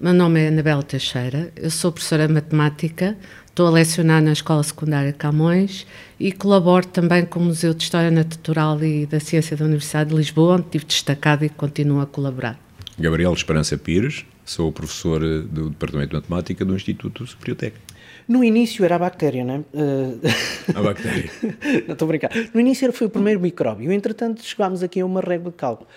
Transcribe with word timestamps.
Meu 0.00 0.12
nome 0.12 0.40
é 0.40 0.48
Anabela 0.48 0.82
Teixeira, 0.82 1.52
eu 1.54 1.70
sou 1.70 1.92
professora 1.92 2.26
de 2.26 2.34
matemática, 2.34 3.16
estou 3.46 3.68
a 3.68 3.70
lecionar 3.70 4.20
na 4.20 4.32
Escola 4.32 4.60
Secundária 4.64 5.12
de 5.12 5.18
Camões 5.18 5.86
e 6.18 6.32
colaboro 6.32 6.84
também 6.84 7.24
com 7.24 7.38
o 7.38 7.44
Museu 7.44 7.72
de 7.72 7.84
História 7.84 8.10
Natural 8.10 8.82
e 8.82 9.06
da 9.06 9.20
Ciência 9.20 9.56
da 9.56 9.64
Universidade 9.64 10.10
de 10.10 10.16
Lisboa, 10.16 10.56
onde 10.56 10.64
tive 10.68 10.84
destacado 10.84 11.44
e 11.44 11.48
continuo 11.48 12.00
a 12.00 12.06
colaborar. 12.06 12.58
Gabriel 12.98 13.32
Esperança 13.32 13.78
Pires, 13.78 14.26
sou 14.44 14.72
professor 14.72 15.20
do 15.20 15.70
Departamento 15.70 16.08
de 16.08 16.16
Matemática 16.16 16.64
do 16.64 16.74
Instituto 16.74 17.24
Superior 17.24 17.56
Técnico. 17.56 17.86
No 18.26 18.42
início 18.42 18.84
era 18.84 18.96
a 18.96 18.98
bactéria, 18.98 19.44
não 19.44 19.54
é? 19.54 20.76
A 20.76 20.82
bactéria. 20.82 21.30
não 21.86 21.92
estou 21.92 22.06
a 22.06 22.08
brincar. 22.08 22.32
No 22.52 22.58
início 22.58 22.92
foi 22.92 23.06
o 23.06 23.10
primeiro 23.10 23.38
micróbio, 23.38 23.92
entretanto 23.92 24.42
chegámos 24.42 24.82
aqui 24.82 25.00
a 25.00 25.06
uma 25.06 25.20
régua 25.20 25.52
de 25.52 25.56
cálculo. 25.56 25.88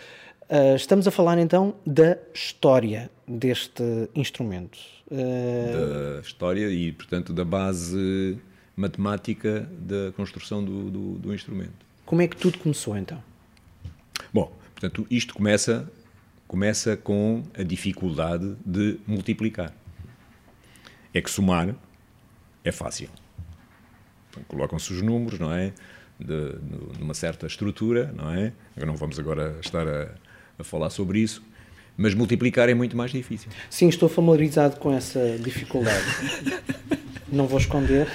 Uh, 0.49 0.75
estamos 0.75 1.07
a 1.07 1.11
falar 1.11 1.39
então 1.39 1.73
da 1.83 2.15
história 2.31 3.09
deste 3.27 3.83
instrumento. 4.15 4.79
Uh... 5.11 6.15
Da 6.15 6.21
história 6.21 6.69
e, 6.69 6.91
portanto, 6.91 7.33
da 7.33 7.43
base 7.43 8.39
matemática 8.75 9.67
da 9.79 10.11
construção 10.13 10.63
do, 10.63 10.89
do, 10.89 11.13
do, 11.17 11.33
instrumento. 11.33 11.85
Como 12.05 12.21
é 12.21 12.27
que 12.27 12.37
tudo 12.37 12.59
começou 12.59 12.95
então? 12.95 13.21
Bom, 14.31 14.55
portanto, 14.73 15.05
isto 15.09 15.33
começa, 15.33 15.91
começa 16.47 16.95
com 16.95 17.43
a 17.57 17.63
dificuldade 17.63 18.55
de 18.65 18.99
multiplicar. 19.05 19.73
É 21.13 21.19
que 21.19 21.29
somar 21.29 21.75
é 22.63 22.71
fácil. 22.71 23.09
Colocam-se 24.47 24.93
os 24.93 25.01
números, 25.01 25.39
não 25.39 25.51
é? 25.51 25.73
De, 26.19 26.53
de, 26.59 27.01
uma 27.01 27.13
certa 27.13 27.47
estrutura, 27.47 28.13
não 28.15 28.31
é? 28.31 28.53
Não 28.75 28.95
vamos 28.95 29.17
agora 29.17 29.57
estar 29.59 29.87
a, 29.87 30.13
a 30.59 30.63
falar 30.63 30.89
sobre 30.91 31.19
isso, 31.19 31.43
mas 31.97 32.13
multiplicar 32.13 32.69
é 32.69 32.73
muito 32.75 32.95
mais 32.95 33.11
difícil. 33.11 33.49
Sim, 33.69 33.89
estou 33.89 34.07
familiarizado 34.07 34.77
com 34.77 34.93
essa 34.93 35.37
dificuldade. 35.39 36.05
Não 37.31 37.47
vou 37.47 37.59
esconder. 37.59 38.07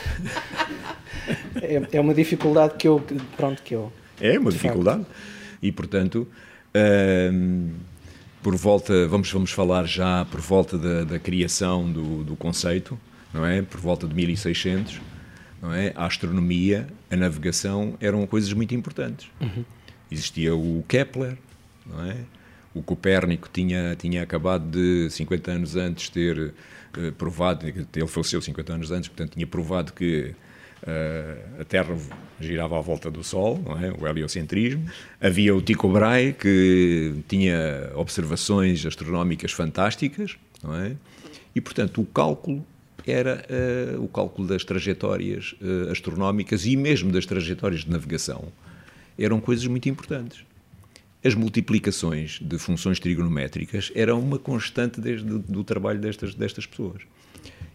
É, 1.61 1.83
é, 1.93 2.01
uma 2.01 2.15
dificuldade 2.15 2.75
que 2.79 2.87
eu, 2.87 3.05
pronto, 3.37 3.63
que 3.63 3.75
eu... 3.75 3.93
É 4.21 4.39
uma 4.39 4.51
dificuldade. 4.51 5.05
Facto. 5.05 5.17
E, 5.61 5.71
portanto, 5.71 6.29
hum, 7.33 7.71
por 8.43 8.57
volta, 8.57 9.07
vamos, 9.07 9.31
vamos 9.31 9.51
falar 9.53 9.87
já 9.87 10.25
por 10.25 10.41
volta 10.41 10.79
da, 10.79 11.05
da 11.05 11.19
criação 11.19 11.91
do, 11.91 12.25
do 12.25 12.37
conceito, 12.37 12.99
não 13.33 13.47
é? 13.47 13.63
Por 13.63 13.81
volta 13.81 14.07
de 14.07 14.15
1600, 14.15 15.01
não 15.61 15.73
é? 15.73 15.93
A 15.95 16.07
astronomia, 16.07 16.89
a 17.11 17.17
navegação 17.17 17.97
eram 18.01 18.27
coisas 18.27 18.53
muito 18.53 18.75
importantes. 18.75 19.29
Uhum. 19.41 19.65
Existia 20.11 20.55
o 20.55 20.85
Kepler, 20.89 21.37
não 21.87 22.05
é? 22.05 22.17
O 22.75 22.83
Copérnico 22.83 23.49
tinha, 23.53 23.95
tinha 23.97 24.23
acabado 24.23 24.65
de, 24.71 25.11
50 25.11 25.51
anos 25.51 25.77
antes, 25.77 26.09
ter 26.09 26.39
uh, 26.39 27.13
provado, 27.19 27.67
ele 27.67 28.07
faleceu 28.07 28.41
50 28.41 28.73
anos 28.73 28.91
antes, 28.91 29.09
portanto, 29.09 29.33
tinha 29.35 29.47
provado 29.47 29.93
que 29.93 30.35
uh, 30.83 31.61
a 31.61 31.65
Terra 31.65 31.95
girava 32.41 32.79
à 32.79 32.81
volta 32.81 33.11
do 33.11 33.23
Sol, 33.23 33.63
é? 33.83 33.93
o 34.03 34.09
heliocentrismo. 34.09 34.87
Havia 35.21 35.55
o 35.55 35.61
Tycho 35.61 35.89
Brahe, 35.89 36.33
que 36.33 37.15
tinha 37.29 37.93
observações 37.95 38.85
astronómicas 38.87 39.53
fantásticas, 39.53 40.39
é? 40.81 40.93
E, 41.55 41.61
portanto, 41.61 42.01
o 42.01 42.07
cálculo 42.07 42.65
era 43.07 43.45
uh, 43.97 44.03
o 44.03 44.09
cálculo 44.09 44.49
das 44.49 44.65
trajetórias 44.65 45.55
astronómicas 45.91 46.65
e 46.65 46.77
mesmo 46.77 47.13
das 47.13 47.27
trajetórias 47.27 47.83
de 47.83 47.91
navegação. 47.91 48.45
Eram 49.19 49.41
coisas 49.41 49.67
muito 49.67 49.89
importantes 49.91 50.43
as 51.25 51.35
multiplicações 51.35 52.41
de 52.41 52.59
funções 52.59 52.99
trigonométricas 52.99 53.93
eram 53.95 54.19
uma 54.19 54.39
constante 54.39 55.01
desde 55.01 55.27
do 55.27 55.63
trabalho 55.63 56.01
destas, 56.01 56.35
destas 56.35 56.67
pessoas. 56.67 57.03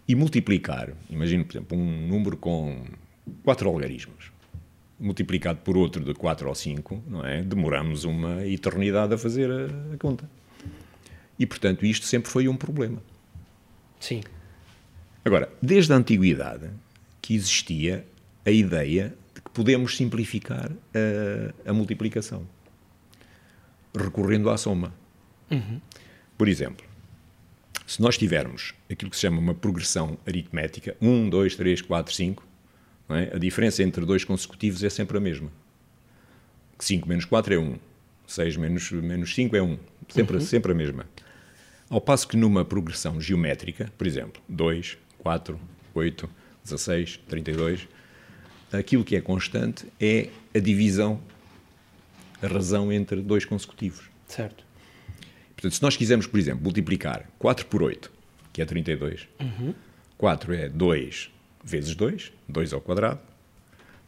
E 0.07 0.15
multiplicar, 0.15 0.93
imagino, 1.09 1.45
por 1.45 1.53
exemplo, 1.53 1.77
um 1.77 2.07
número 2.07 2.37
com 2.37 2.85
quatro 3.43 3.69
algarismos, 3.69 4.31
multiplicado 4.99 5.59
por 5.59 5.77
outro 5.77 6.03
de 6.03 6.13
4 6.13 6.47
ou 6.47 6.55
5, 6.55 7.03
não 7.07 7.25
é? 7.25 7.41
Demoramos 7.41 8.03
uma 8.03 8.45
eternidade 8.45 9.13
a 9.13 9.17
fazer 9.17 9.49
a, 9.49 9.93
a, 9.93 9.97
conta. 9.97 10.29
E, 11.37 11.45
portanto, 11.45 11.85
isto 11.85 12.05
sempre 12.05 12.29
foi 12.29 12.47
um 12.47 12.55
problema. 12.55 13.01
Sim. 13.99 14.21
Agora, 15.23 15.49
desde 15.61 15.93
a 15.93 15.95
antiguidade 15.95 16.69
que 17.21 17.35
existia 17.35 18.05
a 18.45 18.51
ideia 18.51 19.13
de 19.35 19.41
que 19.41 19.51
podemos 19.51 19.95
simplificar 19.95 20.71
a, 20.93 21.69
a 21.69 21.73
multiplicação 21.73 22.47
recorrendo 23.95 24.49
à 24.49 24.57
soma. 24.57 24.93
Uhum. 25.49 25.79
Por 26.37 26.47
exemplo, 26.47 26.85
se 27.85 28.01
nós 28.01 28.17
tivermos 28.17 28.73
aquilo 28.91 29.09
que 29.09 29.15
se 29.17 29.21
chama 29.21 29.39
uma 29.39 29.55
progressão 29.55 30.17
aritmética, 30.27 30.95
1, 31.01 31.29
2, 31.29 31.55
3, 31.55 31.81
4, 31.81 32.13
5, 32.13 32.47
é? 33.09 33.35
a 33.35 33.39
diferença 33.39 33.81
entre 33.81 34.05
dois 34.05 34.23
consecutivos 34.23 34.83
é 34.83 34.89
sempre 34.89 35.17
a 35.17 35.21
mesma. 35.21 35.49
5 36.79 37.07
menos 37.07 37.25
4 37.25 37.53
é 37.53 37.57
1, 37.57 37.75
6 38.27 38.57
menos, 38.57 38.91
menos 38.91 39.33
5 39.33 39.55
é 39.55 39.61
1, 39.61 39.79
sempre, 40.09 40.35
uhum. 40.35 40.41
sempre 40.41 40.71
a 40.71 40.75
mesma. 40.75 41.05
Ao 41.89 42.01
passo 42.01 42.27
que 42.27 42.35
numa 42.35 42.65
progressão 42.65 43.19
geométrica, 43.21 43.91
por 43.97 44.05
exemplo, 44.05 44.41
2, 44.49 44.97
4, 45.19 45.59
8, 45.93 46.29
16, 46.63 47.21
32, 47.27 47.87
aquilo 48.71 49.05
que 49.05 49.15
é 49.15 49.21
constante 49.21 49.87
é 49.99 50.29
a 50.53 50.59
divisão 50.59 51.19
a 52.41 52.47
razão 52.47 52.91
entre 52.91 53.21
dois 53.21 53.45
consecutivos. 53.45 54.09
Certo. 54.27 54.65
Portanto, 55.55 55.73
se 55.73 55.81
nós 55.81 55.97
quisermos, 55.97 56.27
por 56.27 56.39
exemplo, 56.39 56.63
multiplicar 56.63 57.29
4 57.39 57.65
por 57.65 57.81
8, 57.81 58.11
que 58.53 58.61
é 58.61 58.65
32, 58.65 59.27
uhum. 59.39 59.73
4 60.17 60.53
é 60.53 60.69
2 60.69 61.31
vezes 61.63 61.95
2, 61.95 62.31
2 62.47 62.73
ao 62.73 62.81
quadrado. 62.81 63.19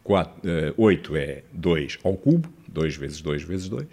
4, 0.03 0.49
uh, 0.69 0.73
8 0.77 1.15
é 1.17 1.43
2 1.51 1.99
ao 2.03 2.15
cubo, 2.15 2.51
2 2.67 2.95
vezes 2.95 3.21
2 3.21 3.43
vezes 3.43 3.69
2. 3.69 3.87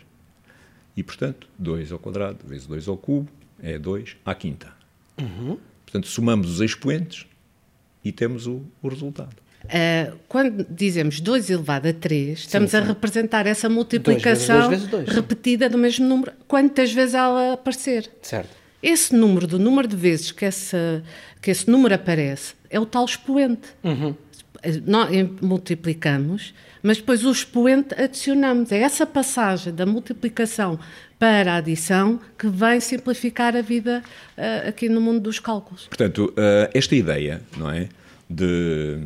E, 0.96 1.02
portanto, 1.02 1.48
2 1.58 1.92
ao 1.92 1.98
quadrado 1.98 2.46
vezes 2.46 2.66
2 2.66 2.88
ao 2.88 2.96
cubo 2.96 3.30
é 3.62 3.78
2 3.78 4.16
à 4.24 4.34
quinta. 4.34 4.72
Uhum. 5.20 5.58
Portanto, 5.84 6.06
somamos 6.06 6.50
os 6.50 6.60
expoentes 6.60 7.26
e 8.04 8.12
temos 8.12 8.46
o, 8.46 8.62
o 8.82 8.88
resultado. 8.88 9.36
Uh, 9.66 10.16
quando 10.28 10.66
dizemos 10.70 11.20
2 11.20 11.50
elevado 11.50 11.88
a 11.88 11.92
3, 11.92 12.38
estamos 12.38 12.70
sim, 12.70 12.76
sim. 12.76 12.82
a 12.82 12.86
representar 12.86 13.46
essa 13.46 13.68
multiplicação 13.68 14.56
dois 14.56 14.68
vezes 14.70 14.86
dois 14.88 15.02
vezes 15.02 15.06
dois, 15.06 15.16
repetida 15.16 15.68
do 15.68 15.76
mesmo 15.76 16.06
número, 16.06 16.32
quantas 16.46 16.92
vezes 16.92 17.14
ela 17.14 17.54
aparecer. 17.54 18.08
Certo. 18.22 18.50
Esse 18.82 19.14
número, 19.14 19.46
do 19.46 19.58
número 19.58 19.88
de 19.88 19.96
vezes 19.96 20.30
que, 20.30 20.44
essa, 20.44 21.02
que 21.42 21.50
esse 21.50 21.68
número 21.68 21.94
aparece, 21.94 22.54
é 22.70 22.78
o 22.78 22.86
tal 22.86 23.04
expoente. 23.04 23.68
Uhum. 23.82 24.14
Nós 24.84 25.10
multiplicamos, 25.40 26.54
mas 26.82 26.98
depois 26.98 27.24
o 27.24 27.30
expoente 27.30 27.94
adicionamos. 28.00 28.72
É 28.72 28.78
essa 28.78 29.06
passagem 29.06 29.74
da 29.74 29.86
multiplicação 29.86 30.78
para 31.18 31.54
a 31.54 31.56
adição 31.56 32.20
que 32.38 32.48
vem 32.48 32.80
simplificar 32.80 33.56
a 33.56 33.62
vida 33.62 34.02
uh, 34.36 34.68
aqui 34.68 34.88
no 34.88 35.00
mundo 35.00 35.20
dos 35.20 35.38
cálculos. 35.38 35.86
Portanto, 35.88 36.32
uh, 36.32 36.70
esta 36.74 36.94
ideia, 36.94 37.40
não 37.56 37.70
é? 37.70 37.88
De 38.28 38.98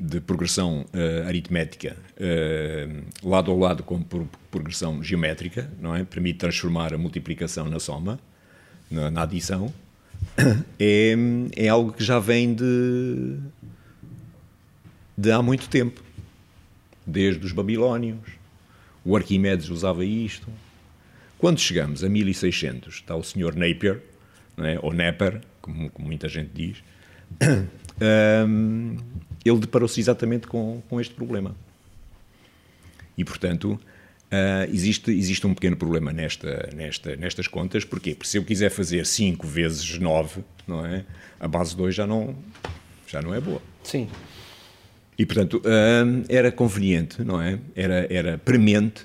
de 0.00 0.18
progressão 0.18 0.86
uh, 0.94 1.28
aritmética 1.28 1.94
uh, 2.16 3.28
lado 3.28 3.52
a 3.52 3.54
lado 3.54 3.82
com 3.82 4.02
por, 4.02 4.26
progressão 4.50 5.02
geométrica, 5.02 5.70
não 5.78 5.94
é? 5.94 6.02
Permite 6.04 6.38
transformar 6.38 6.94
a 6.94 6.98
multiplicação 6.98 7.68
na 7.68 7.78
soma, 7.78 8.18
na, 8.90 9.10
na 9.10 9.22
adição. 9.22 9.72
É, 10.78 11.14
é 11.56 11.68
algo 11.68 11.92
que 11.92 12.02
já 12.02 12.18
vem 12.18 12.54
de, 12.54 13.38
de 15.16 15.30
há 15.30 15.42
muito 15.42 15.68
tempo, 15.68 16.02
desde 17.06 17.44
os 17.44 17.52
babilónios. 17.52 18.18
O 19.04 19.14
Arquimedes 19.14 19.68
usava 19.68 20.04
isto. 20.04 20.48
Quando 21.38 21.58
chegamos 21.58 22.02
a 22.02 22.08
1600, 22.08 22.94
está 22.96 23.14
o 23.14 23.22
senhor 23.22 23.54
Napier, 23.54 24.00
é? 24.58 24.78
ou 24.82 24.92
Napier, 24.92 25.42
como, 25.60 25.90
como 25.90 26.06
muita 26.06 26.28
gente 26.28 26.50
diz, 26.54 26.78
um, 28.48 28.96
ele 29.44 29.58
deparou-se 29.58 29.98
exatamente 29.98 30.46
com, 30.46 30.82
com 30.88 31.00
este 31.00 31.14
problema. 31.14 31.54
E, 33.16 33.24
portanto, 33.24 33.72
uh, 34.30 34.72
existe, 34.72 35.10
existe 35.10 35.46
um 35.46 35.54
pequeno 35.54 35.76
problema 35.76 36.12
nesta, 36.12 36.70
nesta, 36.74 37.16
nestas 37.16 37.46
contas. 37.46 37.84
Porquê? 37.84 38.14
Porque 38.14 38.28
se 38.28 38.38
eu 38.38 38.44
quiser 38.44 38.70
fazer 38.70 39.04
5 39.04 39.46
vezes 39.46 39.98
9, 39.98 40.42
não 40.66 40.84
é? 40.84 41.04
a 41.38 41.48
base 41.48 41.76
2 41.76 41.94
já 41.94 42.06
não, 42.06 42.36
já 43.06 43.22
não 43.22 43.34
é 43.34 43.40
boa. 43.40 43.62
Sim. 43.82 44.08
E, 45.18 45.26
portanto, 45.26 45.58
uh, 45.58 46.24
era 46.28 46.52
conveniente, 46.52 47.22
não 47.22 47.40
é? 47.40 47.58
Era, 47.74 48.06
era 48.12 48.38
premente 48.38 49.02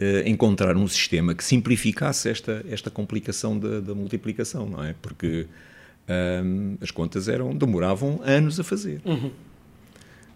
uh, 0.00 0.26
encontrar 0.26 0.76
um 0.76 0.86
sistema 0.86 1.34
que 1.34 1.42
simplificasse 1.42 2.28
esta, 2.28 2.64
esta 2.70 2.90
complicação 2.90 3.58
da, 3.58 3.80
da 3.80 3.94
multiplicação, 3.94 4.66
não 4.68 4.84
é? 4.84 4.94
Porque 5.00 5.46
um, 6.08 6.76
as 6.80 6.90
contas 6.90 7.28
eram 7.28 7.54
demoravam 7.54 8.20
anos 8.22 8.58
a 8.58 8.64
fazer. 8.64 9.00
Uhum. 9.04 9.30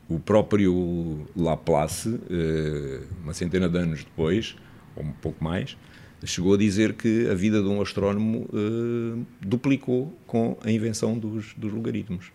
O 0.08 0.20
próprio 0.20 1.26
Laplace, 1.36 2.08
uh, 2.08 3.06
uma 3.22 3.34
centena 3.34 3.68
de 3.68 3.78
anos 3.78 4.04
depois, 4.04 4.56
ou 4.94 5.02
um 5.02 5.12
pouco 5.12 5.42
mais, 5.42 5.76
chegou 6.24 6.54
a 6.54 6.56
dizer 6.56 6.94
que 6.94 7.28
a 7.28 7.34
vida 7.34 7.60
de 7.60 7.68
um 7.68 7.82
astrónomo 7.82 8.48
uh, 8.52 9.26
duplicou 9.40 10.16
com 10.26 10.56
a 10.62 10.70
invenção 10.70 11.18
dos, 11.18 11.54
dos 11.54 11.72
logaritmos. 11.72 12.30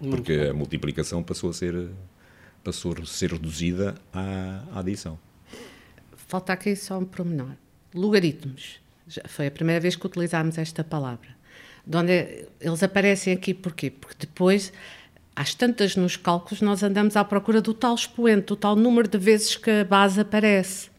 Muito 0.00 0.16
porque 0.16 0.36
bom. 0.36 0.50
a 0.50 0.54
multiplicação 0.54 1.22
passou 1.22 1.50
a 1.50 1.52
ser, 1.52 1.88
passou 2.62 2.94
a 3.00 3.06
ser 3.06 3.32
reduzida 3.32 3.94
à, 4.12 4.64
à 4.72 4.80
adição. 4.80 5.18
Falta 6.14 6.52
aqui 6.52 6.76
só 6.76 6.98
um 6.98 7.04
promenor. 7.04 7.52
Logaritmos. 7.94 8.80
Já 9.06 9.22
foi 9.26 9.46
a 9.46 9.50
primeira 9.50 9.80
vez 9.80 9.96
que 9.96 10.06
utilizámos 10.06 10.58
esta 10.58 10.82
palavra. 10.82 11.33
De 11.86 11.96
onde 11.96 12.46
eles 12.60 12.82
aparecem 12.82 13.32
aqui 13.32 13.52
porquê? 13.52 13.90
Porque 13.90 14.16
depois, 14.18 14.72
às 15.36 15.54
tantas 15.54 15.96
nos 15.96 16.16
cálculos, 16.16 16.60
nós 16.62 16.82
andamos 16.82 17.16
à 17.16 17.24
procura 17.24 17.60
do 17.60 17.74
tal 17.74 17.94
expoente, 17.94 18.46
do 18.46 18.56
tal 18.56 18.74
número 18.74 19.08
de 19.08 19.18
vezes 19.18 19.56
que 19.56 19.70
a 19.70 19.84
base 19.84 20.20
aparece. 20.20 20.90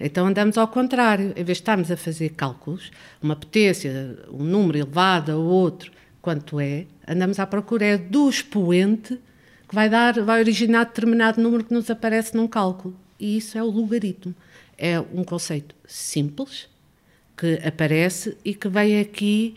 Então 0.00 0.26
andamos 0.26 0.56
ao 0.56 0.68
contrário, 0.68 1.30
em 1.30 1.44
vez 1.44 1.58
de 1.58 1.62
estarmos 1.62 1.90
a 1.90 1.96
fazer 1.96 2.30
cálculos, 2.30 2.92
uma 3.20 3.34
potência, 3.34 4.16
um 4.30 4.44
número 4.44 4.78
elevado 4.78 5.32
ou 5.32 5.44
outro, 5.44 5.90
quanto 6.22 6.60
é, 6.60 6.86
andamos 7.06 7.40
à 7.40 7.46
procura 7.46 7.84
é 7.84 7.98
do 7.98 8.28
expoente 8.28 9.18
que 9.68 9.74
vai 9.74 9.88
dar, 9.88 10.20
vai 10.22 10.40
originar 10.40 10.84
determinado 10.84 11.42
número 11.42 11.64
que 11.64 11.74
nos 11.74 11.90
aparece 11.90 12.36
num 12.36 12.46
cálculo. 12.46 12.96
E 13.18 13.36
isso 13.36 13.58
é 13.58 13.62
o 13.62 13.66
logaritmo. 13.66 14.34
É 14.76 15.00
um 15.00 15.24
conceito 15.24 15.74
simples 15.86 16.68
que 17.36 17.60
aparece 17.66 18.36
e 18.44 18.54
que 18.54 18.68
vem 18.68 19.00
aqui 19.00 19.56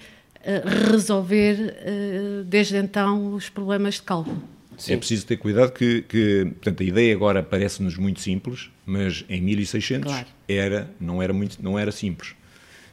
resolver 0.90 1.56
uh, 1.60 2.44
desde 2.44 2.78
então 2.78 3.34
os 3.34 3.50
problemas 3.50 3.96
de 3.96 4.04
cálculo. 4.04 4.42
Sim. 4.78 4.94
É 4.94 4.98
preciso 4.98 5.28
ter 5.28 5.38
cuidado 5.38 5.72
que, 5.72 6.02
que 6.04 6.46
portanto, 6.56 6.82
a 6.82 6.86
ideia 6.86 7.14
agora 7.14 7.44
parece-nos 7.44 7.98
muito 7.98 8.20
simples, 8.20 8.70
mas 8.86 9.24
em 9.30 9.40
1600 9.42 10.12
claro. 10.12 10.28
era, 10.48 10.90
não, 11.00 11.22
era 11.22 11.32
muito, 11.32 11.62
não 11.62 11.78
era 11.78 11.92
simples. 11.92 12.34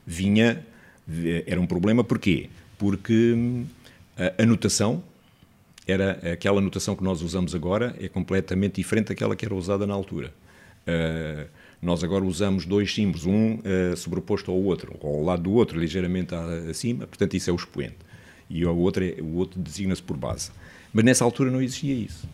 Vinha, 0.07 0.65
era 1.47 1.59
um 1.61 1.67
problema 1.67 2.05
porquê? 2.05 2.51
Porque 2.77 3.33
hum, 3.35 3.65
a, 4.17 4.43
a 4.43 4.47
notação 4.47 5.03
era 5.87 6.33
aquela 6.33 6.61
notação 6.61 6.95
que 6.95 7.03
nós 7.03 7.23
usamos 7.23 7.55
agora 7.55 7.97
é 7.99 8.09
completamente 8.09 8.75
diferente 8.75 9.09
daquela 9.09 9.35
que 9.35 9.47
era 9.47 9.55
usada 9.55 9.87
na 9.87 9.95
altura. 9.95 10.33
Uh, 10.87 11.47
nós 11.81 12.03
agora 12.03 12.25
usamos 12.25 12.67
dois 12.67 12.93
símbolos, 12.93 13.25
um 13.25 13.55
uh, 13.55 13.97
sobreposto 13.97 14.51
ao 14.51 14.57
outro, 14.57 14.97
ou 15.01 15.17
ao 15.17 15.23
lado 15.23 15.43
do 15.43 15.53
outro, 15.53 15.79
ligeiramente 15.79 16.35
acima, 16.69 17.07
portanto 17.07 17.35
isso 17.35 17.51
é 17.51 17.53
o 17.53 17.57
expoente. 17.57 17.97
E 18.51 18.65
o 18.65 18.77
outro, 18.77 19.05
é, 19.05 19.17
o 19.21 19.37
outro 19.37 19.61
designa-se 19.61 20.03
por 20.03 20.17
base. 20.17 20.51
Mas 20.93 21.05
nessa 21.05 21.25
altura 21.25 21.51
não 21.51 21.61
existia 21.61 21.95
isso. 21.95 22.29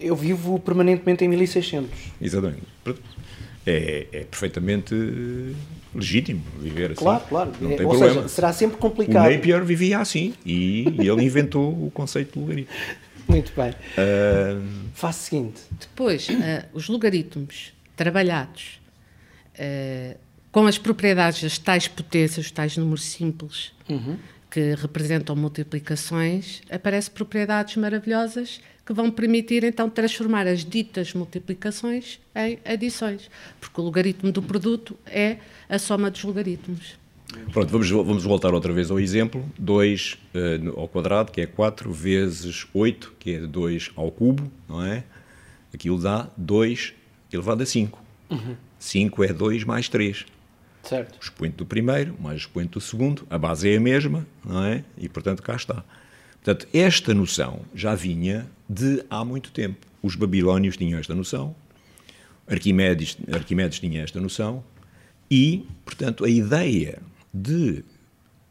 Eu 0.00 0.14
vivo 0.14 0.58
permanentemente 0.60 1.24
em 1.24 1.28
1600. 1.28 1.90
Exatamente. 2.20 2.62
É, 3.66 4.06
é 4.12 4.24
perfeitamente 4.24 4.94
legítimo 5.94 6.42
viver 6.60 6.92
assim. 6.92 7.00
Claro, 7.00 7.24
claro. 7.28 7.52
Não 7.60 7.70
tem 7.70 7.86
ou 7.86 7.92
problema. 7.92 8.14
seja, 8.14 8.28
será 8.28 8.52
sempre 8.52 8.76
complicado. 8.76 9.26
O 9.26 9.34
Napier 9.34 9.64
vivia 9.64 9.98
assim 9.98 10.34
e, 10.44 10.84
e 11.00 11.08
ele 11.08 11.22
inventou 11.22 11.70
o 11.70 11.90
conceito 11.90 12.34
de 12.34 12.38
logaritmo. 12.40 12.74
Muito 13.26 13.52
bem. 13.56 13.70
Uh... 13.70 14.62
Faz 14.92 15.16
o 15.16 15.20
seguinte. 15.20 15.62
Depois, 15.80 16.28
uh, 16.28 16.32
os 16.74 16.88
logaritmos 16.88 17.72
trabalhados 17.96 18.80
uh, 19.58 20.18
com 20.52 20.66
as 20.66 20.78
propriedades 20.78 21.42
das 21.42 21.58
tais 21.58 21.88
potências, 21.88 22.46
os 22.46 22.52
tais 22.52 22.76
números 22.76 23.04
simples, 23.04 23.72
uhum 23.88 24.16
que 24.54 24.72
representam 24.76 25.34
multiplicações, 25.34 26.62
aparecem 26.70 27.12
propriedades 27.12 27.74
maravilhosas 27.74 28.60
que 28.86 28.92
vão 28.92 29.10
permitir 29.10 29.64
então 29.64 29.90
transformar 29.90 30.46
as 30.46 30.64
ditas 30.64 31.12
multiplicações 31.12 32.20
em 32.36 32.60
adições, 32.64 33.28
porque 33.60 33.80
o 33.80 33.84
logaritmo 33.84 34.30
do 34.30 34.40
produto 34.40 34.96
é 35.06 35.38
a 35.68 35.76
soma 35.76 36.08
dos 36.08 36.22
logaritmos. 36.22 36.96
Pronto, 37.52 37.68
vamos, 37.68 37.90
vamos 37.90 38.22
voltar 38.22 38.54
outra 38.54 38.72
vez 38.72 38.92
ao 38.92 39.00
exemplo. 39.00 39.44
2 39.58 40.12
uh, 40.12 40.16
eh, 40.34 40.60
ao 40.76 40.86
quadrado, 40.86 41.32
que 41.32 41.40
é 41.40 41.46
4, 41.46 41.90
vezes 41.92 42.64
8, 42.72 43.12
que 43.18 43.34
é 43.34 43.40
2 43.40 43.90
ao 43.96 44.08
cubo, 44.12 44.48
não 44.68 44.84
é? 44.84 45.02
Aquilo 45.74 46.00
dá 46.00 46.28
2 46.36 46.94
elevado 47.32 47.64
a 47.64 47.66
5. 47.66 48.00
Uhum. 48.30 48.54
5 48.84 49.24
é 49.24 49.32
2 49.32 49.64
mais 49.64 49.88
3. 49.88 50.26
Certo. 50.82 51.16
O 51.16 51.22
expoente 51.22 51.56
do 51.56 51.64
primeiro 51.64 52.14
mais 52.20 52.36
o 52.36 52.40
expoente 52.40 52.72
do 52.72 52.80
segundo, 52.80 53.26
a 53.30 53.38
base 53.38 53.70
é 53.70 53.76
a 53.76 53.80
mesma, 53.80 54.26
não 54.44 54.62
é? 54.64 54.84
E, 54.98 55.08
portanto, 55.08 55.42
cá 55.42 55.56
está. 55.56 55.82
Portanto, 56.42 56.68
esta 56.74 57.14
noção 57.14 57.62
já 57.74 57.94
vinha 57.94 58.46
de 58.68 59.02
há 59.08 59.24
muito 59.24 59.50
tempo. 59.50 59.86
Os 60.02 60.14
babilónios 60.14 60.76
tinham 60.76 61.00
esta 61.00 61.14
noção, 61.14 61.56
Arquimedes, 62.46 63.16
Arquimedes 63.32 63.80
tinha 63.80 64.02
esta 64.02 64.20
noção, 64.20 64.62
e, 65.30 65.66
portanto, 65.86 66.26
a 66.26 66.28
ideia 66.28 67.00
de 67.32 67.82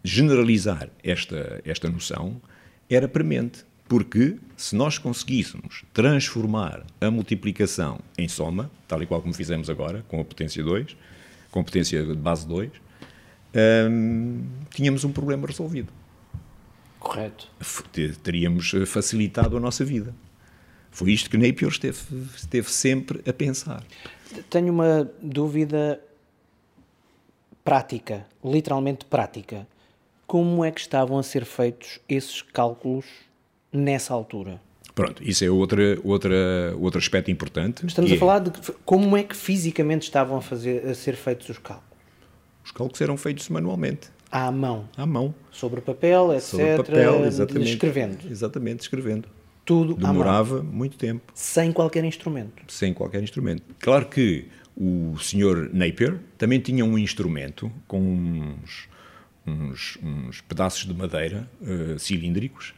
generalizar 0.04 0.90
esta, 1.04 1.62
esta 1.64 1.88
noção 1.88 2.42
era 2.90 3.08
premente, 3.08 3.64
porque 3.88 4.38
se 4.56 4.76
nós 4.76 4.98
conseguíssemos 4.98 5.84
transformar 5.94 6.86
a 7.02 7.12
multiplicação 7.12 8.00
em 8.18 8.28
soma, 8.28 8.72
tal 8.88 9.02
e 9.04 9.06
qual 9.06 9.22
como 9.22 9.34
fizemos 9.34 9.70
agora, 9.70 10.04
com 10.08 10.20
a 10.20 10.26
potência 10.26 10.64
2, 10.64 10.96
competência 11.52 12.04
de 12.04 12.16
base 12.16 12.48
2, 12.48 12.72
um, 13.90 14.44
tínhamos 14.72 15.04
um 15.04 15.12
problema 15.12 15.46
resolvido. 15.48 15.92
Correto. 17.00 17.50
Teríamos 18.24 18.74
eh, 18.74 18.86
facilitado 18.86 19.58
a 19.58 19.60
nossa 19.60 19.84
vida. 19.84 20.16
Foi 20.90 21.12
isto 21.12 21.30
que 21.30 21.38
Napier 21.38 21.70
esteve, 21.70 22.00
esteve 22.36 22.72
sempre 22.72 23.22
a 23.30 23.34
pensar. 23.34 23.84
Tenho 24.50 24.72
uma 24.72 25.12
dúvida 25.22 26.00
prática, 27.64 28.26
literalmente 28.44 29.06
prática. 29.06 29.68
Como 30.26 30.64
é 30.64 30.72
que 30.72 30.80
estavam 30.80 31.20
a 31.20 31.24
ser 31.24 31.46
feitos 31.46 32.00
esses 32.08 32.42
cálculos 32.42 33.06
nessa 33.74 34.14
altura? 34.14 34.62
Pronto, 34.96 35.24
isso 35.28 35.44
é 35.44 35.50
outra, 35.50 35.98
outra, 36.04 36.76
outro 36.80 37.00
aspecto 37.00 37.32
importante. 37.32 37.86
Estamos 37.86 38.12
a 38.12 38.16
é... 38.16 38.18
falar 38.18 38.40
de 38.40 38.52
como 38.86 39.18
é 39.18 39.24
que 39.24 39.36
fisicamente 39.36 40.04
estavam 40.04 40.38
a, 40.38 40.42
fazer, 40.42 40.86
a 40.88 40.94
ser 40.94 41.16
feitos 41.16 41.50
os 41.50 41.58
cálculos. 41.58 41.92
Os 42.64 42.72
cálculos 42.72 43.02
eram 43.02 43.18
feitos 43.18 43.50
manualmente. 43.50 44.10
À 44.32 44.52
mão. 44.52 44.88
À 44.96 45.06
mão. 45.06 45.34
Sobre 45.52 45.82
papel, 45.82 46.34
etc. 46.34 46.44
Sobre 46.44 46.78
papel, 46.78 47.26
exatamente. 47.26 47.74
Escrevendo. 47.74 48.18
Exatamente, 48.30 48.82
escrevendo. 48.82 49.28
Tudo 49.66 49.96
Demorava 49.96 50.62
muito 50.62 50.98
tempo. 50.98 51.32
Sem 51.34 51.72
qualquer 51.72 52.04
instrumento. 52.04 52.64
Sem 52.68 52.94
qualquer 52.94 53.24
instrumento. 53.24 53.64
Claro 53.80 54.06
que 54.08 54.48
o 54.76 55.16
Sr. 55.20 55.70
Napier 55.74 56.20
também 56.38 56.60
tinha 56.60 56.84
um 56.84 56.98
instrumento 56.98 57.72
com 57.88 58.00
uns, 58.02 58.90
uns, 59.46 59.98
uns 60.04 60.42
pedaços 60.42 60.86
de 60.86 60.94
madeira 60.94 61.50
uh, 61.62 61.98
cilíndricos 61.98 62.74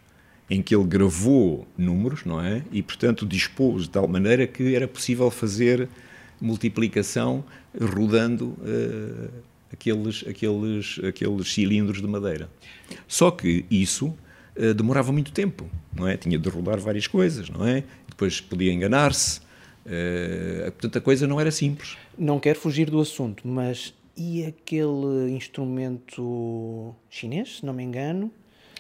em 0.50 0.62
que 0.62 0.76
ele 0.76 0.86
gravou 0.86 1.68
números, 1.78 2.24
não 2.24 2.40
é? 2.40 2.64
E, 2.72 2.82
portanto, 2.82 3.26
dispôs 3.26 3.84
de 3.84 3.90
tal 3.90 4.08
maneira 4.08 4.46
que 4.46 4.76
era 4.76 4.88
possível 4.88 5.30
fazer 5.32 5.90
multiplicação 6.40 7.44
rodando 7.80 8.56
uh, 8.60 9.30
aqueles, 9.72 10.24
aqueles, 10.28 11.00
aqueles 11.04 11.54
cilindros 11.54 12.02
de 12.02 12.08
madeira. 12.08 12.50
Só 13.08 13.32
que 13.32 13.66
isso 13.72 14.08
uh, 14.58 14.74
demorava 14.74 15.12
muito 15.12 15.32
tempo, 15.32 15.68
não 15.94 16.08
é? 16.08 16.16
Tinha 16.16 16.38
de 16.38 16.50
rodar 16.50 16.80
várias 16.80 17.08
coisas, 17.08 17.50
não 17.50 17.66
é? 17.66 17.84
Depois 18.08 18.40
podia 18.40 18.72
enganar-se. 18.72 19.40
Uh, 19.86 20.72
portanto, 20.72 20.98
a 20.98 21.02
coisa 21.02 21.26
não 21.28 21.40
era 21.40 21.52
simples. 21.52 21.98
Não 22.18 22.40
quero 22.40 22.60
fugir 22.60 22.90
do 22.90 23.00
assunto, 23.00 23.48
mas 23.48 23.94
e 24.18 24.46
aquele 24.46 25.32
instrumento 25.32 26.96
chinês, 27.10 27.58
se 27.58 27.66
não 27.66 27.74
me 27.74 27.84
engano, 27.84 28.32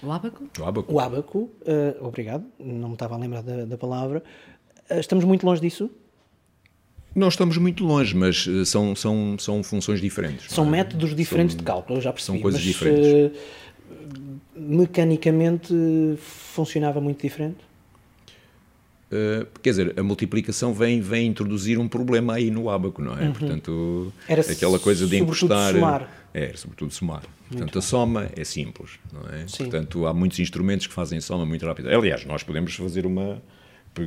o 0.06 0.12
ábaco? 0.12 0.44
O 0.60 0.64
ábaco. 0.66 0.94
O 0.94 1.00
ábaco, 1.00 1.40
uh, 1.40 2.06
obrigado, 2.06 2.46
não 2.60 2.90
me 2.90 2.94
estava 2.94 3.16
a 3.16 3.18
lembrar 3.18 3.42
da, 3.42 3.66
da 3.66 3.78
palavra. 3.78 4.24
Uh, 4.90 5.00
estamos 5.00 5.26
muito 5.26 5.46
longe 5.46 5.62
disso? 5.62 5.90
Não 7.16 7.30
estamos 7.30 7.58
muito 7.58 7.84
longe, 7.84 8.16
mas 8.16 8.46
uh, 8.46 8.66
são, 8.66 8.96
são, 8.96 9.38
são 9.40 9.64
funções 9.64 10.00
diferentes. 10.00 10.52
São 10.52 10.66
é? 10.68 10.70
métodos 10.70 11.16
diferentes 11.16 11.54
são, 11.54 11.60
de 11.60 11.64
cálculo, 11.64 11.98
eu 11.98 12.02
já 12.02 12.14
percebi. 12.14 12.38
São 12.38 12.42
coisas 12.42 12.62
mas, 12.62 12.68
diferentes. 12.68 13.40
mecanicamente 14.56 15.74
funcionava 16.20 17.02
muito 17.02 17.22
diferente? 17.22 17.65
Uh, 19.16 19.48
quer 19.62 19.70
dizer, 19.70 19.94
a 19.98 20.04
multiplicação 20.04 20.74
vem, 20.74 21.00
vem 21.02 21.28
introduzir 21.28 21.80
um 21.80 21.88
problema 21.88 22.34
aí 22.34 22.52
no 22.52 22.70
ábaco, 22.70 23.02
não 23.02 23.18
é? 23.18 23.24
Uhum. 23.24 23.34
Portanto, 23.34 24.14
Era 24.28 24.42
aquela 24.42 24.78
coisa 24.80 25.08
de 25.08 25.18
encostar. 25.18 25.74
Somar. 25.74 26.10
É, 26.34 26.52
sobretudo 26.56 26.94
somar. 26.94 27.24
Portanto, 27.50 27.80
a 27.80 27.82
soma 27.82 28.30
é 28.36 28.44
simples, 28.44 28.92
não 29.14 29.22
é? 29.30 29.48
Sim. 29.48 29.64
Portanto, 29.64 30.06
há 30.06 30.14
muitos 30.14 30.40
instrumentos 30.40 30.86
que 30.86 30.94
fazem 30.94 31.22
soma 31.22 31.46
muito 31.46 31.66
rápida. 31.66 31.96
Aliás, 31.96 32.26
nós 32.26 32.44
podemos 32.44 32.76
fazer 32.76 33.06
uma 33.06 33.42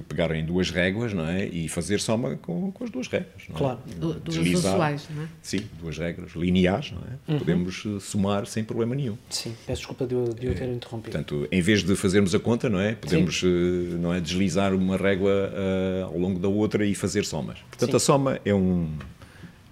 pegar 0.09 0.30
em 0.35 0.45
duas 0.45 0.71
réguas, 0.71 1.12
não 1.12 1.26
é? 1.26 1.47
E 1.47 1.68
fazer 1.68 2.00
soma 2.00 2.37
com, 2.37 2.71
com 2.71 2.85
as 2.85 2.90
duas 2.90 3.09
réguas, 3.09 3.42
não 3.49 3.57
é? 3.57 3.59
Claro. 3.59 3.78
duas 3.97 4.23
Deslizar, 4.23 4.75
usuais, 4.75 5.09
não 5.14 5.23
é? 5.23 5.28
Sim, 5.42 5.66
duas 5.80 5.97
regras 5.99 6.33
lineares, 6.33 6.92
não 6.92 7.00
é? 7.00 7.33
Uhum. 7.33 7.38
Podemos 7.38 7.85
eh, 7.87 8.00
somar 8.00 8.47
sem 8.47 8.62
problema 8.62 8.95
nenhum. 8.95 9.16
Sim, 9.30 9.54
peço 9.66 9.80
desculpa 9.80 10.07
de 10.07 10.14
eu, 10.14 10.25
de 10.25 10.47
eu 10.47 10.54
ter 10.54 10.64
é, 10.64 10.73
interrompido. 10.73 11.12
Portanto, 11.12 11.49
em 11.50 11.61
vez 11.61 11.83
de 11.83 11.97
fazermos 11.97 12.35
a 12.35 12.38
conta, 12.38 12.68
não 12.68 12.80
é? 12.80 12.95
Podemos, 12.95 13.42
uh, 13.42 13.47
não 13.47 14.12
é, 14.12 14.21
deslizar 14.21 14.75
uma 14.75 14.97
régua 14.97 15.30
uh, 15.30 16.04
ao 16.07 16.18
longo 16.18 16.38
da 16.38 16.49
outra 16.49 16.85
e 16.85 16.95
fazer 16.95 17.25
somas. 17.25 17.59
Portanto, 17.71 17.90
Sim. 17.90 17.97
a 17.97 18.00
soma 18.00 18.40
é 18.45 18.54
um 18.54 18.92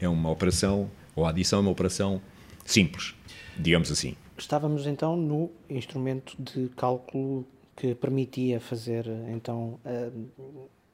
é 0.00 0.08
uma 0.08 0.30
operação 0.30 0.90
ou 1.14 1.24
a 1.24 1.30
adição 1.30 1.58
é 1.58 1.62
uma 1.62 1.70
operação 1.70 2.20
simples, 2.64 3.14
digamos 3.58 3.90
assim. 3.90 4.14
Estávamos 4.36 4.86
então 4.86 5.16
no 5.16 5.50
instrumento 5.70 6.36
de 6.38 6.68
cálculo 6.76 7.46
que 7.76 7.94
permitia 7.94 8.58
fazer 8.58 9.06
então 9.28 9.78
eh, 9.84 10.10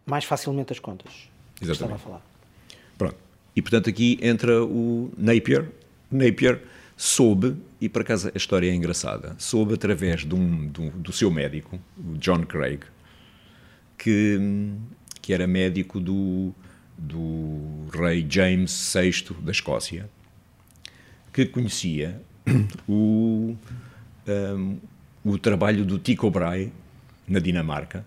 mais 0.04 0.24
facilmente 0.24 0.72
as 0.72 0.78
contas. 0.78 1.28
Exatamente. 1.60 1.72
Estava 1.72 1.94
a 1.94 1.98
falar. 1.98 2.26
Pronto. 2.98 3.16
E 3.54 3.62
portanto 3.62 3.88
aqui 3.88 4.18
entra 4.20 4.64
o 4.64 5.10
Napier. 5.16 5.68
Napier 6.10 6.60
soube, 6.96 7.56
e 7.80 7.88
por 7.88 8.02
acaso 8.02 8.30
a 8.34 8.36
história 8.36 8.70
é 8.70 8.74
engraçada, 8.74 9.34
soube 9.38 9.74
através 9.74 10.24
de 10.24 10.34
um, 10.34 10.68
do, 10.68 10.90
do 10.90 11.12
seu 11.12 11.30
médico, 11.30 11.78
o 11.98 12.16
John 12.18 12.44
Craig, 12.44 12.80
que, 13.96 14.38
que 15.20 15.32
era 15.32 15.46
médico 15.46 15.98
do, 15.98 16.52
do 16.96 17.88
rei 17.92 18.26
James 18.28 18.92
VI 18.94 19.34
da 19.42 19.50
Escócia, 19.50 20.08
que 21.32 21.46
conhecia 21.46 22.20
o, 22.88 23.56
um, 24.28 24.78
o 25.24 25.38
trabalho 25.38 25.84
do 25.84 25.98
Tycho 25.98 26.30
Brahe 26.30 26.72
na 27.26 27.38
Dinamarca. 27.38 28.04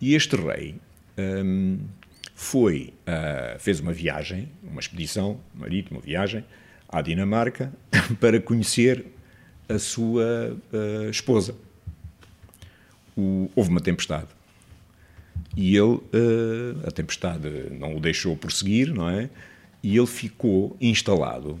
E 0.00 0.14
este 0.14 0.36
rei 0.36 0.76
um, 1.18 1.78
foi, 2.34 2.92
uh, 3.06 3.58
fez 3.58 3.80
uma 3.80 3.92
viagem, 3.92 4.48
uma 4.62 4.80
expedição 4.80 5.40
marítima, 5.54 5.98
uma 5.98 6.04
viagem 6.04 6.44
à 6.88 7.00
Dinamarca 7.02 7.72
para 8.20 8.40
conhecer 8.40 9.06
a 9.68 9.78
sua 9.78 10.56
uh, 10.72 11.10
esposa. 11.10 11.54
O, 13.16 13.50
houve 13.54 13.70
uma 13.70 13.80
tempestade 13.80 14.28
e 15.56 15.76
ele, 15.76 15.96
uh, 15.96 16.86
a 16.86 16.90
tempestade 16.90 17.48
não 17.70 17.96
o 17.96 18.00
deixou 18.00 18.36
prosseguir, 18.36 18.92
não 18.92 19.08
é? 19.08 19.28
E 19.82 19.96
ele 19.96 20.06
ficou 20.06 20.76
instalado 20.80 21.58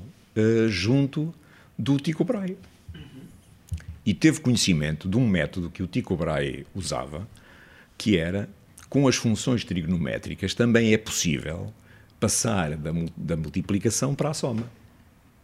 junto 0.68 1.34
do 1.76 1.98
Tycho 1.98 2.24
Brahe. 2.24 2.56
E 4.04 4.12
teve 4.12 4.40
conhecimento 4.40 5.08
de 5.08 5.16
um 5.16 5.26
método 5.26 5.70
que 5.70 5.82
o 5.82 5.86
Tycho 5.86 6.16
Brahe 6.16 6.66
usava, 6.74 7.28
que 7.96 8.16
era, 8.16 8.48
com 8.88 9.06
as 9.06 9.16
funções 9.16 9.64
trigonométricas, 9.64 10.54
também 10.54 10.92
é 10.92 10.98
possível 10.98 11.72
passar 12.18 12.76
da, 12.76 12.90
da 13.16 13.36
multiplicação 13.36 14.14
para 14.14 14.30
a 14.30 14.34
soma. 14.34 14.68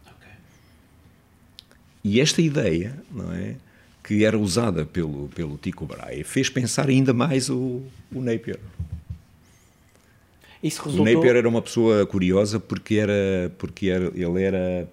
Okay. 0.05 0.31
E 2.03 2.19
esta 2.19 2.41
ideia, 2.41 3.01
não 3.11 3.31
é? 3.31 3.55
que 4.03 4.25
era 4.25 4.37
usada 4.37 4.85
pelo, 4.85 5.27
pelo 5.29 5.57
Tycho 5.57 5.85
Brahe, 5.85 6.23
fez 6.23 6.49
pensar 6.49 6.89
ainda 6.89 7.13
mais 7.13 7.49
o, 7.49 7.83
o 8.11 8.21
Napier. 8.21 8.59
Resultou... 10.63 11.01
O 11.01 11.05
Napier 11.05 11.35
era 11.35 11.47
uma 11.47 11.61
pessoa 11.61 12.05
curiosa 12.07 12.59
porque, 12.59 12.95
era, 12.95 13.51
porque 13.57 13.87
era, 13.87 14.05
ele 14.15 14.41
era 14.41 14.89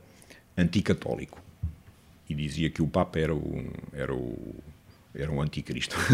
anticatólico 0.56 1.45
e 2.28 2.34
dizia 2.34 2.70
que 2.70 2.82
o 2.82 2.86
Papa 2.86 3.18
era, 3.18 3.34
o, 3.34 3.64
era, 3.92 4.14
o, 4.14 4.54
era 5.14 5.30
um 5.30 5.40
anticristo. 5.40 5.96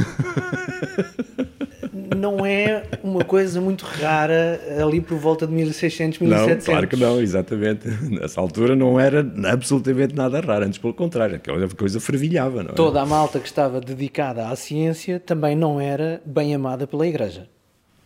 Não 2.16 2.46
é 2.46 2.84
uma 3.02 3.24
coisa 3.24 3.60
muito 3.60 3.84
rara 3.84 4.60
ali 4.82 5.00
por 5.00 5.18
volta 5.18 5.46
de 5.46 5.52
1600, 5.52 6.20
1700. 6.20 6.66
Não, 6.66 6.72
claro 6.72 6.88
que 6.88 6.96
não, 6.96 7.20
exatamente. 7.20 7.86
Nessa 8.08 8.40
altura 8.40 8.74
não 8.74 8.98
era 8.98 9.20
absolutamente 9.50 10.14
nada 10.14 10.40
raro, 10.40 10.64
antes 10.64 10.78
pelo 10.78 10.94
contrário, 10.94 11.36
aquela 11.36 11.68
coisa 11.68 12.00
fervilhava. 12.00 12.62
Não 12.62 12.70
é? 12.70 12.74
Toda 12.74 13.02
a 13.02 13.06
malta 13.06 13.38
que 13.38 13.46
estava 13.46 13.80
dedicada 13.80 14.48
à 14.48 14.56
ciência 14.56 15.20
também 15.20 15.54
não 15.54 15.78
era 15.78 16.22
bem 16.24 16.54
amada 16.54 16.86
pela 16.86 17.06
Igreja. 17.06 17.46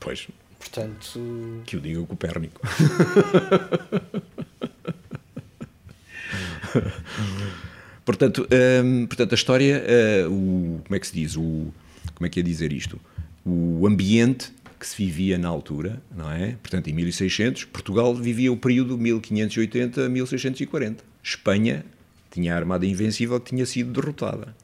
Pois. 0.00 0.26
Portanto. 0.58 1.62
Que 1.64 1.76
o 1.76 1.80
diga 1.80 2.00
o 2.00 2.06
Copérnico. 2.06 2.60
portanto, 8.06 8.48
hum, 8.84 9.06
portanto, 9.06 9.32
a 9.32 9.34
história, 9.34 9.84
uh, 10.26 10.32
o, 10.32 10.80
como 10.82 10.96
é 10.96 10.98
que 10.98 11.06
se 11.06 11.12
diz? 11.12 11.36
O, 11.36 11.70
como 12.14 12.26
é 12.26 12.30
que 12.30 12.40
é 12.40 12.42
dizer 12.42 12.72
isto? 12.72 12.98
O 13.44 13.86
ambiente 13.86 14.50
que 14.78 14.86
se 14.86 14.96
vivia 14.96 15.36
na 15.36 15.48
altura, 15.48 16.02
não 16.14 16.30
é? 16.30 16.56
Portanto, 16.62 16.88
em 16.88 16.94
1600, 16.94 17.64
Portugal 17.64 18.14
vivia 18.14 18.52
o 18.52 18.56
período 18.56 18.96
1580 18.96 20.08
1640. 20.08 21.04
Espanha 21.22 21.84
tinha 22.30 22.54
a 22.54 22.56
armada 22.56 22.86
invencível 22.86 23.38
que 23.40 23.50
tinha 23.50 23.66
sido 23.66 23.92
derrotada. 24.00 24.54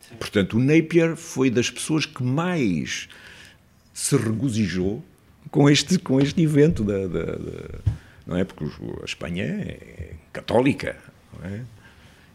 Sim. 0.00 0.16
Portanto, 0.16 0.56
o 0.56 0.60
Napier 0.60 1.16
foi 1.16 1.50
das 1.50 1.70
pessoas 1.70 2.06
que 2.06 2.22
mais 2.22 3.08
se 3.94 4.16
regozijou 4.16 5.02
com 5.50 5.68
este, 5.68 5.98
com 5.98 6.20
este 6.20 6.42
evento 6.42 6.82
da, 6.84 7.06
da, 7.06 7.24
da 7.24 7.78
não 8.26 8.36
é? 8.36 8.44
Porque 8.44 8.64
a 8.64 9.04
Espanha 9.04 9.44
é 9.44 10.14
católica, 10.32 10.96
não 11.38 11.48
é? 11.48 11.60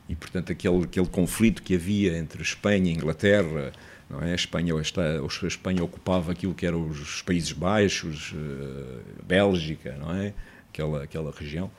E, 0.09 0.15
portanto, 0.15 0.51
aquele, 0.51 0.83
aquele 0.83 1.07
conflito 1.07 1.61
que 1.61 1.75
havia 1.75 2.17
entre 2.17 2.41
Espanha 2.41 2.91
e 2.91 2.93
Inglaterra, 2.93 3.73
não 4.09 4.21
é? 4.21 4.31
A 4.31 4.35
Espanha, 4.35 4.73
a 4.73 5.47
Espanha 5.47 5.83
ocupava 5.83 6.31
aquilo 6.31 6.53
que 6.53 6.65
eram 6.65 6.87
os 6.87 7.21
Países 7.21 7.51
Baixos, 7.51 8.33
eh, 8.33 8.99
Bélgica, 9.27 9.97
não 9.99 10.13
é? 10.15 10.33
Aquela, 10.69 11.03
aquela 11.03 11.31
região. 11.31 11.69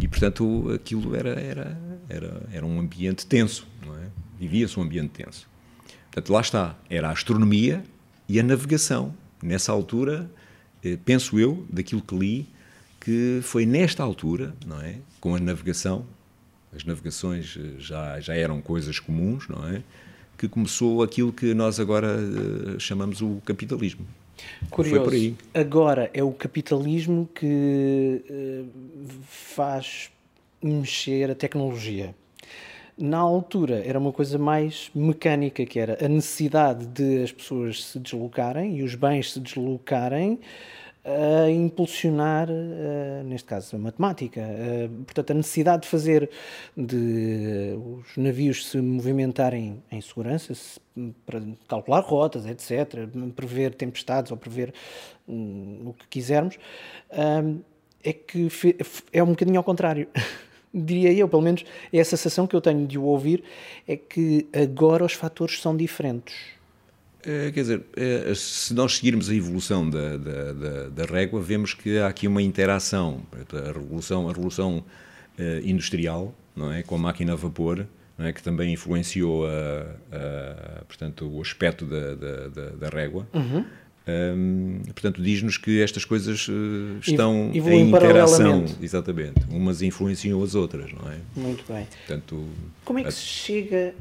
E, 0.00 0.06
portanto, 0.06 0.70
aquilo 0.74 1.16
era, 1.16 1.40
era, 1.40 1.78
era, 2.08 2.42
era 2.52 2.66
um 2.66 2.78
ambiente 2.78 3.26
tenso, 3.26 3.66
não 3.84 3.96
é? 3.96 4.06
Vivia-se 4.38 4.78
um 4.78 4.82
ambiente 4.82 5.10
tenso. 5.10 5.48
Portanto, 6.10 6.32
lá 6.32 6.40
está, 6.40 6.78
era 6.88 7.08
a 7.08 7.12
astronomia 7.12 7.82
e 8.28 8.38
a 8.38 8.42
navegação. 8.42 9.14
Nessa 9.42 9.72
altura, 9.72 10.30
eh, 10.84 10.96
penso 11.04 11.38
eu, 11.38 11.66
daquilo 11.68 12.00
que 12.00 12.16
li, 12.16 12.48
que 13.00 13.40
foi 13.42 13.66
nesta 13.66 14.02
altura, 14.02 14.54
não 14.64 14.80
é? 14.80 14.96
Com 15.20 15.34
a 15.34 15.40
navegação, 15.40 16.06
as 16.76 16.84
navegações 16.84 17.58
eh, 17.58 17.80
já, 17.80 18.20
já 18.20 18.34
eram 18.34 18.60
coisas 18.60 19.00
comuns, 19.00 19.48
não 19.48 19.66
é? 19.68 19.82
Que 20.36 20.46
começou 20.46 21.02
aquilo 21.02 21.32
que 21.32 21.54
nós 21.54 21.80
agora 21.80 22.18
uh, 22.18 22.78
chamamos 22.78 23.22
o 23.22 23.40
capitalismo. 23.44 24.06
Curioso. 24.68 25.34
Agora 25.54 26.10
é 26.12 26.22
o 26.22 26.30
capitalismo 26.30 27.26
que 27.34 28.22
uh, 28.28 28.68
faz 29.26 30.10
mexer 30.62 31.30
a 31.30 31.34
tecnologia. 31.34 32.14
Na 32.98 33.18
altura 33.18 33.82
era 33.84 33.98
uma 33.98 34.12
coisa 34.12 34.38
mais 34.38 34.90
mecânica, 34.94 35.64
que 35.64 35.78
era 35.78 36.04
a 36.04 36.08
necessidade 36.08 36.86
de 36.86 37.22
as 37.22 37.32
pessoas 37.32 37.84
se 37.84 37.98
deslocarem 37.98 38.78
e 38.78 38.82
os 38.82 38.94
bens 38.94 39.32
se 39.32 39.40
deslocarem 39.40 40.38
a 41.06 41.48
impulsionar, 41.48 42.48
uh, 42.50 43.22
neste 43.24 43.46
caso, 43.46 43.76
a 43.76 43.78
matemática. 43.78 44.40
Uh, 44.40 45.04
portanto, 45.04 45.30
a 45.30 45.34
necessidade 45.34 45.82
de 45.82 45.88
fazer 45.88 46.28
de 46.76 47.78
os 47.78 48.16
navios 48.16 48.66
se 48.68 48.78
movimentarem 48.78 49.80
em 49.90 50.00
segurança, 50.00 50.52
se, 50.52 50.80
para 51.24 51.40
calcular 51.68 52.00
rotas, 52.00 52.44
etc., 52.44 53.08
prever 53.36 53.74
tempestades 53.74 54.32
ou 54.32 54.36
prever 54.36 54.74
um, 55.28 55.90
o 55.90 55.92
que 55.92 56.08
quisermos, 56.08 56.56
uh, 56.56 57.62
é 58.02 58.12
que 58.12 58.48
é 59.12 59.22
um 59.22 59.28
bocadinho 59.28 59.58
ao 59.58 59.64
contrário. 59.64 60.08
Diria 60.74 61.12
eu, 61.12 61.28
pelo 61.28 61.40
menos, 61.40 61.64
é 61.92 62.00
a 62.00 62.04
sensação 62.04 62.46
que 62.46 62.54
eu 62.54 62.60
tenho 62.60 62.84
de 62.84 62.98
o 62.98 63.04
ouvir, 63.04 63.44
é 63.86 63.96
que 63.96 64.46
agora 64.52 65.04
os 65.04 65.12
fatores 65.12 65.60
são 65.60 65.74
diferentes 65.74 66.56
quer 67.52 67.60
dizer, 67.60 67.82
é, 67.96 68.32
se 68.34 68.72
nós 68.72 68.96
seguirmos 68.96 69.28
a 69.28 69.34
evolução 69.34 69.88
da, 69.88 70.16
da, 70.16 70.52
da, 70.52 70.88
da, 70.88 71.04
régua, 71.04 71.40
vemos 71.40 71.74
que 71.74 71.98
há 71.98 72.06
aqui 72.06 72.28
uma 72.28 72.40
interação. 72.40 73.22
A 73.52 73.72
revolução, 73.72 74.28
a 74.28 74.32
revolução 74.32 74.78
uh, 74.78 75.66
industrial, 75.68 76.32
não 76.54 76.72
é, 76.72 76.82
com 76.82 76.94
a 76.94 76.98
máquina 76.98 77.32
a 77.32 77.36
vapor, 77.36 77.86
não 78.16 78.26
é, 78.26 78.32
que 78.32 78.42
também 78.42 78.72
influenciou 78.72 79.44
a, 79.46 79.50
a 80.12 80.84
portanto, 80.84 81.28
o 81.28 81.40
aspecto 81.42 81.84
da, 81.84 82.14
da, 82.14 82.70
da 82.70 82.88
régua. 82.88 83.26
Uhum. 83.34 83.64
Um, 84.08 84.82
portanto, 84.84 85.20
diz-nos 85.20 85.58
que 85.58 85.82
estas 85.82 86.04
coisas 86.04 86.46
estão 87.02 87.50
em 87.52 87.90
interação, 87.90 88.64
exatamente. 88.80 89.40
Umas 89.50 89.82
influenciam 89.82 90.40
as 90.44 90.54
outras, 90.54 90.92
não 90.92 91.10
é? 91.10 91.18
Muito 91.34 91.64
bem. 91.66 91.86
Portanto, 92.06 92.46
Como 92.84 93.00
é 93.00 93.02
que 93.02 93.10
se 93.10 93.22
chega 93.22 93.94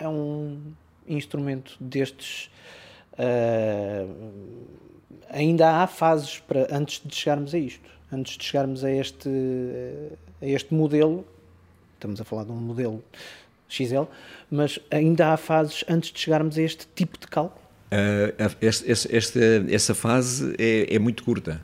a 0.00 0.08
um 0.08 0.58
instrumento 1.06 1.76
destes 1.80 2.50
Uh, 3.12 4.08
ainda 5.28 5.82
há 5.82 5.86
fases 5.86 6.38
para 6.38 6.74
antes 6.74 7.02
de 7.04 7.14
chegarmos 7.14 7.54
a 7.54 7.58
isto, 7.58 7.88
antes 8.10 8.36
de 8.38 8.44
chegarmos 8.44 8.84
a 8.84 8.90
este, 8.90 9.28
a 10.40 10.46
este 10.46 10.74
modelo, 10.74 11.24
estamos 11.94 12.20
a 12.20 12.24
falar 12.24 12.44
de 12.44 12.52
um 12.52 12.56
modelo 12.56 13.02
XL, 13.68 14.04
mas 14.50 14.78
ainda 14.90 15.32
há 15.32 15.36
fases 15.36 15.84
antes 15.88 16.10
de 16.10 16.18
chegarmos 16.18 16.56
a 16.56 16.62
este 16.62 16.86
tipo 16.94 17.18
de 17.18 17.26
cálculo? 17.26 17.62
Uh, 17.92 18.56
esta, 18.60 19.16
esta, 19.16 19.40
essa 19.68 19.94
fase 19.94 20.54
é, 20.58 20.94
é, 20.94 20.98
muito 20.98 21.22
curta. 21.22 21.60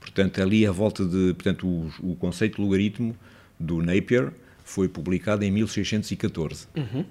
Portanto, 0.00 0.42
ali 0.42 0.66
à 0.66 0.72
volta 0.72 1.04
de. 1.04 1.32
Portanto, 1.34 1.68
o, 1.68 2.12
o 2.12 2.16
conceito 2.16 2.56
de 2.56 2.62
logaritmo 2.62 3.14
do 3.58 3.80
Napier 3.80 4.32
foi 4.64 4.88
publicado 4.88 5.44
em 5.44 5.50
1614. 5.52 6.66
Uhum 6.76 7.04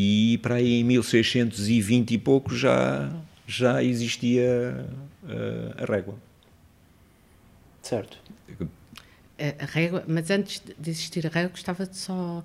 e 0.00 0.38
para 0.38 0.54
aí 0.54 0.78
em 0.80 0.84
1620 0.84 2.12
e 2.12 2.18
pouco 2.18 2.54
já, 2.54 3.10
já 3.48 3.82
existia 3.82 4.86
uh, 5.24 5.82
a 5.82 5.92
régua. 5.92 6.14
Certo. 7.82 8.16
a, 8.60 9.64
a 9.64 9.66
régua, 9.66 10.04
mas 10.06 10.30
antes 10.30 10.62
de 10.78 10.90
existir 10.90 11.26
a 11.26 11.28
régua, 11.28 11.50
gostava 11.50 11.84
de 11.84 11.96
só 11.96 12.44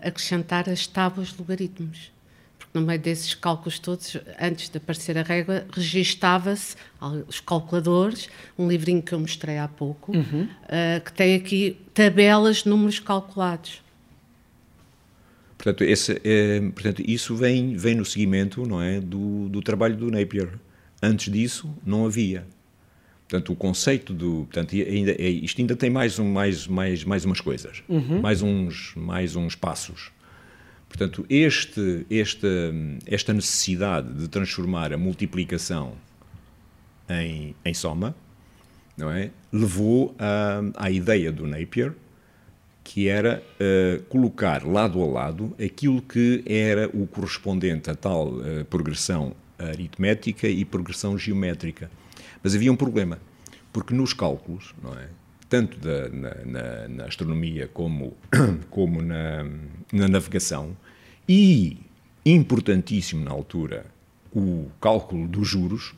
acrescentar 0.00 0.70
as 0.70 0.86
tábuas 0.86 1.36
logaritmos. 1.36 2.10
Porque 2.58 2.78
no 2.78 2.86
meio 2.86 2.98
desses 2.98 3.34
cálculos 3.34 3.78
todos, 3.78 4.16
antes 4.40 4.70
de 4.70 4.78
aparecer 4.78 5.18
a 5.18 5.22
régua, 5.22 5.66
registava-se 5.70 6.76
os 7.28 7.40
calculadores, 7.40 8.30
um 8.58 8.66
livrinho 8.66 9.02
que 9.02 9.12
eu 9.12 9.20
mostrei 9.20 9.58
há 9.58 9.68
pouco, 9.68 10.16
uhum. 10.16 10.44
uh, 10.44 11.04
que 11.04 11.12
tem 11.12 11.34
aqui 11.34 11.78
tabelas 11.92 12.62
de 12.62 12.70
números 12.70 12.98
calculados. 12.98 13.82
Portanto, 15.60 15.84
esse, 15.84 16.18
é, 16.24 16.58
portanto 16.72 17.02
isso 17.06 17.36
vem, 17.36 17.76
vem 17.76 17.94
no 17.94 18.02
seguimento 18.02 18.66
não 18.66 18.80
é, 18.80 18.98
do, 18.98 19.46
do 19.50 19.60
trabalho 19.60 19.94
do 19.94 20.10
Napier. 20.10 20.48
Antes 21.02 21.30
disso, 21.30 21.70
não 21.84 22.06
havia. 22.06 22.46
Portanto, 23.28 23.52
o 23.52 23.56
conceito 23.56 24.14
do. 24.14 24.46
Portanto, 24.50 24.74
ainda, 24.74 25.12
isto 25.20 25.60
ainda 25.60 25.76
tem 25.76 25.90
mais, 25.90 26.18
um, 26.18 26.32
mais, 26.32 26.66
mais, 26.66 27.04
mais 27.04 27.26
umas 27.26 27.42
coisas, 27.42 27.82
uhum. 27.86 28.22
mais, 28.22 28.40
uns, 28.40 28.94
mais 28.96 29.36
uns 29.36 29.54
passos. 29.54 30.10
Portanto, 30.88 31.26
este, 31.28 32.06
este, 32.08 32.48
esta 33.04 33.34
necessidade 33.34 34.14
de 34.14 34.28
transformar 34.28 34.94
a 34.94 34.96
multiplicação 34.96 35.92
em, 37.06 37.54
em 37.62 37.74
soma 37.74 38.16
não 38.96 39.10
é? 39.10 39.30
levou 39.52 40.14
à, 40.18 40.86
à 40.86 40.90
ideia 40.90 41.30
do 41.30 41.46
Napier, 41.46 41.92
que 42.92 43.08
era 43.08 43.40
uh, 43.40 44.02
colocar 44.06 44.66
lado 44.66 45.00
a 45.00 45.06
lado 45.06 45.54
aquilo 45.64 46.02
que 46.02 46.42
era 46.44 46.88
o 46.92 47.06
correspondente 47.06 47.88
a 47.88 47.94
tal 47.94 48.30
uh, 48.30 48.64
progressão 48.68 49.32
aritmética 49.56 50.48
e 50.48 50.64
progressão 50.64 51.16
geométrica. 51.16 51.88
Mas 52.42 52.52
havia 52.52 52.72
um 52.72 52.74
problema, 52.74 53.20
porque 53.72 53.94
nos 53.94 54.12
cálculos, 54.12 54.74
não 54.82 54.92
é? 54.98 55.06
tanto 55.48 55.78
da, 55.78 56.08
na, 56.08 56.34
na, 56.44 56.88
na, 56.88 57.04
astronomia 57.04 57.68
como, 57.72 58.16
como 58.70 59.00
na, 59.00 59.44
na 59.92 60.08
navegação, 60.08 60.76
e, 61.28 61.76
importantíssimo 62.26 63.24
na 63.24 63.30
altura, 63.30 63.86
o 64.34 64.68
cálculo 64.80 65.28
dos 65.28 65.46
juros. 65.46 65.94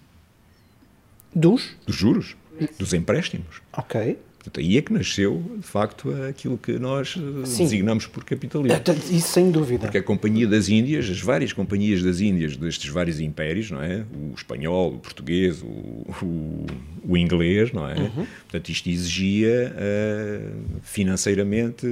Dos? 1.35 1.75
Dos 1.87 1.97
juros, 1.97 2.37
dos 2.79 2.93
empréstimos. 2.93 3.63
Ok. 3.73 4.19
Portanto, 4.43 4.59
aí 4.59 4.77
é 4.77 4.83
que 4.83 4.93
nasceu, 4.93 5.41
de 5.57 5.67
facto, 5.67 6.13
aquilo 6.29 6.59
que 6.59 6.73
nós 6.73 7.17
eh, 7.17 7.47
Sim. 7.47 7.63
designamos 7.63 8.09
por 8.09 8.25
capitalismo. 8.25 8.77
Isso 9.13 9.29
sem 9.29 9.53
dúvida. 9.53 9.87
Porque 9.87 9.99
a 9.99 10.03
Companhia 10.03 10.49
das 10.49 10.69
Índias, 10.69 11.09
as 11.09 11.21
várias 11.21 11.53
companhias 11.53 12.03
das 12.03 12.19
Índias, 12.19 12.57
destes 12.57 12.91
vários 12.91 13.21
impérios, 13.21 13.71
não 13.71 13.81
é? 13.81 14.05
O 14.13 14.35
espanhol, 14.35 14.95
o 14.95 14.99
português, 14.99 15.63
o, 15.63 15.67
o, 15.67 16.67
o 17.05 17.17
inglês, 17.17 17.71
não 17.71 17.89
é? 17.89 17.95
Uhum. 17.95 18.27
Portanto, 18.51 18.69
isto 18.69 18.89
exigia 18.91 19.73
uh, 19.77 20.81
financeiramente 20.83 21.87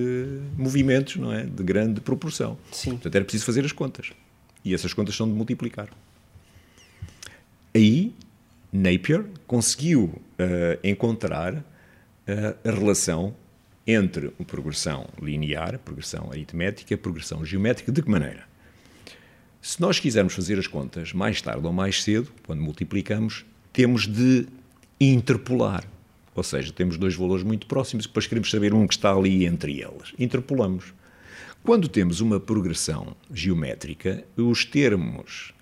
movimentos, 0.59 1.17
não 1.17 1.33
é? 1.33 1.45
De 1.45 1.63
grande 1.63 2.01
proporção. 2.01 2.59
Sim. 2.73 2.93
Portanto, 2.93 3.15
era 3.15 3.25
preciso 3.25 3.45
fazer 3.45 3.65
as 3.65 3.71
contas. 3.71 4.11
E 4.65 4.75
essas 4.75 4.93
contas 4.93 5.15
são 5.15 5.29
de 5.29 5.35
multiplicar. 5.35 5.89
Aí, 7.73 8.13
Napier 8.73 9.25
conseguiu 9.47 10.03
uh, 10.03 10.21
encontrar 10.83 11.65
a 12.65 12.71
relação 12.71 13.35
entre 13.87 14.29
progressão 14.47 15.09
linear, 15.21 15.79
progressão 15.79 16.31
aritmética, 16.31 16.97
progressão 16.97 17.45
geométrica. 17.45 17.91
De 17.91 18.03
que 18.03 18.11
maneira? 18.11 18.45
Se 19.61 19.81
nós 19.81 19.99
quisermos 19.99 20.35
fazer 20.35 20.59
as 20.59 20.67
contas 20.67 21.13
mais 21.13 21.43
tarde 21.43 21.67
ou 21.67 21.73
mais 21.73 22.03
cedo, 22.03 22.33
quando 22.47 22.63
multiplicamos, 22.63 23.45
temos 23.73 24.07
de 24.07 24.47
interpolar. 25.01 25.85
Ou 26.35 26.43
seja, 26.43 26.73
temos 26.73 26.97
dois 26.97 27.15
valores 27.15 27.45
muito 27.45 27.67
próximos 27.67 28.05
e 28.05 28.09
depois 28.09 28.27
queremos 28.27 28.51
saber 28.51 28.73
um 28.73 28.87
que 28.87 28.95
está 28.95 29.13
ali 29.13 29.45
entre 29.45 29.81
eles. 29.81 30.15
Interpolamos. 30.19 30.95
Quando 31.63 31.89
temos 31.89 32.21
uma 32.21 32.41
progressão 32.41 33.15
geométrica, 33.33 34.25
os 34.37 34.65
termos 34.65 35.53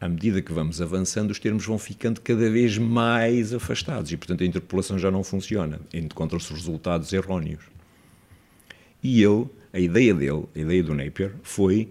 à 0.00 0.08
medida 0.08 0.42
que 0.42 0.52
vamos 0.52 0.80
avançando, 0.82 1.30
os 1.30 1.38
termos 1.38 1.64
vão 1.64 1.78
ficando 1.78 2.20
cada 2.20 2.50
vez 2.50 2.76
mais 2.76 3.54
afastados 3.54 4.12
e, 4.12 4.16
portanto, 4.16 4.42
a 4.42 4.46
interpolação 4.46 4.98
já 4.98 5.10
não 5.10 5.24
funciona. 5.24 5.80
Encontram-se 5.92 6.52
resultados 6.52 7.12
erróneos. 7.12 7.64
E 9.02 9.22
ele, 9.22 9.46
a 9.72 9.78
ideia 9.78 10.14
dele, 10.14 10.44
a 10.54 10.58
ideia 10.58 10.82
do 10.82 10.94
Napier, 10.94 11.32
foi 11.42 11.88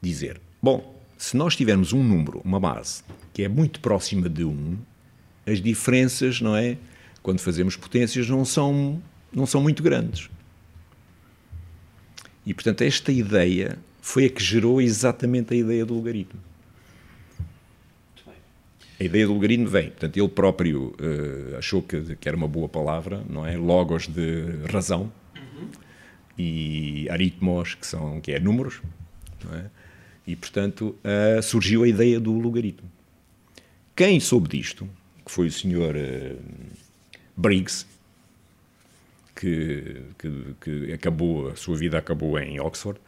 dizer: 0.00 0.40
bom, 0.62 0.94
se 1.18 1.36
nós 1.36 1.54
tivermos 1.54 1.92
um 1.92 2.02
número, 2.02 2.40
uma 2.44 2.58
base, 2.58 3.02
que 3.32 3.42
é 3.42 3.48
muito 3.48 3.80
próxima 3.80 4.28
de 4.28 4.44
1, 4.44 4.76
as 5.46 5.60
diferenças, 5.60 6.40
não 6.40 6.56
é? 6.56 6.78
Quando 7.22 7.40
fazemos 7.40 7.76
potências, 7.76 8.28
não 8.28 8.44
são, 8.44 9.02
não 9.32 9.46
são 9.46 9.60
muito 9.60 9.82
grandes. 9.82 10.30
E, 12.46 12.52
portanto, 12.52 12.82
esta 12.82 13.10
ideia 13.10 13.78
foi 14.00 14.26
a 14.26 14.30
que 14.30 14.42
gerou 14.42 14.80
exatamente 14.80 15.54
a 15.54 15.56
ideia 15.56 15.86
do 15.86 15.94
logaritmo. 15.94 16.40
A 19.04 19.06
ideia 19.06 19.26
do 19.26 19.34
logaritmo 19.34 19.68
vem, 19.68 19.90
portanto, 19.90 20.16
ele 20.16 20.28
próprio 20.28 20.94
uh, 20.98 21.58
achou 21.58 21.82
que, 21.82 22.16
que, 22.16 22.26
era 22.26 22.34
uma 22.34 22.48
boa 22.48 22.70
palavra, 22.70 23.22
não 23.28 23.46
é? 23.46 23.54
Logos 23.54 24.06
de 24.08 24.64
razão 24.72 25.12
uhum. 25.36 25.68
e 26.38 27.06
aritmos, 27.10 27.74
que, 27.74 27.86
são, 27.86 28.18
que 28.22 28.32
é 28.32 28.40
números, 28.40 28.80
não 29.44 29.58
é? 29.58 29.66
E, 30.26 30.34
portanto, 30.34 30.96
uh, 31.04 31.42
surgiu 31.42 31.82
a 31.82 31.88
ideia 31.88 32.18
do 32.18 32.32
logaritmo. 32.32 32.90
Quem 33.94 34.18
soube 34.20 34.48
disto, 34.48 34.88
que 35.22 35.30
foi 35.30 35.48
o 35.48 35.52
senhor 35.52 35.94
uh, 35.94 36.38
Briggs, 37.36 37.84
que, 39.36 40.00
que, 40.18 40.54
que, 40.62 40.92
acabou, 40.94 41.50
a 41.50 41.56
sua 41.56 41.76
vida 41.76 41.98
acabou 41.98 42.38
em 42.38 42.58
Oxford, 42.58 42.98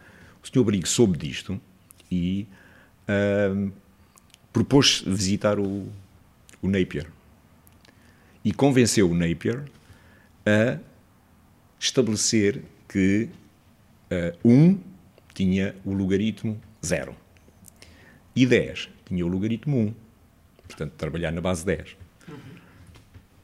o 0.44 0.46
senhor 0.46 0.62
Briggs 0.62 0.90
soube 0.92 1.16
disto 1.16 1.58
e 2.12 2.46
propôs 4.56 5.04
visitar 5.06 5.60
o, 5.60 5.86
o 6.62 6.68
Napier 6.68 7.06
e 8.42 8.54
convenceu 8.54 9.10
o 9.10 9.14
Napier 9.14 9.62
a 10.46 10.78
estabelecer 11.78 12.62
que 12.88 13.28
uh, 14.10 14.48
1 14.48 14.78
tinha 15.34 15.76
o 15.84 15.92
logaritmo 15.92 16.58
0 16.82 17.14
e 18.34 18.46
10 18.46 18.88
tinha 19.04 19.26
o 19.26 19.28
logaritmo 19.28 19.76
1. 19.76 19.94
Portanto, 20.66 20.92
trabalhar 20.92 21.32
na 21.32 21.42
base 21.42 21.64
10. 21.66 21.94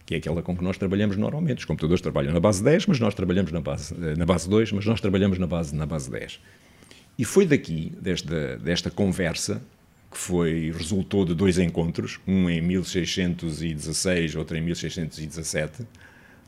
Que 0.06 0.14
é 0.14 0.16
aquela 0.16 0.40
com 0.40 0.56
que 0.56 0.64
nós 0.64 0.78
trabalhamos 0.78 1.18
normalmente. 1.18 1.58
Os 1.58 1.64
computadores 1.66 2.00
trabalham 2.00 2.32
na 2.32 2.40
base 2.40 2.64
10, 2.64 2.86
mas 2.86 2.98
nós 2.98 3.14
trabalhamos 3.14 3.52
na 3.52 3.60
base, 3.60 3.94
eh, 3.94 4.16
na 4.16 4.24
base 4.24 4.48
2, 4.48 4.72
mas 4.72 4.86
nós 4.86 4.98
trabalhamos 4.98 5.38
na 5.38 5.46
base, 5.46 5.76
na 5.76 5.84
base 5.84 6.10
10. 6.10 6.40
E 7.18 7.24
foi 7.26 7.44
daqui, 7.44 7.92
desta, 8.00 8.56
desta 8.56 8.90
conversa, 8.90 9.62
que 10.12 10.18
foi 10.18 10.70
resultou 10.70 11.24
de 11.24 11.34
dois 11.34 11.58
encontros, 11.58 12.20
um 12.26 12.48
em 12.48 12.60
1616, 12.60 14.36
outro 14.36 14.56
em 14.56 14.60
1617, 14.60 15.86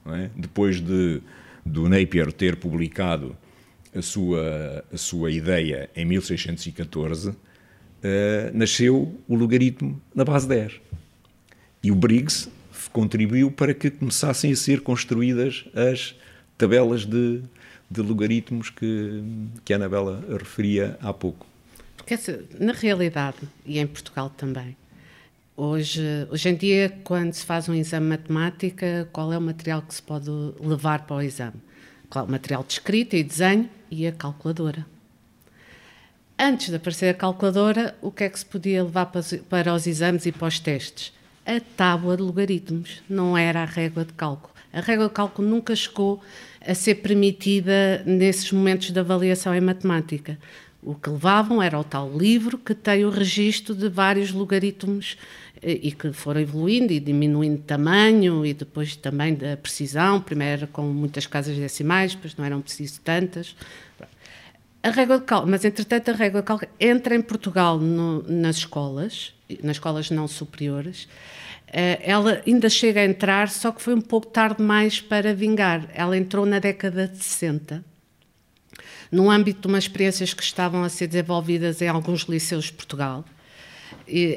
é? 0.07 0.31
depois 0.37 0.81
de 0.81 1.21
do 1.65 1.89
Napier 1.89 2.31
ter 2.31 2.57
publicado 2.57 3.35
a 3.95 4.03
sua 4.03 4.85
a 4.93 4.97
sua 4.99 5.31
ideia 5.31 5.89
em 5.97 6.05
1614, 6.05 7.31
uh, 7.31 7.37
eh, 8.03 8.51
nasceu 8.53 9.19
o 9.27 9.35
logaritmo 9.35 10.01
na 10.15 10.25
base 10.25 10.47
10. 10.47 10.75
E 11.83 11.91
o 11.91 11.95
Briggs 11.95 12.51
contribuiu 12.93 13.51
para 13.51 13.73
que 13.73 13.91
começassem 13.91 14.53
a 14.53 14.57
ser 14.57 14.81
construídas 14.83 15.65
as 15.75 16.15
tabelas 16.59 17.07
de, 17.07 17.43
de 17.91 18.01
logaritmos 18.03 18.69
que, 18.71 19.23
que 19.65 19.73
a 19.73 19.77
Anabela 19.77 20.23
referia 20.39 20.99
há 21.01 21.13
pouco. 21.13 21.54
Na 22.61 22.73
realidade, 22.73 23.39
e 23.65 23.79
em 23.79 23.87
Portugal 23.87 24.29
também, 24.29 24.77
hoje, 25.57 26.03
hoje 26.31 26.49
em 26.51 26.55
dia, 26.55 26.99
quando 27.03 27.33
se 27.33 27.45
faz 27.45 27.69
um 27.69 27.75
exame 27.75 28.05
de 28.05 28.11
matemática, 28.11 29.09
qual 29.13 29.33
é 29.33 29.39
o 29.39 29.41
material 29.41 29.81
que 29.81 29.95
se 29.95 30.03
pode 30.03 30.29
levar 30.61 31.07
para 31.07 31.17
o 31.17 31.23
exame? 31.23 31.57
Claro, 32.11 32.29
o 32.29 32.31
material 32.31 32.63
de 32.63 32.75
escrita 32.75 33.17
e 33.17 33.25
desenho 33.25 33.71
e 33.91 34.07
a 34.07 34.13
calculadora. 34.13 34.87
Antes 36.39 36.69
de 36.69 36.77
aparecer 36.77 37.09
a 37.09 37.15
calculadora, 37.15 37.97
o 38.03 38.11
que 38.11 38.25
é 38.25 38.29
que 38.29 38.39
se 38.39 38.45
podia 38.45 38.83
levar 38.83 39.11
para 39.49 39.73
os 39.73 39.87
exames 39.87 40.27
e 40.27 40.33
para 40.33 40.49
os 40.49 40.59
testes? 40.59 41.13
A 41.47 41.61
tábua 41.77 42.17
de 42.17 42.23
logaritmos, 42.23 43.03
não 43.09 43.37
era 43.37 43.63
a 43.63 43.67
régua 43.67 44.05
de 44.05 44.13
cálculo. 44.13 44.53
A 44.73 44.81
régua 44.81 45.07
de 45.07 45.15
cálculo 45.15 45.49
nunca 45.49 45.77
chegou 45.77 46.21
a 46.61 46.75
ser 46.75 46.97
permitida 46.97 48.03
nesses 48.05 48.51
momentos 48.51 48.91
de 48.91 48.99
avaliação 48.99 49.55
em 49.55 49.61
matemática. 49.61 50.39
O 50.85 50.95
que 50.95 51.09
levavam 51.09 51.63
era 51.63 51.79
o 51.79 51.83
tal 51.83 52.15
livro 52.15 52.59
que 52.59 52.75
tem 52.75 53.07
o 53.07 53.11
registro 53.11 53.75
de 53.75 53.89
vários 53.89 54.31
logaritmos 54.31 55.17
eh, 55.63 55.81
e 55.83 55.93
que 55.93 56.13
foram 56.13 56.43
evoluindo 56.43 56.93
e 56.93 57.01
diminuindo 57.01 57.57
de 57.57 57.63
tamanho 57.63 58.45
e 58.45 58.53
depois 58.53 58.95
também 58.95 59.35
da 59.35 59.57
precisão. 59.57 60.21
Primeiro 60.21 60.53
era 60.53 60.67
com 60.67 60.83
muitas 60.83 61.27
casas 61.27 61.57
decimais, 61.57 62.15
depois 62.15 62.37
não 62.37 62.45
eram 62.45 62.61
preciso 62.61 63.01
tantas. 63.01 63.57
A 64.83 64.91
régua 64.91 65.19
de 65.19 65.25
cálculo, 65.25 65.51
mas 65.51 65.65
entretanto 65.65 66.11
a 66.11 66.15
régua 66.15 66.43
de 66.43 66.47
cálculo 66.47 66.71
entra 66.79 67.17
em 67.17 67.23
Portugal 67.23 67.79
no, 67.79 68.23
nas 68.29 68.57
escolas, 68.57 69.33
nas 69.63 69.77
escolas 69.77 70.11
não 70.11 70.29
superiores, 70.29 71.09
ela 72.03 72.43
ainda 72.47 72.69
chega 72.69 73.01
a 73.01 73.05
entrar, 73.05 73.49
só 73.49 73.73
que 73.73 73.83
foi 73.83 73.95
um 73.95 74.01
pouco 74.01 74.27
tarde 74.29 74.59
demais 74.59 75.01
para 75.01 75.35
vingar. 75.35 75.89
Ela 75.93 76.17
entrou 76.17 76.47
na 76.47 76.59
década 76.59 77.09
de 77.09 77.17
60, 77.17 77.83
no 79.15 79.31
âmbito 79.31 79.61
de 79.61 79.69
umas 79.69 79.85
experiências 79.85 80.35
que 80.35 80.43
estavam 80.43 80.83
a 80.83 80.89
ser 80.89 81.07
desenvolvidas 81.07 81.81
em 81.81 81.87
alguns 81.87 82.23
liceus 82.23 82.65
de 82.65 82.73
Portugal. 82.73 83.25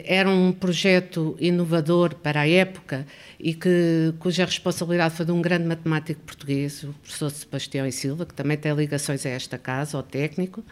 Era 0.05 0.29
um 0.29 0.51
projeto 0.51 1.35
inovador 1.39 2.13
para 2.13 2.41
a 2.41 2.47
época 2.47 3.05
e 3.39 3.55
que, 3.55 4.13
cuja 4.19 4.45
responsabilidade 4.45 5.15
foi 5.15 5.25
de 5.25 5.31
um 5.31 5.41
grande 5.41 5.65
matemático 5.65 6.21
português, 6.21 6.83
o 6.83 6.93
professor 6.93 7.31
Sebastião 7.31 7.87
e 7.87 7.91
Silva, 7.91 8.23
que 8.23 8.35
também 8.35 8.55
tem 8.55 8.71
ligações 8.73 9.25
a 9.25 9.29
esta 9.29 9.57
casa, 9.57 9.97
ao 9.97 10.03
técnico. 10.03 10.63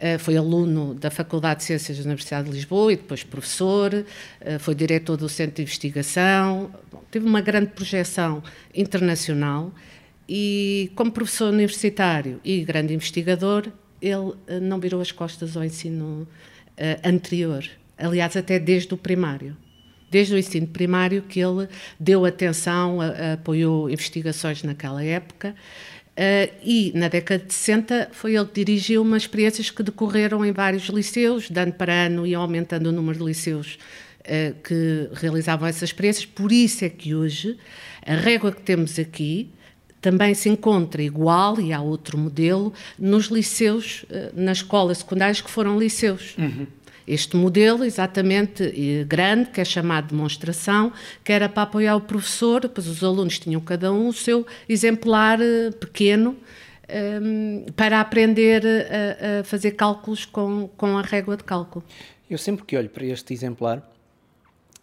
Eh, 0.00 0.18
foi 0.18 0.36
aluno 0.36 0.94
da 0.94 1.10
Faculdade 1.10 1.60
de 1.60 1.64
Ciências 1.66 1.96
da 1.98 2.04
Universidade 2.04 2.48
de 2.48 2.54
Lisboa 2.54 2.92
e 2.92 2.96
depois 2.96 3.22
professor, 3.22 4.04
eh, 4.40 4.58
foi 4.58 4.74
diretor 4.74 5.16
do 5.16 5.28
Centro 5.28 5.56
de 5.56 5.62
Investigação, 5.62 6.72
teve 7.08 7.24
uma 7.24 7.40
grande 7.40 7.68
projeção 7.68 8.42
internacional 8.74 9.72
e, 10.28 10.90
como 10.94 11.10
professor 11.10 11.52
universitário 11.52 12.40
e 12.44 12.64
grande 12.64 12.94
investigador, 12.94 13.72
ele 14.00 14.32
eh, 14.46 14.60
não 14.60 14.78
virou 14.78 15.00
as 15.00 15.10
costas 15.10 15.56
ao 15.56 15.64
ensino 15.64 16.28
anterior, 17.04 17.64
aliás, 17.96 18.36
até 18.36 18.56
desde 18.56 18.94
o 18.94 18.96
primário. 18.96 19.56
Desde 20.08 20.34
o 20.34 20.38
ensino 20.38 20.68
primário 20.68 21.22
que 21.22 21.40
ele 21.40 21.68
deu 21.98 22.24
atenção, 22.24 23.00
apoiou 23.32 23.90
investigações 23.90 24.62
naquela 24.62 25.02
época 25.02 25.56
Uh, 26.18 26.50
e 26.64 26.90
na 26.96 27.06
década 27.06 27.44
de 27.44 27.54
60 27.54 28.08
foi 28.10 28.34
ele 28.34 28.46
que 28.46 28.64
dirigiu 28.64 29.02
umas 29.02 29.22
experiências 29.22 29.70
que 29.70 29.84
decorreram 29.84 30.44
em 30.44 30.50
vários 30.50 30.86
liceus, 30.88 31.48
de 31.48 31.60
ano 31.60 31.72
para 31.72 31.92
ano 31.92 32.26
e 32.26 32.34
aumentando 32.34 32.88
o 32.88 32.92
número 32.92 33.20
de 33.20 33.24
liceus 33.24 33.78
uh, 34.22 34.52
que 34.64 35.08
realizavam 35.12 35.68
essas 35.68 35.90
experiências. 35.90 36.26
Por 36.26 36.50
isso 36.50 36.84
é 36.84 36.88
que 36.88 37.14
hoje 37.14 37.56
a 38.04 38.16
régua 38.16 38.50
que 38.50 38.60
temos 38.62 38.98
aqui 38.98 39.48
também 40.00 40.34
se 40.34 40.48
encontra 40.48 41.02
igual, 41.02 41.60
e 41.60 41.72
há 41.72 41.80
outro 41.80 42.16
modelo, 42.16 42.72
nos 42.98 43.26
liceus, 43.26 44.04
uh, 44.04 44.32
nas 44.34 44.58
escolas 44.58 44.98
secundárias 44.98 45.40
que 45.40 45.50
foram 45.50 45.78
liceus. 45.78 46.36
Uhum 46.38 46.66
este 47.08 47.36
modelo 47.36 47.84
exatamente 47.84 48.70
grande, 49.06 49.48
que 49.48 49.60
é 49.60 49.64
chamado 49.64 50.04
de 50.04 50.10
demonstração, 50.10 50.92
que 51.24 51.32
era 51.32 51.48
para 51.48 51.62
apoiar 51.62 51.96
o 51.96 52.02
professor, 52.02 52.60
depois 52.60 52.86
os 52.86 53.02
alunos 53.02 53.38
tinham 53.38 53.60
cada 53.62 53.90
um 53.90 54.08
o 54.08 54.12
seu 54.12 54.46
exemplar 54.68 55.40
eh, 55.40 55.70
pequeno 55.70 56.30
um, 56.30 56.36
ehm, 56.88 57.72
para 57.74 58.00
aprender 58.00 58.62
a, 58.66 59.40
a, 59.40 59.44
fazer 59.44 59.72
cálculos 59.72 60.26
com, 60.26 60.68
com 60.76 60.98
a 60.98 61.02
régua 61.02 61.36
de 61.36 61.44
cálculo. 61.44 61.82
Eu 62.28 62.36
sempre 62.36 62.64
que 62.66 62.76
olho 62.76 62.90
para 62.90 63.06
este 63.06 63.32
exemplar, 63.32 63.82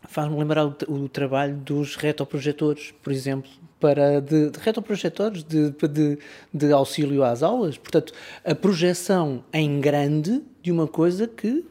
faz-me 0.08 0.38
lembrar 0.38 0.66
o, 0.66 0.76
o, 0.88 1.10
trabalho 1.10 1.56
dos 1.56 1.96
retroprojetores, 1.96 2.94
por 3.04 3.12
exemplo, 3.12 3.50
para 3.80 4.20
de, 4.20 4.50
de 4.50 4.60
retroprojetores 4.60 5.44
de, 5.44 5.70
de, 5.72 6.18
de, 6.54 6.72
auxílio 6.72 7.24
às 7.24 7.44
aulas. 7.44 7.78
Portanto, 7.78 8.14
a 8.44 8.56
projeção 8.56 9.44
em 9.54 9.80
grande 9.80 10.42
de 10.62 10.72
uma 10.72 10.88
coisa 10.88 11.28
que 11.28 11.64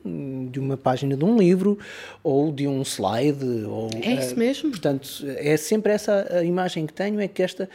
de 0.50 0.60
uma 0.60 0.76
página 0.76 1.16
de 1.16 1.24
um 1.24 1.36
livro 1.36 1.76
ou 2.22 2.52
de 2.52 2.68
um 2.68 2.82
slide 2.82 3.64
ou 3.66 3.90
é 4.00 4.12
isso 4.14 4.36
mesmo. 4.38 4.70
portanto, 4.70 5.08
é 5.24 5.56
sempre 5.56 5.92
essa 5.92 6.28
a 6.30 6.44
imagem 6.44 6.86
que 6.86 6.92
tenho 6.92 7.20
é 7.20 7.26
que 7.26 7.42
esta 7.42 7.68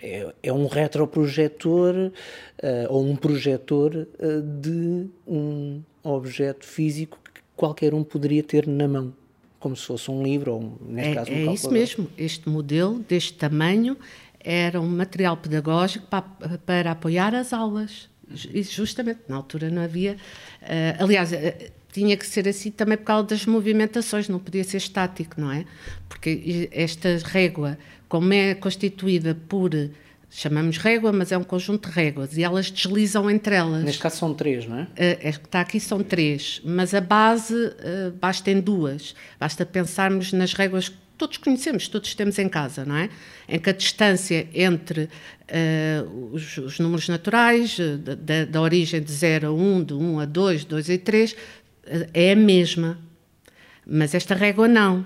é, 0.00 0.32
é 0.42 0.52
um 0.52 0.66
retroprojetor 0.66 1.94
uh, 1.96 2.12
ou 2.88 3.04
um 3.04 3.16
projetor 3.16 3.92
uh, 3.94 4.42
de 4.60 5.06
um 5.26 5.82
objeto 6.04 6.64
físico 6.64 7.18
que 7.34 7.40
qualquer 7.56 7.92
um 7.94 8.04
poderia 8.04 8.42
ter 8.42 8.66
na 8.68 8.86
mão 8.86 9.12
como 9.62 9.76
se 9.76 9.86
fosse 9.86 10.10
um 10.10 10.22
livro, 10.22 10.54
ou 10.54 10.78
neste 10.84 11.12
é, 11.12 11.14
caso 11.14 11.30
um 11.30 11.34
É 11.34 11.54
isso 11.54 11.70
mesmo. 11.70 12.08
Este 12.18 12.48
modelo, 12.48 12.98
deste 13.08 13.34
tamanho, 13.34 13.96
era 14.40 14.80
um 14.80 14.88
material 14.88 15.36
pedagógico 15.36 16.06
para, 16.08 16.22
para 16.66 16.90
apoiar 16.90 17.32
as 17.32 17.52
aulas. 17.52 18.10
E 18.52 18.62
justamente, 18.64 19.20
na 19.28 19.36
altura 19.36 19.70
não 19.70 19.82
havia. 19.82 20.16
Uh, 20.62 21.04
aliás, 21.04 21.32
uh, 21.32 21.36
tinha 21.92 22.16
que 22.16 22.26
ser 22.26 22.48
assim 22.48 22.72
também 22.72 22.98
por 22.98 23.04
causa 23.04 23.28
das 23.28 23.46
movimentações, 23.46 24.28
não 24.28 24.40
podia 24.40 24.64
ser 24.64 24.78
estático, 24.78 25.40
não 25.40 25.52
é? 25.52 25.64
Porque 26.08 26.68
esta 26.72 27.18
régua, 27.24 27.78
como 28.08 28.32
é 28.32 28.54
constituída 28.54 29.36
por 29.48 29.70
chamamos 30.34 30.78
régua, 30.78 31.12
mas 31.12 31.30
é 31.30 31.36
um 31.36 31.44
conjunto 31.44 31.88
de 31.90 31.94
réguas 31.94 32.36
e 32.38 32.42
elas 32.42 32.70
deslizam 32.70 33.30
entre 33.30 33.54
elas. 33.54 33.84
Neste 33.84 34.00
caso 34.00 34.16
são 34.16 34.34
três, 34.34 34.66
não 34.66 34.78
é? 34.78 34.82
Uh, 34.82 34.88
é 34.96 35.32
que 35.32 35.44
está 35.44 35.60
aqui 35.60 35.78
são 35.78 36.02
três, 36.02 36.60
mas 36.64 36.94
a 36.94 37.00
base 37.02 37.54
uh, 37.54 38.12
basta 38.18 38.50
em 38.50 38.58
duas. 38.58 39.14
Basta 39.38 39.66
pensarmos 39.66 40.32
nas 40.32 40.54
réguas 40.54 40.88
que 40.88 40.96
todos 41.18 41.36
conhecemos, 41.36 41.86
todos 41.86 42.14
temos 42.14 42.38
em 42.38 42.48
casa, 42.48 42.84
não 42.84 42.96
é? 42.96 43.10
Em 43.46 43.58
que 43.58 43.68
a 43.68 43.72
distância 43.74 44.48
entre 44.54 45.02
uh, 45.02 46.30
os, 46.32 46.56
os, 46.56 46.78
números 46.78 47.08
naturais, 47.10 47.76
da, 47.98 48.46
da, 48.46 48.60
origem 48.62 49.02
de 49.02 49.12
0 49.12 49.48
a 49.48 49.52
1, 49.52 49.84
de 49.84 49.94
1 49.94 50.20
a 50.20 50.24
2, 50.24 50.64
2 50.64 50.90
a 50.90 50.98
3, 50.98 51.36
é 52.14 52.32
a 52.32 52.36
mesma. 52.36 52.98
Mas 53.86 54.14
esta 54.14 54.34
régua 54.34 54.66
não. 54.66 55.04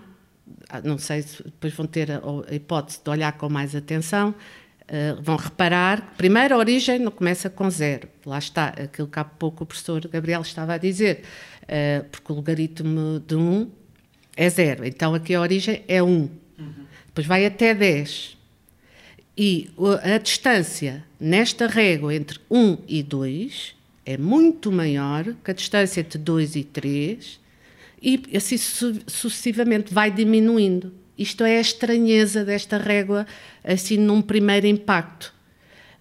Ah, 0.69 0.81
não 0.81 0.99
sei 0.99 1.23
se 1.23 1.43
depois 1.43 1.75
vão 1.75 1.87
ter 1.87 2.13
a, 2.13 2.21
a 2.49 2.55
hipótese 2.55 3.01
de 3.03 3.11
olhar 3.11 3.33
com 3.33 3.49
mais 3.49 3.75
atenção 3.75 4.33
Uh, 4.89 5.21
vão 5.21 5.37
reparar 5.37 6.01
que, 6.01 6.17
primeiro, 6.17 6.55
a 6.55 6.59
origem 6.59 7.01
não 7.01 7.11
começa 7.11 7.51
com 7.51 7.69
zero. 7.69 8.09
Lá 8.25 8.39
está, 8.39 8.69
aquilo 8.69 9.09
que 9.09 9.19
há 9.19 9.25
pouco 9.25 9.65
o 9.65 9.67
professor 9.67 10.07
Gabriel 10.07 10.43
estava 10.43 10.75
a 10.75 10.79
dizer, 10.79 11.23
uh, 11.63 12.05
porque 12.05 12.33
o 12.33 12.37
logaritmo 12.37 13.21
de 13.27 13.35
1 13.35 13.71
é 14.37 14.49
zero. 14.49 14.87
Então, 14.87 15.13
aqui 15.13 15.35
a 15.35 15.41
origem 15.41 15.83
é 15.89 16.01
1. 16.01 16.07
Uhum. 16.07 16.31
Depois 17.07 17.27
vai 17.27 17.45
até 17.45 17.75
10. 17.75 18.37
E 19.37 19.71
a 20.03 20.19
distância 20.19 21.05
nesta 21.21 21.67
régua 21.67 22.15
entre 22.15 22.39
1 22.51 22.79
e 22.89 23.03
2 23.03 23.75
é 24.07 24.17
muito 24.17 24.71
maior 24.71 25.25
que 25.45 25.51
a 25.51 25.55
distância 25.55 26.01
entre 26.01 26.17
2 26.17 26.57
e 26.57 26.65
3, 26.65 27.41
e 28.01 28.23
assim 28.37 28.57
sucessivamente 28.57 29.93
vai 29.93 30.11
diminuindo. 30.13 30.95
Isto 31.19 31.45
é 31.45 31.59
a 31.59 31.61
estranheza 31.61 32.45
desta 32.45 32.79
régua, 32.79 33.27
assim, 33.65 33.97
num 33.97 34.21
primeiro 34.21 34.67
impacto. 34.67 35.35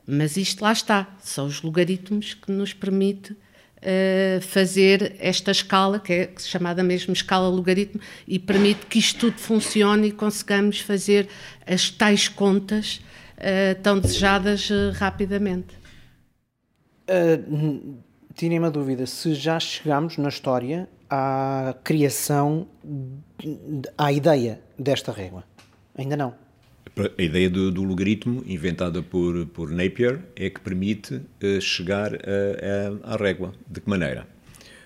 Mas 0.06 0.38
isto 0.38 0.62
lá 0.62 0.72
está, 0.72 1.08
são 1.20 1.48
os 1.48 1.62
logaritmos 1.62 2.34
que 2.34 2.52
nos 2.52 2.74
permite 2.74 3.34
uh, 3.34 4.42
fazer 4.42 5.16
esta 5.20 5.52
escala, 5.52 6.00
que 6.00 6.14
é 6.14 6.34
chamada 6.40 6.84
mesmo 6.84 7.14
escala 7.14 7.48
logaritmo, 7.50 8.00
e 8.28 8.38
permite 8.38 8.86
que 8.88 9.00
isto 9.00 9.20
tudo 9.20 9.40
funcione 9.40 10.10
e 10.10 10.12
consigamos 10.12 10.80
fazer 10.80 11.28
as 11.66 11.90
tais 11.90 12.28
contas 12.28 13.02
uh, 13.38 13.82
tão 13.82 14.00
desejadas 14.00 14.70
uh, 14.70 14.92
rapidamente. 14.94 15.76
Uh, 17.10 17.98
Tirem 18.36 18.60
uma 18.60 18.70
dúvida, 18.70 19.06
se 19.06 19.34
já 19.34 19.58
chegamos 19.62 20.18
na 20.18 20.28
história 20.28 20.90
à 21.10 21.74
criação, 21.86 22.68
à 23.98 24.12
ideia 24.12 24.60
desta 24.78 25.10
régua. 25.14 25.46
Ainda 25.98 26.18
não. 26.18 26.36
A 27.18 27.22
ideia 27.22 27.50
do, 27.50 27.72
do, 27.72 27.82
logaritmo, 27.82 28.44
inventada 28.46 29.02
por, 29.02 29.46
por 29.48 29.72
Napier, 29.72 30.20
é 30.36 30.50
que 30.50 30.60
permite 30.60 31.16
uh, 31.16 31.62
chegar 31.62 32.12
à 33.04 33.16
régua. 33.16 33.54
De 33.70 33.80
que 33.80 33.90
maneira? 33.90 34.28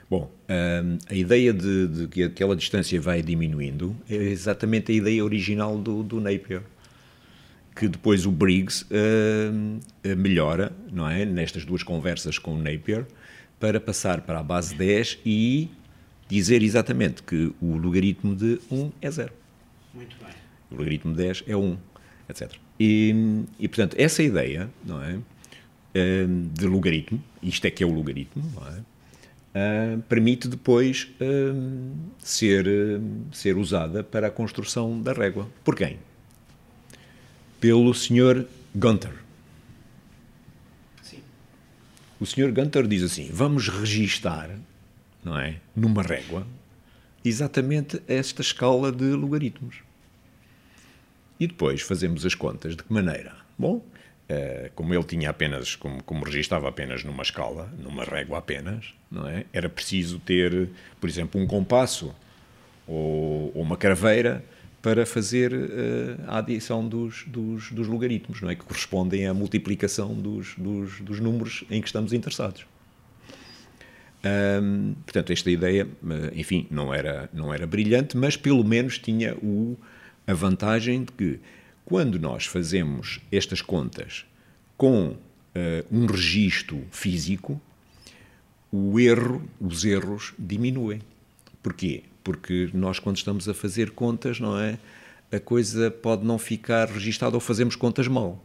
Bom, 0.08 0.32
uh, 0.44 0.98
a 1.10 1.16
ideia 1.16 1.52
de, 1.52 1.88
de, 1.88 2.08
que 2.08 2.22
aquela 2.22 2.56
distância 2.56 3.02
vai 3.02 3.24
diminuindo 3.24 3.96
é 4.08 4.14
exatamente 4.16 4.92
a 4.92 4.96
ideia 4.96 5.26
original 5.26 5.76
do, 5.76 6.04
do 6.04 6.22
Napier, 6.22 6.62
que 7.76 7.88
depois 7.88 8.28
o 8.28 8.32
Briggs 8.32 8.86
uh, 8.86 10.16
melhora, 10.16 10.72
não 10.92 11.10
é? 11.10 11.26
Nestas 11.26 11.66
duas 11.66 11.82
conversas 11.82 12.38
com 12.38 12.54
o 12.54 12.62
Napier, 12.62 13.08
para 13.60 13.80
passar 13.80 14.22
para 14.22 14.39
a 14.39 14.43
base 14.43 14.74
10 14.76 15.19
e 15.26 15.69
dizer 16.28 16.62
exatamente 16.63 17.24
que 17.24 17.52
o 17.62 17.76
logaritmo 17.76 18.36
de 18.36 18.60
1 18.72 18.91
é 19.02 19.12
0. 19.12 19.34
Muito 19.93 20.15
bem. 20.17 20.34
O 20.72 20.76
logaritmo 20.76 21.12
de 21.12 21.17
10 21.17 21.43
é 21.48 21.56
1, 21.56 21.78
etc. 22.30 22.54
E, 22.80 23.43
e 23.60 23.67
portanto, 23.67 23.95
essa 23.98 24.24
ideia 24.24 24.69
não 24.86 25.04
é, 25.04 25.17
hum, 25.95 26.50
de 26.54 26.65
logaritmo, 26.67 27.22
isto 27.41 27.65
é 27.65 27.72
que 27.72 27.84
é 27.84 27.88
o 27.88 27.91
logaritmo, 27.91 28.43
não 28.56 28.67
é? 28.67 28.80
Uh, 29.50 30.00
permite 30.04 30.48
depois 30.48 31.12
uh, 31.19 31.91
ser, 32.19 32.67
uh, 32.67 33.02
ser 33.34 33.58
usada 33.58 34.04
para 34.04 34.28
a 34.28 34.32
construção 34.32 35.02
da 35.02 35.12
régua. 35.12 35.50
Por 35.63 35.76
quem? 35.76 35.98
Pelo 37.60 37.91
Sr. 37.91 38.45
Gunther. 38.76 39.29
O 42.20 42.26
Sr. 42.26 42.52
Gunther 42.52 42.88
diz 42.88 43.04
assim: 43.04 43.30
vamos 43.32 43.70
registar 43.70 44.50
não 45.24 45.38
é? 45.38 45.58
Numa 45.76 46.02
régua, 46.02 46.46
exatamente 47.24 48.02
esta 48.08 48.42
escala 48.42 48.92
de 48.92 49.06
logaritmos. 49.06 49.78
E 51.40 51.48
depois 51.48 51.82
fazemos 51.82 52.26
as 52.26 52.36
contas 52.36 52.76
de 52.76 52.84
que 52.84 52.92
maneira? 52.92 53.36
Bom, 53.58 53.84
eh, 54.28 54.72
como 54.76 54.94
ele 54.94 55.04
tinha 55.04 55.30
apenas, 55.30 55.76
como, 55.76 56.04
como 56.04 56.26
registava 56.26 56.68
apenas 56.68 57.04
numa 57.04 57.24
escala, 57.24 57.72
numa 57.78 58.04
régua 58.04 58.40
apenas, 58.40 58.94
não 59.10 59.28
é? 59.28 59.46
Era 59.54 59.70
preciso 59.70 60.20
ter, 60.20 60.70
por 61.00 61.10
exemplo, 61.10 61.40
um 61.40 61.48
compasso 61.48 62.14
ou, 62.88 63.52
ou 63.56 63.62
uma 63.62 63.78
craveira 63.78 64.44
para 64.82 65.06
fazer 65.06 65.54
uh, 65.54 65.58
a 66.28 66.38
adição 66.38 66.88
dos, 66.88 67.26
dos, 67.28 67.72
dos, 67.72 67.88
logaritmos, 67.88 68.42
não 68.42 68.50
é? 68.50 68.56
que 68.56 68.63
correspondem 68.63 69.28
à 69.28 69.34
multiplicação 69.34 70.13
dos, 70.13 70.56
dos, 70.58 71.02
dos 71.02 71.20
números 71.20 71.65
em 71.70 71.82
que 71.82 71.88
estamos 71.88 72.13
interessados. 72.13 72.65
Um, 74.24 74.96
portanto, 75.06 75.32
esta 75.32 75.50
ideia, 75.50 75.88
enfim, 76.34 76.68
não 76.70 76.94
era, 76.94 77.30
não 77.34 77.54
era 77.54 77.65
brilhante, 77.65 78.18
mas 78.18 78.36
pelo 78.36 78.63
menos 78.63 78.98
tinha 79.00 79.36
o, 79.36 79.78
a 80.28 80.34
vantagem 80.34 81.04
de 81.04 81.12
que, 81.12 81.39
quando 81.86 82.20
nós 82.20 82.46
fazemos 82.46 83.20
estas 83.32 83.62
contas 83.62 84.26
com 84.78 85.08
uh, 85.10 85.18
um 85.92 86.06
registro 86.06 86.86
físico, 86.92 87.60
o 88.72 89.00
erro, 89.00 89.42
os 89.60 89.84
erros 89.84 90.34
diminuem. 90.38 91.02
Porquê? 91.63 92.04
Porque 92.24 92.70
nós, 92.74 93.00
quando 93.00 93.18
estamos 93.18 93.48
a 93.48 93.54
fazer 93.54 93.92
contas, 93.92 94.40
não 94.40 94.58
é? 94.60 94.78
A 95.32 95.40
coisa 95.40 95.92
pode 95.92 96.26
não 96.26 96.38
ficar 96.38 96.88
registada 96.90 97.36
ou 97.36 97.40
fazemos 97.40 97.76
contas 97.76 98.08
mal. 98.08 98.44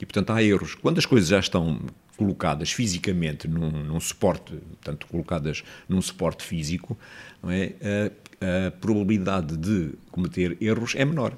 E, 0.00 0.06
portanto, 0.06 0.30
há 0.30 0.42
erros. 0.42 0.74
Quando 0.74 0.98
as 0.98 1.06
coisas 1.06 1.28
já 1.28 1.38
estão 1.38 1.80
colocadas 2.16 2.70
fisicamente 2.72 3.48
num, 3.48 3.70
num 3.70 4.00
suporte, 4.00 4.52
portanto, 4.52 5.06
colocadas 5.06 5.62
num 5.88 6.00
suporte 6.02 6.44
físico, 6.44 6.96
não 7.42 7.50
é? 7.50 7.72
a, 8.40 8.66
a 8.66 8.70
probabilidade 8.70 9.56
de 9.56 9.92
cometer 10.10 10.56
erros 10.60 10.94
é 10.96 11.04
menor. 11.04 11.36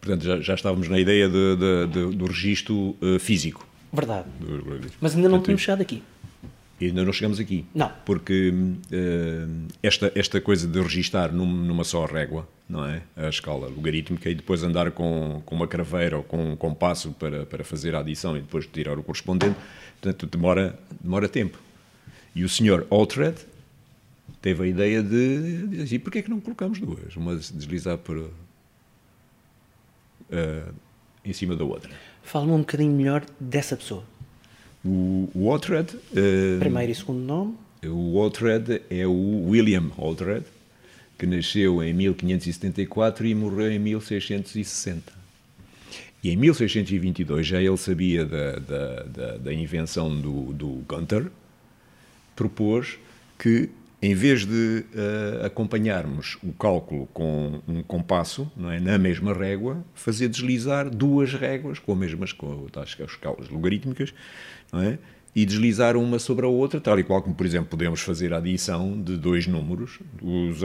Portanto, 0.00 0.24
já, 0.24 0.40
já 0.40 0.54
estávamos 0.54 0.88
na 0.88 0.98
ideia 0.98 1.28
de, 1.28 1.56
de, 1.56 1.86
de, 1.86 2.16
do 2.16 2.26
registro 2.26 2.96
uh, 3.00 3.18
físico. 3.18 3.66
Verdade. 3.92 4.28
Mas 5.00 5.16
ainda 5.16 5.28
não 5.28 5.42
tínhamos 5.42 5.62
chegado 5.62 5.80
aqui. 5.80 6.02
E 6.80 6.86
ainda 6.86 7.04
não 7.04 7.12
chegamos 7.12 7.40
aqui. 7.40 7.64
Não. 7.74 7.90
Porque 8.04 8.50
uh, 8.50 9.66
esta, 9.82 10.12
esta 10.14 10.40
coisa 10.40 10.68
de 10.68 10.80
registar 10.80 11.32
num, 11.32 11.46
numa 11.46 11.84
só 11.84 12.04
régua, 12.04 12.46
não 12.68 12.84
é? 12.84 13.02
A 13.16 13.28
escala 13.28 13.68
logarítmica 13.68 14.28
e 14.28 14.34
depois 14.34 14.62
andar 14.62 14.90
com, 14.90 15.42
com 15.46 15.54
uma 15.54 15.66
craveira 15.66 16.18
ou 16.18 16.22
com 16.22 16.52
um 16.52 16.56
compasso 16.56 17.12
para, 17.12 17.46
para 17.46 17.64
fazer 17.64 17.94
a 17.94 18.00
adição 18.00 18.36
e 18.36 18.40
depois 18.40 18.66
tirar 18.66 18.98
o 18.98 19.02
correspondente, 19.02 19.56
portanto, 20.00 20.26
demora, 20.26 20.78
demora 21.00 21.28
tempo. 21.28 21.58
E 22.34 22.44
o 22.44 22.48
senhor 22.48 22.86
Altred 22.90 23.38
teve 24.42 24.64
a 24.64 24.66
ideia 24.66 25.02
de 25.02 25.66
dizer 25.68 25.82
assim, 25.82 25.98
porquê 25.98 26.18
é 26.18 26.22
que 26.22 26.30
não 26.30 26.40
colocamos 26.40 26.78
duas? 26.78 27.16
Uma 27.16 27.36
deslizar 27.36 27.96
por, 27.96 28.18
uh, 28.18 28.32
em 31.24 31.32
cima 31.32 31.56
da 31.56 31.64
outra. 31.64 31.90
Fala-me 32.22 32.52
um 32.52 32.58
bocadinho 32.58 32.92
melhor 32.92 33.24
dessa 33.40 33.76
pessoa. 33.76 34.04
O, 34.86 35.28
o. 35.34 35.52
Uh, 35.52 36.58
Primeiro 36.60 36.92
e 36.92 36.94
segundo 36.94 37.18
nome? 37.18 37.54
O 37.84 38.20
Altred 38.20 38.82
é 38.88 39.06
o 39.06 39.48
William 39.48 39.90
Altred, 39.98 40.44
que 41.18 41.26
nasceu 41.26 41.82
em 41.82 41.92
1574 41.92 43.26
e 43.26 43.34
morreu 43.34 43.72
em 43.72 43.78
1660. 43.78 45.12
E 46.22 46.30
em 46.30 46.36
1622 46.36 47.46
já 47.46 47.60
ele 47.60 47.76
sabia 47.76 48.24
da, 48.24 48.52
da, 48.58 49.02
da, 49.02 49.36
da 49.38 49.52
invenção 49.52 50.14
do, 50.20 50.52
do 50.52 50.84
Gunther, 50.88 51.26
propôs 52.34 52.98
que 53.38 53.70
em 54.00 54.14
vez 54.14 54.44
de 54.44 54.84
uh, 54.94 55.46
acompanharmos 55.46 56.36
o 56.42 56.52
cálculo 56.52 57.06
com 57.12 57.60
um 57.66 57.82
compasso, 57.82 58.50
não 58.56 58.70
é, 58.70 58.78
na 58.78 58.98
mesma 58.98 59.32
régua, 59.32 59.82
fazer 59.94 60.28
deslizar 60.28 60.88
duas 60.90 61.32
réguas 61.32 61.78
com 61.78 61.92
as 61.92 61.98
mesmas 61.98 62.32
com 62.32 62.66
as 62.76 62.96
escalas 63.10 63.48
logarítmicas, 63.48 64.12
não 64.72 64.82
é? 64.82 64.98
E 65.34 65.44
deslizar 65.44 65.96
uma 65.98 66.18
sobre 66.18 66.46
a 66.46 66.48
outra, 66.48 66.80
tal 66.80 66.98
e 66.98 67.04
qual 67.04 67.20
como, 67.20 67.34
por 67.34 67.44
exemplo, 67.44 67.68
podemos 67.68 68.00
fazer 68.00 68.32
a 68.32 68.38
adição 68.38 69.00
de 69.02 69.18
dois 69.18 69.46
números 69.46 69.98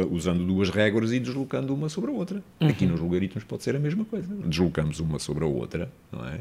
usando 0.10 0.46
duas 0.46 0.70
réguas 0.70 1.12
e 1.12 1.20
deslocando 1.20 1.74
uma 1.74 1.90
sobre 1.90 2.10
a 2.10 2.14
outra. 2.14 2.42
Uhum. 2.62 2.70
Aqui 2.70 2.86
nos 2.86 3.02
logaritmos 3.02 3.44
pode 3.44 3.64
ser 3.64 3.76
a 3.76 3.80
mesma 3.80 4.06
coisa. 4.06 4.34
Deslocamos 4.34 5.02
uma 5.02 5.20
sobre 5.20 5.44
a 5.44 5.48
outra, 5.48 5.92
não 6.10 6.26
é? 6.26 6.40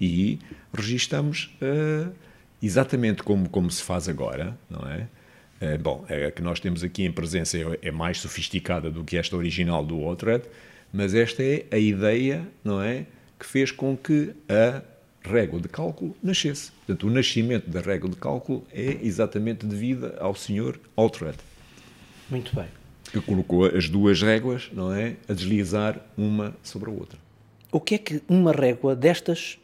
E 0.00 0.40
registamos 0.74 1.56
uh, 1.62 2.12
exatamente 2.60 3.22
como, 3.22 3.48
como 3.48 3.70
se 3.70 3.82
faz 3.82 4.08
agora, 4.08 4.58
não 4.68 4.88
é? 4.90 5.06
É, 5.60 5.78
bom, 5.78 6.04
a 6.08 6.30
que 6.30 6.42
nós 6.42 6.60
temos 6.60 6.84
aqui 6.84 7.04
em 7.04 7.12
presença 7.12 7.56
é, 7.56 7.78
é 7.82 7.90
mais 7.90 8.20
sofisticada 8.20 8.90
do 8.90 9.04
que 9.04 9.16
esta 9.16 9.36
original 9.36 9.84
do 9.84 10.02
Outred, 10.02 10.44
mas 10.92 11.14
esta 11.14 11.42
é 11.42 11.64
a 11.70 11.78
ideia, 11.78 12.46
não 12.62 12.82
é, 12.82 13.06
que 13.38 13.46
fez 13.46 13.70
com 13.70 13.96
que 13.96 14.34
a 14.48 14.82
régua 15.28 15.60
de 15.60 15.68
cálculo 15.68 16.16
nascesse. 16.22 16.70
Portanto, 16.86 17.06
o 17.06 17.10
nascimento 17.10 17.68
da 17.68 17.80
régua 17.80 18.08
de 18.08 18.16
cálculo 18.16 18.64
é 18.72 18.98
exatamente 19.02 19.66
devido 19.66 20.12
ao 20.18 20.34
Sr. 20.34 20.78
Outred. 20.96 21.36
Muito 22.30 22.54
bem. 22.54 22.66
Que 23.12 23.20
colocou 23.20 23.66
as 23.66 23.88
duas 23.88 24.20
réguas, 24.20 24.68
não 24.72 24.92
é, 24.92 25.16
a 25.28 25.32
deslizar 25.32 26.00
uma 26.16 26.56
sobre 26.62 26.90
a 26.90 26.92
outra. 26.92 27.18
O 27.70 27.80
que 27.80 27.94
é 27.94 27.98
que 27.98 28.22
uma 28.28 28.52
régua 28.52 28.96
destas 28.96 29.58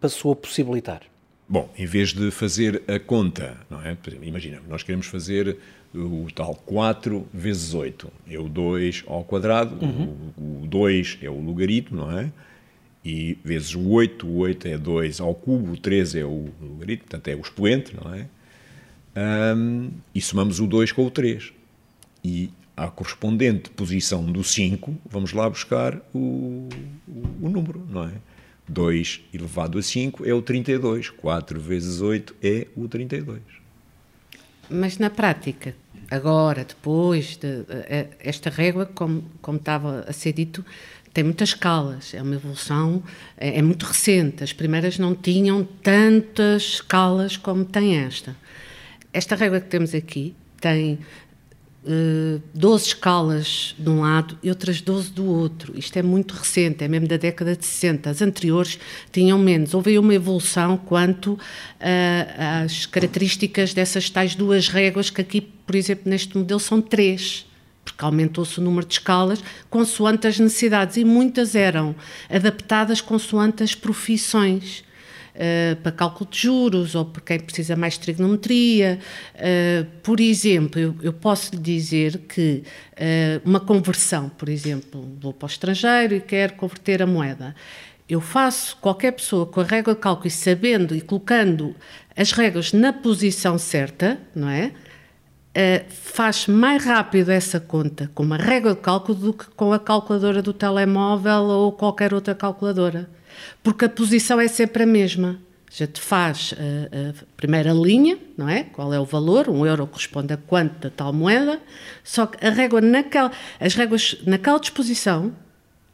passou 0.00 0.32
a 0.32 0.36
possibilitar? 0.36 1.02
Bom, 1.48 1.72
em 1.78 1.86
vez 1.86 2.12
de 2.12 2.30
fazer 2.30 2.82
a 2.88 2.98
conta, 2.98 3.56
não 3.70 3.80
é? 3.80 3.96
Imagina, 4.22 4.60
nós 4.68 4.82
queremos 4.82 5.06
fazer 5.06 5.56
o 5.94 6.26
tal 6.34 6.54
4 6.66 7.26
vezes 7.32 7.72
8, 7.72 8.12
é 8.28 8.38
o 8.38 8.48
2 8.48 9.04
ao 9.06 9.24
quadrado, 9.24 9.84
uhum. 9.84 10.32
o, 10.36 10.66
2 10.66 11.18
é 11.22 11.30
o 11.30 11.40
logaritmo, 11.40 11.98
não 11.98 12.18
é? 12.18 12.32
E 13.06 13.38
vezes 13.44 13.72
o 13.76 13.88
8, 13.88 14.26
o 14.26 14.38
8 14.38 14.66
é 14.66 14.76
2 14.76 15.20
ao 15.20 15.32
cubo, 15.32 15.74
o 15.74 15.76
3 15.76 16.16
é 16.16 16.24
o 16.24 16.48
logaritmo, 16.60 17.06
portanto 17.08 17.28
é 17.28 17.36
o 17.36 17.40
expoente, 17.40 17.94
não 17.94 18.12
é? 18.12 18.26
Um, 19.54 19.92
e 20.12 20.20
somamos 20.20 20.58
o 20.58 20.66
2 20.66 20.90
com 20.90 21.06
o 21.06 21.10
3. 21.10 21.52
E 22.24 22.50
à 22.76 22.88
correspondente 22.88 23.70
posição 23.70 24.24
do 24.24 24.42
5, 24.42 24.92
vamos 25.08 25.32
lá 25.32 25.48
buscar 25.48 26.02
o, 26.12 26.68
o, 27.06 27.46
o 27.46 27.48
número, 27.48 27.86
não 27.88 28.08
é? 28.08 28.14
2 28.68 29.20
elevado 29.32 29.78
a 29.78 29.82
5 29.82 30.26
é 30.26 30.34
o 30.34 30.42
32. 30.42 31.10
4 31.10 31.60
vezes 31.60 32.00
8 32.00 32.34
é 32.42 32.66
o 32.74 32.88
32. 32.88 33.40
Mas 34.68 34.98
na 34.98 35.10
prática, 35.10 35.76
agora, 36.10 36.64
depois, 36.64 37.36
de, 37.36 37.62
de, 37.62 38.08
esta 38.18 38.50
régua, 38.50 38.84
como, 38.84 39.24
como 39.40 39.58
estava 39.58 40.00
a 40.08 40.12
ser 40.12 40.32
dito, 40.32 40.64
tem 41.16 41.24
muitas 41.24 41.48
escalas, 41.48 42.12
é 42.12 42.20
uma 42.20 42.34
evolução, 42.34 43.02
é, 43.38 43.58
é, 43.58 43.62
muito 43.62 43.86
recente. 43.86 44.44
As 44.44 44.52
primeiras 44.52 44.98
não 44.98 45.14
tinham 45.14 45.64
tantas 45.82 46.62
escalas 46.74 47.38
como 47.38 47.64
tem 47.64 47.96
esta. 47.96 48.36
Esta 49.14 49.34
régua 49.34 49.58
que 49.58 49.66
temos 49.66 49.94
aqui 49.94 50.34
tem 50.60 50.98
12 52.52 52.84
eh, 52.84 52.88
escalas 52.88 53.74
de 53.78 53.88
um 53.88 54.02
lado 54.02 54.38
e 54.42 54.50
outras 54.50 54.82
12 54.82 55.10
do 55.12 55.24
outro. 55.24 55.72
Isto 55.74 55.98
é 55.98 56.02
muito 56.02 56.32
recente, 56.32 56.84
é 56.84 56.88
mesmo 56.88 57.08
da 57.08 57.16
década 57.16 57.56
de 57.56 57.64
60. 57.64 58.10
As 58.10 58.20
anteriores 58.20 58.78
tinham 59.10 59.38
menos. 59.38 59.72
Houve 59.72 59.98
uma 59.98 60.14
evolução 60.14 60.76
quanto 60.76 61.32
uh, 61.32 61.38
às 62.62 62.84
características 62.84 63.72
dessas 63.72 64.10
tais 64.10 64.34
duas 64.34 64.68
réguas, 64.68 65.08
que 65.08 65.22
aqui, 65.22 65.40
por 65.40 65.76
exemplo, 65.76 66.10
neste 66.10 66.36
modelo 66.36 66.60
são 66.60 66.82
três 66.82 67.46
porque 67.86 68.04
aumentou-se 68.04 68.58
o 68.58 68.62
número 68.62 68.84
de 68.84 68.94
escalas 68.94 69.42
consoante 69.70 70.26
as 70.26 70.38
necessidades 70.38 70.96
e 70.96 71.04
muitas 71.04 71.54
eram 71.54 71.94
adaptadas 72.28 73.00
consoante 73.00 73.62
as 73.62 73.74
profissões. 73.74 74.84
Uh, 75.36 75.76
para 75.82 75.92
cálculo 75.92 76.30
de 76.30 76.38
juros 76.38 76.94
ou 76.94 77.04
para 77.04 77.20
quem 77.20 77.38
precisa 77.38 77.76
mais 77.76 77.92
de 77.92 78.00
trigonometria. 78.00 78.98
Uh, 79.34 79.84
por 80.02 80.18
exemplo, 80.18 80.80
eu, 80.80 80.96
eu, 81.02 81.12
posso 81.12 81.54
lhe 81.54 81.60
dizer 81.60 82.22
que 82.26 82.62
uh, 82.92 83.42
uma 83.46 83.60
conversão, 83.60 84.30
por 84.30 84.48
exemplo, 84.48 85.06
vou 85.20 85.34
para 85.34 85.44
o 85.44 85.50
estrangeiro 85.50 86.14
e 86.14 86.20
quero 86.22 86.54
converter 86.54 87.02
a 87.02 87.06
moeda. 87.06 87.54
Eu 88.08 88.22
faço, 88.22 88.78
qualquer 88.80 89.12
pessoa 89.12 89.44
com 89.44 89.60
a 89.60 89.64
régua 89.64 89.94
de 89.94 90.00
cálculo 90.00 90.26
e 90.26 90.30
sabendo 90.30 90.96
e 90.96 91.02
colocando 91.02 91.76
as 92.16 92.32
regras 92.32 92.72
na 92.72 92.90
posição 92.90 93.58
certa, 93.58 94.18
não 94.34 94.48
é? 94.48 94.72
Faz 95.88 96.46
mais 96.46 96.84
rápido 96.84 97.30
essa 97.30 97.58
conta 97.58 98.10
com 98.14 98.22
uma 98.22 98.36
régua 98.36 98.74
de 98.74 98.80
cálculo 98.80 99.18
do 99.18 99.32
que 99.32 99.46
com 99.56 99.72
a 99.72 99.78
calculadora 99.78 100.42
do 100.42 100.52
telemóvel 100.52 101.42
ou 101.44 101.72
qualquer 101.72 102.12
outra 102.12 102.34
calculadora 102.34 103.08
porque 103.62 103.84
a 103.84 103.88
posição 103.88 104.40
é 104.40 104.48
sempre 104.48 104.82
a 104.82 104.86
mesma. 104.86 105.38
Já 105.70 105.86
te 105.86 106.00
faz 106.00 106.54
a, 106.56 107.10
a, 107.10 107.24
primeira 107.36 107.72
linha, 107.72 108.16
não 108.36 108.48
é? 108.48 108.62
Qual 108.62 108.94
é 108.94 109.00
o 109.00 109.04
valor? 109.04 109.48
Um 109.48 109.66
euro 109.66 109.86
corresponde 109.86 110.32
a 110.32 110.36
quanto 110.36 110.78
da 110.82 110.90
tal 110.90 111.12
moeda. 111.12 111.60
Só 112.04 112.26
que 112.26 112.44
a 112.44 112.50
régua 112.50 112.80
naquela, 112.80 113.30
as 113.60 113.74
réguas 113.74 114.16
naquela 114.24 114.58
disposição, 114.58 115.32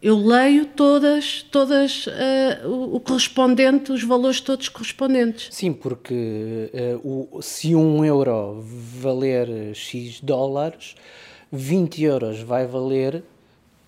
eu 0.03 0.19
leio 0.19 0.67
todas, 0.67 1.45
todas 1.45 2.09
uh, 2.09 2.67
o, 2.67 2.97
o, 2.97 3.01
correspondente, 3.01 3.93
os 3.93 4.03
valores 4.03 4.41
todos 4.41 4.69
correspondentes. 4.69 5.49
Sim, 5.53 5.73
porque 5.73 6.71
uh, 7.05 7.29
o, 7.37 7.41
se 7.41 7.75
um 7.77 8.05
euro 8.05 8.61
valer 9.01 9.75
X 9.75 10.21
dólares, 10.21 10.97
20 11.53 12.03
euros 12.03 12.41
vai 12.41 12.67
valer 12.67 13.23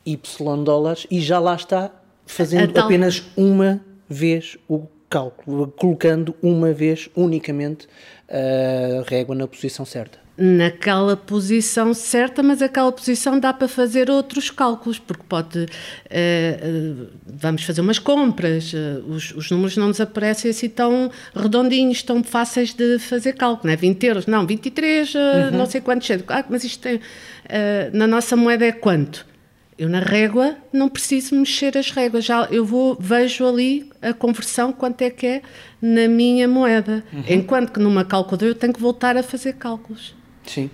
Y 0.07 0.65
dólares 0.65 1.05
e 1.11 1.21
já 1.21 1.41
lá 1.41 1.57
está 1.57 1.91
fazendo 2.25 2.73
tal... 2.73 2.85
apenas 2.85 3.25
uma 3.37 3.81
vez 4.09 4.57
o 4.69 4.87
cálculo, 5.11 5.67
colocando 5.69 6.35
uma 6.41 6.73
vez 6.73 7.09
unicamente 7.17 7.89
a 8.29 9.09
régua 9.09 9.35
na 9.35 9.49
posição 9.49 9.85
certa 9.85 10.24
naquela 10.37 11.17
posição 11.17 11.95
certa, 11.95 12.43
mas 12.43 12.61
aquela 12.61 12.91
posição 12.91 13.39
dá 13.39 13.53
para 13.53 13.69
fazer 13.69 14.11
outros 14.11 14.51
cálculos, 14.51 14.99
porque 14.99 15.23
pode. 15.29 15.61
Uh, 15.61 15.67
uh, 15.67 17.09
vamos 17.25 17.63
fazer 17.63 17.81
umas 17.81 18.01
compras, 18.01 18.73
uh, 18.73 19.05
os, 19.09 19.33
os, 19.33 19.51
números 19.51 19.77
não 19.77 19.89
nos 19.89 20.01
aparecem 20.01 20.51
assim 20.51 20.69
tão 20.69 21.11
redondinhos, 21.35 22.03
tão 22.03 22.25
fáceis 22.25 22.75
de 22.75 22.99
fazer 22.99 23.35
cálculo, 23.35 23.69
não 23.69 23.75
é? 23.75 23.77
20 23.77 24.05
euros, 24.05 24.27
não, 24.27 24.45
23, 24.45 25.15
uhum. 25.15 25.21
não 25.53 25.67
sei 25.67 25.81
quantos. 25.81 26.11
Ah, 26.29 26.45
mas 26.49 26.65
isto 26.65 26.81
tem, 26.81 27.01
na 27.93 28.07
nossa 28.07 28.37
moeda 28.37 28.65
é 28.65 28.73
quanto? 28.73 29.25
Eu 29.77 29.89
na 29.89 29.99
régua 30.01 30.57
não 30.73 30.89
preciso 30.89 31.35
mexer 31.35 31.77
as 31.77 31.91
réguas, 31.91 32.25
já 32.25 32.45
eu 32.51 32.65
vou 32.65 32.97
vejo 32.99 33.45
ali 33.45 33.91
a 34.01 34.13
conversão 34.13 34.73
quanto 34.73 35.03
é 35.03 35.11
que 35.11 35.27
é 35.27 35.43
na 35.83 36.07
minha 36.07 36.47
moeda, 36.47 37.05
uhum. 37.13 37.25
enquanto 37.29 37.73
que 37.73 37.81
numa 37.81 38.05
calculadora 38.05 38.53
eu 38.53 38.55
tenho 38.55 38.73
que 38.73 38.81
voltar 38.81 39.17
a 39.17 39.23
fazer 39.23 39.55
cálculos. 39.55 40.15
Sim. 40.47 40.71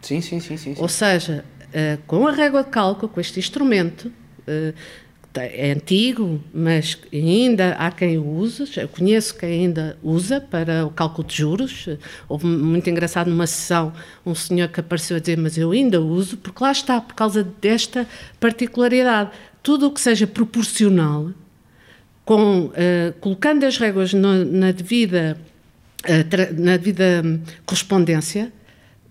Sim, 0.00 0.20
sim, 0.20 0.40
sim, 0.40 0.56
sim. 0.56 0.74
Ou 0.78 0.88
seja, 0.88 1.44
uh, 1.68 2.02
com 2.06 2.26
a 2.26 2.32
régua 2.32 2.64
de 2.64 2.70
cálculo, 2.70 3.08
com 3.08 3.20
este 3.20 3.38
instrumento, 3.38 4.12
uh, 4.48 4.74
é 5.34 5.72
antigo, 5.72 6.42
mas 6.52 6.98
ainda 7.12 7.70
há 7.72 7.90
quem 7.90 8.18
o 8.18 8.26
use, 8.36 8.64
eu 8.76 8.88
conheço 8.88 9.34
quem 9.38 9.50
ainda 9.50 9.96
usa 10.02 10.40
para 10.40 10.84
o 10.84 10.90
cálculo 10.90 11.26
de 11.26 11.36
juros. 11.36 11.88
Houve 12.28 12.46
muito 12.46 12.90
engraçado 12.90 13.30
numa 13.30 13.46
sessão 13.46 13.92
um 14.26 14.34
senhor 14.34 14.68
que 14.68 14.80
apareceu 14.80 15.16
a 15.16 15.20
dizer, 15.20 15.38
mas 15.38 15.56
eu 15.56 15.70
ainda 15.70 16.00
uso, 16.00 16.36
porque 16.36 16.62
lá 16.62 16.70
está, 16.70 17.00
por 17.00 17.14
causa 17.14 17.42
desta 17.42 18.06
particularidade. 18.38 19.30
Tudo 19.62 19.86
o 19.86 19.90
que 19.90 20.00
seja 20.00 20.26
proporcional, 20.26 21.30
com, 22.24 22.66
uh, 22.66 22.72
colocando 23.20 23.64
as 23.64 23.78
réguas 23.78 24.12
no, 24.12 24.44
na 24.44 24.70
devida, 24.70 25.38
na 26.58 26.76
devida 26.76 27.22
hum, 27.24 27.40
correspondência, 27.64 28.52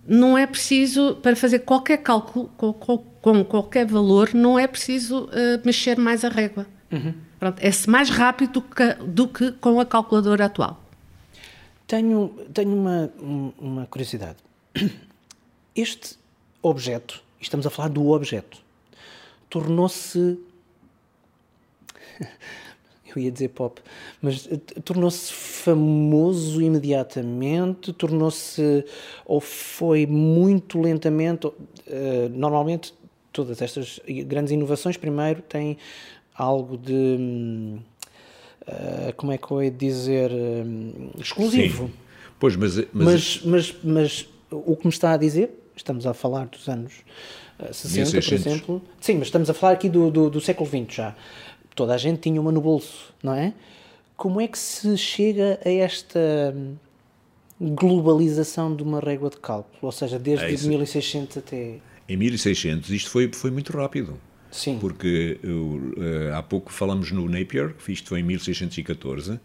não 0.06 0.36
é 0.36 0.46
preciso, 0.46 1.16
para 1.16 1.36
fazer 1.36 1.60
qualquer 1.60 1.98
cálculo 1.98 2.50
com, 2.56 2.72
com, 2.72 3.44
qualquer 3.44 3.86
valor, 3.86 4.34
não 4.34 4.58
é 4.58 4.66
preciso 4.66 5.24
uh, 5.26 5.64
mexer 5.64 5.98
mais 5.98 6.24
a 6.24 6.28
régua. 6.28 6.66
Uhum. 6.90 7.14
Pronto, 7.38 7.58
é 7.60 7.70
mais 7.88 8.10
rápido 8.10 8.52
do 8.52 8.62
que, 8.62 8.94
do 8.94 9.28
que 9.28 9.52
com 9.52 9.80
a 9.80 9.86
calculadora 9.86 10.46
atual. 10.46 10.80
Tenho, 11.86 12.28
tenho 12.52 12.74
uma, 12.74 13.10
uma 13.58 13.86
curiosidade. 13.86 14.38
Este 15.74 16.18
objeto, 16.60 17.22
estamos 17.40 17.66
a 17.66 17.70
falar 17.70 17.88
do 17.88 18.10
objeto, 18.10 18.58
tornou-se 19.48 20.38
eu 23.18 23.22
ia 23.22 23.30
dizer 23.30 23.48
pop, 23.48 23.80
mas 24.20 24.48
eh, 24.50 24.56
tornou-se 24.84 25.32
famoso 25.32 26.60
imediatamente, 26.60 27.92
tornou-se 27.92 28.84
ou 29.24 29.40
foi 29.40 30.06
muito 30.06 30.80
lentamente. 30.80 31.46
Uh, 31.46 31.54
normalmente, 32.30 32.94
todas 33.32 33.60
estas 33.60 34.00
grandes 34.26 34.52
inovações, 34.52 34.96
primeiro, 34.96 35.42
têm 35.42 35.76
algo 36.34 36.76
de. 36.76 37.78
Uh, 38.62 39.12
como 39.16 39.32
é 39.32 39.38
que 39.38 39.50
eu 39.50 39.62
ia 39.62 39.70
dizer? 39.70 40.30
Exclusivo. 41.18 41.86
Sim. 41.86 41.92
Pois, 42.38 42.56
mas 42.56 42.76
mas... 42.76 42.86
mas, 42.92 43.42
mas, 43.44 43.76
mas. 43.82 44.28
o 44.50 44.76
que 44.76 44.86
me 44.86 44.92
está 44.92 45.12
a 45.12 45.16
dizer, 45.16 45.50
estamos 45.76 46.06
a 46.06 46.14
falar 46.14 46.46
dos 46.46 46.68
anos 46.68 46.92
60, 47.70 47.98
1600. 47.98 48.26
por 48.26 48.34
exemplo. 48.34 48.82
Sim, 49.00 49.14
mas 49.14 49.28
estamos 49.28 49.48
a 49.48 49.54
falar 49.54 49.74
aqui 49.74 49.88
do, 49.88 50.10
do, 50.10 50.30
do 50.30 50.40
século 50.40 50.68
XX 50.68 50.94
já 50.94 51.16
toda 51.74 51.94
a 51.94 51.98
gente 51.98 52.20
tinha 52.20 52.40
uma 52.40 52.52
no 52.52 52.60
bolso, 52.60 53.14
não 53.22 53.34
é? 53.34 53.52
Como 54.16 54.40
é 54.40 54.46
que 54.46 54.58
se 54.58 54.96
chega 54.96 55.58
a 55.64 55.70
esta 55.70 56.54
globalização 57.60 58.74
de 58.74 58.82
uma 58.82 59.00
régua 59.00 59.30
de 59.30 59.36
cálculo? 59.38 59.78
Ou 59.82 59.92
seja, 59.92 60.18
desde 60.18 60.44
é 60.44 60.68
1600 60.68 61.38
até. 61.38 61.78
Em 62.08 62.16
1600 62.16 62.90
isto 62.90 63.10
foi, 63.10 63.30
foi 63.32 63.50
muito 63.50 63.72
rápido. 63.72 64.18
Sim. 64.50 64.78
Porque 64.78 65.40
uh, 65.42 66.34
há 66.34 66.42
pouco 66.42 66.70
falamos 66.70 67.10
no 67.10 67.26
Napier, 67.28 67.74
que 67.74 67.90
isto 67.90 68.10
foi 68.10 68.20
em 68.20 68.22
1614, 68.22 69.40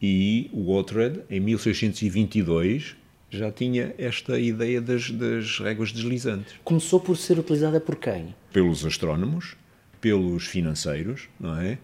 e 0.00 0.50
o 0.52 0.70
Oughtred, 0.70 1.22
em 1.30 1.40
1622, 1.40 2.96
já 3.30 3.50
tinha 3.50 3.94
esta 3.96 4.38
ideia 4.38 4.80
das, 4.80 5.10
das 5.10 5.58
réguas 5.58 5.92
deslizantes. 5.92 6.54
Começou 6.64 7.00
por 7.00 7.16
ser 7.16 7.38
utilizada 7.38 7.80
por 7.80 7.96
quem? 7.96 8.34
Pelos 8.52 8.84
astrónomos, 8.84 9.56
pelos 10.00 10.46
financeiros, 10.46 11.28
não 11.38 11.56
é? 11.58 11.78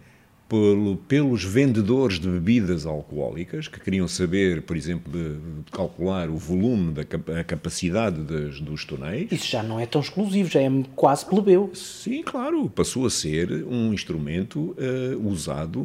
Pelo, 0.48 0.96
pelos 0.96 1.42
vendedores 1.42 2.20
de 2.20 2.28
bebidas 2.28 2.86
alcoólicas 2.86 3.66
que 3.66 3.80
queriam 3.80 4.06
saber, 4.06 4.62
por 4.62 4.76
exemplo, 4.76 5.12
de, 5.12 5.34
de 5.64 5.72
calcular 5.72 6.30
o 6.30 6.36
volume, 6.36 6.92
da 6.92 7.02
a 7.40 7.42
capacidade 7.42 8.22
das, 8.22 8.60
dos 8.60 8.84
tonéis. 8.84 9.32
Isso 9.32 9.48
já 9.48 9.60
não 9.60 9.80
é 9.80 9.86
tão 9.86 10.00
exclusivo, 10.00 10.48
já 10.48 10.60
é 10.60 10.70
quase 10.94 11.26
plebeu. 11.26 11.72
Sim, 11.74 12.22
claro, 12.22 12.70
passou 12.70 13.06
a 13.06 13.10
ser 13.10 13.50
um 13.64 13.92
instrumento 13.92 14.76
uh, 14.78 15.28
usado 15.28 15.80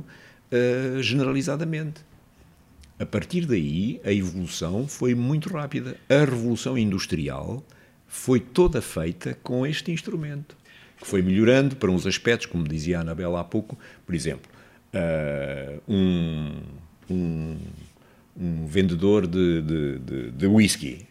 uh, 0.52 1.02
generalizadamente. 1.02 2.02
A 3.00 3.06
partir 3.06 3.48
daí, 3.48 4.00
a 4.06 4.14
evolução 4.14 4.88
foi 4.88 5.16
muito 5.16 5.50
rápida. 5.50 5.98
A 6.08 6.20
revolução 6.20 6.78
industrial 6.78 7.64
foi 8.08 8.40
toda 8.40 8.80
feita 8.80 9.36
com 9.42 9.66
este 9.66 9.92
instrumento 9.92 10.56
que 11.02 11.08
foi 11.08 11.22
melhorando 11.22 11.76
para 11.76 11.90
uns 11.90 12.06
aspectos, 12.06 12.46
como 12.46 12.68
dizia 12.68 13.00
a 13.00 13.02
Anabela 13.02 13.42
há 13.42 13.44
pouco, 13.44 13.78
por 14.06 14.14
exemplo, 14.14 14.50
uh, 14.94 15.82
um, 15.92 16.52
um, 17.10 17.58
um, 18.40 18.66
vendedor 18.68 19.26
de, 19.26 19.62
de, 19.64 20.00
de, 20.00 20.32
de 20.32 20.48
whisky 20.48 21.08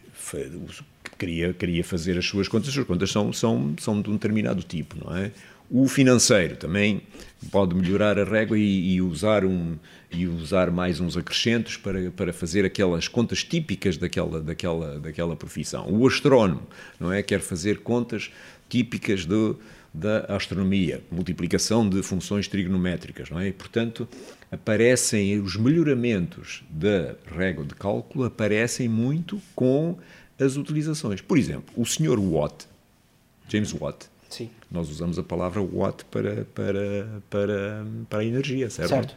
queria, 1.19 1.53
queria 1.53 1.85
fazer 1.85 2.17
as 2.17 2.25
suas 2.25 2.49
contas, 2.49 2.69
as 2.69 2.75
suas 2.75 2.87
contas 2.87 3.11
são, 3.11 3.33
são, 3.33 3.75
são 3.79 4.01
de 4.01 4.09
um 4.09 4.15
determinado 4.15 4.63
tipo, 4.63 4.97
não 5.05 5.17
é? 5.17 5.33
O 5.73 5.87
financeiro 5.87 6.57
também 6.57 7.03
pode 7.49 7.77
melhorar 7.77 8.19
a 8.19 8.25
régua 8.25 8.59
e, 8.59 8.95
e, 8.95 9.01
usar, 9.01 9.45
um, 9.45 9.77
e 10.11 10.27
usar 10.27 10.69
mais 10.69 10.99
uns 10.99 11.17
acrescentos 11.17 11.77
para, 11.77 12.11
para 12.11 12.33
fazer 12.33 12.65
aquelas 12.65 13.07
contas 13.07 13.45
típicas 13.45 13.97
daquela, 13.97 14.41
daquela, 14.41 14.99
daquela 14.99 15.37
profissão. 15.37 15.87
O 15.89 16.05
astrónomo 16.09 16.67
não 16.99 17.13
é? 17.13 17.23
quer 17.23 17.39
fazer 17.39 17.79
contas 17.79 18.33
típicas 18.69 19.25
do, 19.25 19.61
da 19.93 20.21
astronomia, 20.35 21.03
multiplicação 21.11 21.89
de 21.89 22.03
funções 22.03 22.47
trigonométricas, 22.47 23.29
não 23.29 23.41
é? 23.41 23.49
E, 23.49 23.53
portanto, 23.53 24.09
aparecem 24.51 25.41
os 25.41 25.57
melhoramentos 25.57 26.63
da 26.71 27.17
régua 27.27 27.65
de 27.65 27.75
cálculo 27.75 28.25
aparecem 28.25 28.89
muito 28.89 29.41
com 29.55 29.99
as 30.39 30.57
utilizações. 30.57 31.21
Por 31.21 31.37
exemplo, 31.37 31.75
o 31.77 31.85
Sr. 31.85 32.19
Watt, 32.19 32.67
James 33.49 33.73
Watt, 33.73 34.07
Sim. 34.29 34.49
nós 34.71 34.89
usamos 34.89 35.19
a 35.19 35.23
palavra 35.23 35.61
watt 35.61 36.05
para, 36.05 36.47
para, 36.55 37.23
para, 37.29 37.85
para 38.09 38.21
a 38.21 38.25
energia, 38.25 38.71
certo? 38.71 38.91
Certo. 38.91 39.17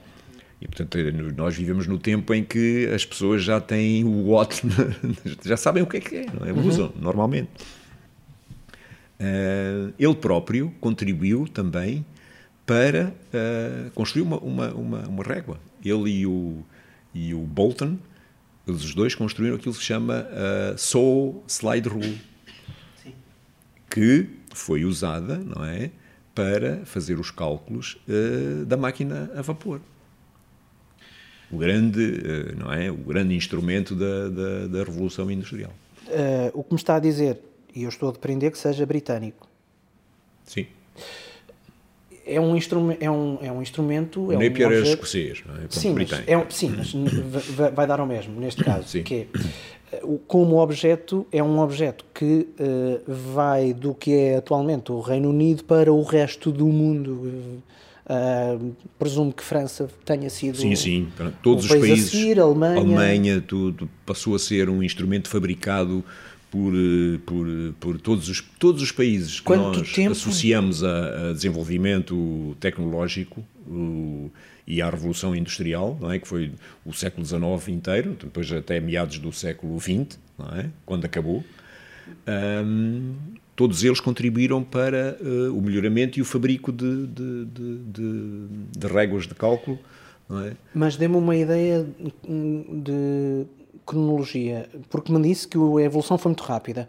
E, 0.60 0.68
portanto, 0.68 0.98
nós 1.36 1.56
vivemos 1.56 1.88
no 1.88 2.00
tempo 2.00 2.34
em 2.34 2.44
que 2.44 2.88
as 2.88 3.06
pessoas 3.06 3.44
já 3.44 3.60
têm 3.60 4.04
o 4.06 4.30
watt, 4.30 4.62
já 5.46 5.58
sabem 5.58 5.84
o 5.84 5.88
que 5.88 5.98
é 5.98 6.00
que 6.00 6.16
é, 6.16 6.26
não 6.34 6.48
é? 6.48 6.52
Uhum. 6.52 6.68
Usam 6.68 6.94
normalmente. 7.00 7.50
Uh, 9.20 9.94
ele 9.98 10.16
próprio 10.16 10.74
contribuiu 10.82 11.48
também 11.48 12.06
para 12.66 13.10
uh, 13.10 13.92
construir 13.92 14.24
uma, 14.24 14.38
uma, 14.40 14.74
uma, 14.74 15.00
uma, 15.08 15.24
régua. 15.24 15.60
Ele 15.84 16.10
e 16.10 16.26
o, 16.26 16.64
e 17.14 17.34
o 17.34 17.40
Bolton, 17.40 17.98
eles 18.68 18.84
os 18.84 18.96
dois 18.96 19.14
construíram 19.14 19.56
aquilo 19.56 19.74
que 19.74 19.80
se 19.80 19.86
chama 19.86 20.26
uh, 20.26 20.78
Soul 20.78 21.44
Slide 21.48 21.88
Rule, 21.88 22.22
Sim. 23.04 23.14
que 23.90 24.30
foi 24.54 24.86
usada, 24.86 25.38
não 25.38 25.64
é, 25.64 25.92
para 26.34 26.86
fazer 26.86 27.20
os 27.20 27.30
cálculos 27.30 27.98
uh, 28.08 28.66
da 28.66 28.78
máquina 28.78 29.32
a 29.36 29.42
vapor. 29.42 29.82
O 31.52 31.58
grande, 31.58 32.24
não 32.58 32.74
é, 32.74 32.90
o 32.90 32.98
grande 32.98 33.36
instrumento 33.36 33.94
da, 33.94 34.30
da, 34.30 34.68
da 34.68 34.84
revolução 34.84 35.30
industrial. 35.30 35.72
o 36.52 36.64
que 36.64 36.74
me 36.74 36.80
está 36.80 36.96
a 36.96 37.00
dizer 37.00 37.38
e 37.76 37.84
eu 37.84 37.90
estou 37.90 38.10
a 38.10 38.12
depender 38.12 38.52
que 38.52 38.58
seja 38.58 38.86
britânico. 38.86 39.48
Sim. 40.46 40.68
É 42.26 42.40
um, 42.40 42.56
instrumento 42.56 43.02
é 43.02 43.12
um, 43.12 43.38
é 43.42 43.52
um 43.52 43.62
instrumento. 43.62 44.32
É 44.32 44.38
Napier 44.38 44.70
um 44.70 44.74
é 44.74 44.82
escocês, 44.82 45.44
não 45.46 45.56
é? 45.56 45.68
sim, 45.70 45.94
mas, 45.94 46.10
é 46.26 46.38
um, 46.38 46.50
sim, 46.50 46.70
mas 46.70 46.94
vai 47.74 47.86
dar 47.86 48.00
ao 48.00 48.08
mesmo 48.08 48.40
neste 48.40 48.64
caso. 48.66 48.88
Sim. 48.88 49.04
Que 49.04 49.28
é, 49.92 50.02
como 50.26 50.58
objeto, 50.58 51.28
é 51.32 51.44
um 51.44 51.60
objeto 51.60 52.06
que 52.14 52.48
uh, 52.60 53.14
vai 53.34 53.74
do 53.74 53.94
que 53.94 54.14
é 54.14 54.38
atualmente 54.38 54.92
o 54.92 55.02
Reino 55.02 55.30
Unido 55.30 55.64
para 55.66 55.92
o 55.92 56.02
resto 56.04 56.52
do 56.52 56.68
mundo. 56.68 57.62
Uh, 58.06 58.76
presumo 59.00 59.32
que 59.32 59.44
França 59.44 59.90
tenha 60.04 60.30
sido. 60.30 60.58
Sim, 60.58 60.76
sim. 60.76 61.08
Todos 61.42 61.66
os 61.66 61.72
países. 61.72 62.12
Seguir, 62.12 62.40
Alemanha. 62.40 62.80
Alemanha, 62.80 63.42
tudo 63.42 63.90
passou 64.06 64.36
a 64.36 64.40
ser 64.40 64.70
um 64.70 64.84
instrumento 64.84 65.30
fabricado 65.30 66.04
por, 66.54 66.72
por, 67.26 67.48
por 67.80 68.00
todos, 68.00 68.30
os, 68.30 68.40
todos 68.60 68.84
os 68.84 68.92
países 68.92 69.40
que 69.40 69.46
Quanto 69.48 69.80
nós 69.80 69.92
tempo? 69.92 70.12
associamos 70.12 70.84
a, 70.84 71.30
a, 71.30 71.34
desenvolvimento 71.34 72.56
tecnológico 72.60 73.44
o, 73.68 74.30
e 74.68 74.80
à 74.80 74.88
Revolução 74.88 75.36
Industrial, 75.36 75.98
não 76.00 76.12
é? 76.12 76.20
que 76.20 76.28
foi 76.28 76.52
o 76.86 76.94
século 76.94 77.26
XIX 77.26 77.70
inteiro, 77.70 78.16
depois 78.22 78.52
até 78.52 78.80
meados 78.80 79.18
do 79.18 79.32
século 79.32 79.80
XX, 79.80 80.20
não 80.38 80.48
é? 80.56 80.70
quando 80.86 81.06
acabou. 81.06 81.44
Um, 82.28 83.16
todos 83.56 83.84
eles 83.84 84.00
contribuíram 84.00 84.64
para 84.64 85.18
uh, 85.20 85.58
o 85.58 85.60
melhoramento 85.60 86.20
e 86.20 86.22
o 86.22 86.26
fabrico 86.26 86.72
de, 86.72 87.08
de, 87.08 87.46
de, 87.46 88.48
de 88.78 88.88
réguas 88.88 89.26
de 89.26 89.34
cálculo. 89.34 89.80
É? 90.30 90.54
Mas 90.72 90.98
dê-me 90.98 91.16
uma 91.16 91.36
ideia 91.36 91.84
de 92.24 93.48
cronologia, 93.86 94.70
porque 94.90 95.12
me 95.12 95.22
disse 95.22 95.48
que 95.48 95.58
a 95.58 95.82
evolução 95.82 96.18
foi 96.18 96.30
muito 96.30 96.44
rápida. 96.44 96.88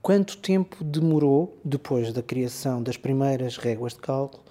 Quanto 0.00 0.36
tempo 0.36 0.82
demorou, 0.82 1.56
depois 1.64 2.12
da 2.12 2.22
criação 2.22 2.82
das 2.82 2.96
primeiras 2.96 3.56
réguas 3.56 3.92
de 3.92 4.00
cálculo, 4.00 4.42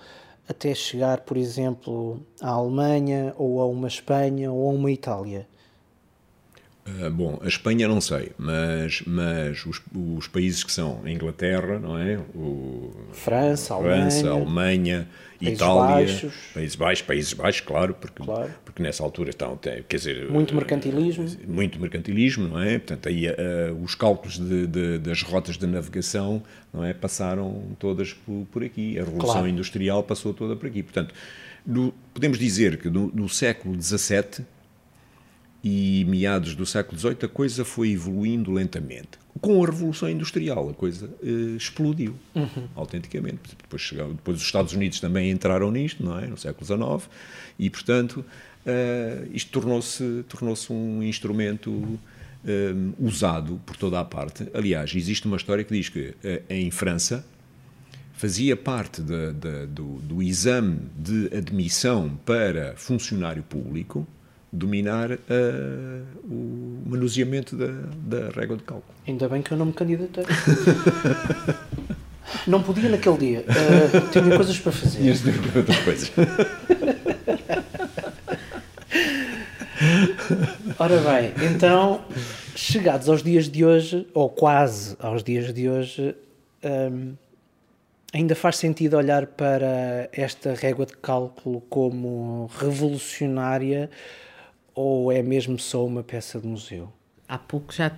até 0.47 0.73
chegar, 0.73 1.21
por 1.21 1.37
exemplo, 1.37 2.21
à 2.41 2.49
Alemanha, 2.51 3.33
ou 3.37 3.61
a 3.61 3.67
uma 3.67 3.87
Espanha, 3.87 4.51
ou 4.51 4.69
a 4.69 4.73
uma 4.73 4.91
Itália? 4.91 5.47
Uh, 6.99 7.09
bom, 7.11 7.39
a 7.43 7.47
Espanha 7.47 7.87
não 7.87 8.01
sei, 8.01 8.31
mas, 8.37 9.03
mas 9.05 9.65
os, 9.65 9.81
os, 9.93 10.27
países 10.27 10.63
que 10.63 10.71
são 10.71 11.01
a 11.03 11.11
Inglaterra, 11.11 11.79
não 11.79 11.97
é? 11.97 12.17
O, 12.35 12.91
França, 13.13 13.77
França, 13.77 14.29
Alemanha, 14.29 14.31
Alemanha 14.31 15.07
Países 15.41 15.59
Itália, 15.59 16.05
Baixos. 16.05 16.33
Países 16.53 16.75
Baixos, 16.75 17.05
Países 17.05 17.33
Baixos, 17.33 17.61
claro, 17.61 17.93
porque, 17.95 18.23
claro. 18.23 18.53
porque 18.63 18.83
nessa 18.83 19.03
altura 19.03 19.31
estão, 19.31 19.57
quer 19.57 19.83
dizer... 19.89 20.29
Muito 20.29 20.55
mercantilismo. 20.55 21.25
Muito 21.47 21.79
mercantilismo, 21.79 22.47
não 22.47 22.61
é? 22.61 22.77
Portanto, 22.77 23.09
aí 23.09 23.27
uh, 23.27 23.33
os 23.83 23.95
cálculos 23.95 24.37
de, 24.37 24.67
de, 24.67 24.97
das 24.99 25.23
rotas 25.23 25.57
de 25.57 25.65
navegação, 25.65 26.43
não 26.71 26.85
é? 26.85 26.93
Passaram 26.93 27.75
todas 27.79 28.13
por, 28.13 28.45
por 28.51 28.63
aqui. 28.63 28.99
A 28.99 29.03
Revolução 29.03 29.33
claro. 29.33 29.47
Industrial 29.47 30.03
passou 30.03 30.33
toda 30.33 30.55
por 30.55 30.67
aqui. 30.67 30.83
Portanto, 30.83 31.13
no, 31.65 31.91
podemos 32.13 32.37
dizer 32.37 32.77
que 32.77 32.89
no, 32.89 33.07
no 33.07 33.27
século 33.27 33.79
XVII 33.81 34.45
e 35.63 36.05
meados 36.07 36.55
do 36.55 36.65
século 36.65 36.97
XVIII 36.97 37.17
a 37.23 37.27
coisa 37.27 37.63
foi 37.63 37.91
evoluindo 37.91 38.51
lentamente. 38.51 39.09
Com 39.39 39.63
a 39.63 39.65
Revolução 39.65 40.09
Industrial 40.09 40.69
a 40.69 40.73
coisa 40.73 41.09
uh, 41.21 41.55
explodiu, 41.55 42.15
uhum. 42.35 42.67
autenticamente. 42.75 43.55
Depois, 43.61 43.89
depois 43.91 44.37
os 44.37 44.43
Estados 44.43 44.73
Unidos 44.73 44.99
também 44.99 45.29
entraram 45.29 45.71
nisto, 45.71 46.03
não 46.03 46.17
é? 46.17 46.27
no 46.27 46.37
século 46.37 46.65
XIX, 46.65 47.09
e 47.59 47.69
portanto 47.69 48.25
uh, 48.65 49.29
isto 49.31 49.51
tornou-se 49.51 50.25
tornou 50.27 50.55
um 50.71 51.03
instrumento 51.03 51.69
um, 51.69 51.97
eh, 52.43 52.73
usado 52.99 53.61
por 53.65 53.77
toda 53.77 53.99
a 53.99 54.03
parte. 54.03 54.47
Aliás, 54.53 54.95
existe 54.95 55.27
uma 55.27 55.37
história 55.37 55.63
que 55.63 55.73
diz 55.73 55.89
que 55.89 56.15
em 56.49 56.71
França 56.71 57.23
fazia 58.13 58.57
parte 58.57 59.01
de, 59.01 59.33
de, 59.33 59.65
do, 59.67 59.99
do 59.99 60.23
exame 60.23 60.79
de 60.97 61.29
admissão 61.35 62.19
para 62.25 62.73
funcionário 62.75 63.43
público 63.43 64.07
dominar 64.51 65.11
uh, 65.11 65.17
o 66.25 66.83
manuseamento 66.85 67.55
da, 67.55 67.67
da 67.95 68.29
régua 68.29 68.57
de 68.57 68.63
cálculo. 68.63 68.93
Ainda 69.07 69.29
bem 69.29 69.41
que 69.41 69.51
eu 69.51 69.57
não 69.57 69.67
me 69.67 69.73
candidatei. 69.73 70.25
não 72.45 72.61
podia 72.61 72.89
naquele 72.89 73.17
dia. 73.17 73.45
Uh, 73.47 74.09
tinha 74.11 74.35
coisas 74.35 74.59
para 74.59 74.71
fazer. 74.71 75.13
De 75.13 75.31
para 75.31 75.59
outras 75.59 75.79
coisas. 75.79 76.11
Ora 80.77 80.97
bem, 80.97 81.33
então, 81.51 82.01
chegados 82.55 83.09
aos 83.09 83.23
dias 83.23 83.49
de 83.49 83.65
hoje, 83.65 84.07
ou 84.13 84.29
quase 84.29 84.95
aos 84.99 85.23
dias 85.23 85.53
de 85.53 85.69
hoje, 85.69 86.15
um, 86.63 87.13
ainda 88.13 88.35
faz 88.35 88.57
sentido 88.57 88.97
olhar 88.97 89.25
para 89.27 90.09
esta 90.11 90.53
régua 90.53 90.85
de 90.85 90.95
cálculo 90.97 91.61
como 91.69 92.49
revolucionária 92.59 93.89
ou 94.73 95.11
é 95.11 95.21
mesmo 95.21 95.59
só 95.59 95.85
uma 95.85 96.03
peça 96.03 96.39
de 96.39 96.47
museu? 96.47 96.91
Há 97.27 97.37
pouco 97.37 97.73
já, 97.73 97.91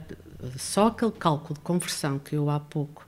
só 0.58 0.88
aquele 0.88 1.12
cálculo 1.12 1.56
de 1.56 1.62
conversão 1.62 2.20
que 2.20 2.36
eu 2.36 2.50
há 2.50 2.60
pouco 2.60 3.08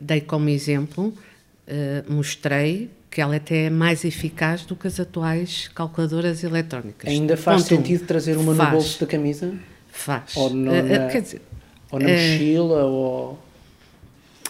dei 0.00 0.20
como 0.20 0.48
exemplo, 0.48 1.08
uh, 1.08 2.12
mostrei 2.12 2.90
que 3.10 3.20
ela 3.20 3.36
até 3.36 3.64
é 3.64 3.70
mais 3.70 4.04
eficaz 4.04 4.64
do 4.64 4.76
que 4.76 4.86
as 4.86 4.98
atuais 5.00 5.68
calculadoras 5.68 6.44
eletrónicas. 6.44 7.10
Ainda 7.10 7.36
faz 7.36 7.62
Ponto 7.62 7.68
sentido 7.68 8.02
um. 8.02 8.06
trazer 8.06 8.36
uma 8.36 8.54
faz. 8.54 8.68
no 8.68 8.76
bolso 8.76 9.00
da 9.00 9.06
camisa? 9.06 9.52
Faz. 9.90 10.36
Ou, 10.36 10.50
no, 10.50 10.70
uh, 10.70 10.74
na, 10.74 11.06
dizer, 11.08 11.42
ou 11.90 11.98
na 11.98 12.08
mochila, 12.08 12.84
ou 12.84 13.38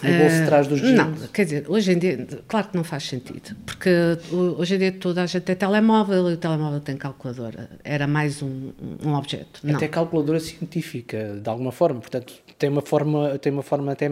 no 0.03 0.17
bolso 0.17 0.45
trás 0.45 0.67
dos 0.67 0.81
jeans? 0.81 0.97
Não, 0.97 1.13
quer 1.33 1.45
dizer, 1.45 1.65
hoje 1.67 1.91
em 1.91 1.97
dia, 1.97 2.27
claro 2.47 2.69
que 2.69 2.77
não 2.77 2.83
faz 2.83 3.03
sentido, 3.03 3.55
porque 3.65 3.89
hoje 4.31 4.75
em 4.75 4.77
dia 4.77 4.91
toda 4.91 5.23
a 5.23 5.25
gente 5.25 5.43
tem 5.43 5.55
telemóvel 5.55 6.29
e 6.29 6.33
o 6.33 6.37
telemóvel 6.37 6.79
tem 6.79 6.97
calculadora. 6.97 7.69
Era 7.83 8.07
mais 8.07 8.41
um, 8.41 8.71
um 9.03 9.13
objeto. 9.13 9.59
Não. 9.63 9.75
Até 9.75 9.87
calculadora 9.87 10.39
científica, 10.39 11.39
de 11.41 11.49
alguma 11.49 11.71
forma, 11.71 11.99
portanto, 11.99 12.33
tem 12.61 12.69
uma 12.69 12.81
forma, 12.81 13.39
tem 13.39 13.51
uma 13.51 13.63
forma 13.63 13.91
até, 13.91 14.09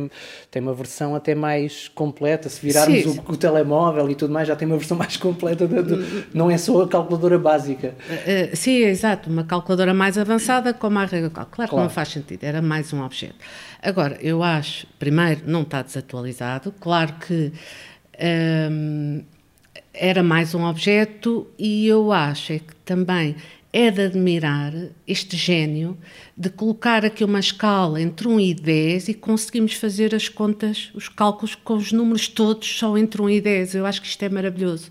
tem 0.49 0.61
uma 0.61 0.73
versão 0.73 1.13
até 1.15 1.35
mais 1.35 1.87
completa. 1.87 2.49
Se 2.49 2.59
virarmos 2.65 3.05
o, 3.05 3.23
o, 3.27 3.37
telemóvel 3.37 4.09
e 4.09 4.15
tudo 4.15 4.33
mais, 4.33 4.47
já 4.47 4.55
tem 4.55 4.67
uma 4.67 4.77
versão 4.77 4.97
mais 4.97 5.17
completa, 5.17 5.67
de, 5.67 5.83
de, 5.83 6.25
não 6.33 6.49
é 6.49 6.57
só 6.57 6.81
a 6.81 6.87
calculadora 6.87 7.37
básica. 7.37 7.93
Uh, 8.09 8.55
sim, 8.55 8.77
exato, 8.77 9.29
uma 9.29 9.43
calculadora 9.43 9.93
mais 9.93 10.17
avançada 10.17 10.73
com 10.73 10.87
a 10.87 11.05
regra 11.05 11.29
Claro, 11.29 11.49
claro 11.51 11.69
que 11.69 11.77
não 11.77 11.89
faz 11.89 12.09
sentido, 12.09 12.43
era 12.43 12.61
mais 12.61 12.91
um 12.91 13.03
objeto. 13.03 13.35
Agora, 13.81 14.17
eu 14.19 14.43
acho, 14.43 14.87
primeiro, 14.97 15.41
não 15.45 15.61
está 15.61 15.78
desatualizado, 15.81 16.73
claro 16.79 17.13
que 17.13 17.51
hum, 18.71 19.23
era 19.93 20.23
mais 20.23 20.53
um 20.53 20.63
objeto 20.63 21.47
e 21.57 21.87
eu 21.87 22.11
acho 22.11 22.53
é 22.53 22.59
que 22.59 22.75
também 22.85 23.35
é 23.71 23.91
de 23.91 24.01
admirar 24.01 24.73
este 25.07 25.37
gênio 25.37 25.97
de 26.35 26.49
colocar 26.49 27.05
aqui 27.05 27.23
uma 27.23 27.39
escala 27.39 28.01
entre 28.01 28.27
1 28.27 28.39
e 28.39 28.53
10 28.53 29.09
e 29.09 29.13
conseguimos 29.13 29.73
fazer 29.73 30.15
as 30.15 30.27
contas, 30.27 30.89
os 30.95 31.07
cálculos 31.07 31.53
com 31.53 31.75
os 31.75 31.91
números 31.91 32.27
todos 32.27 32.67
só 32.67 32.97
entre 32.97 33.21
1 33.21 33.29
e 33.29 33.41
10. 33.41 33.75
Eu 33.75 33.85
acho 33.85 34.01
que 34.01 34.07
isto 34.07 34.23
é 34.23 34.29
maravilhoso 34.29 34.89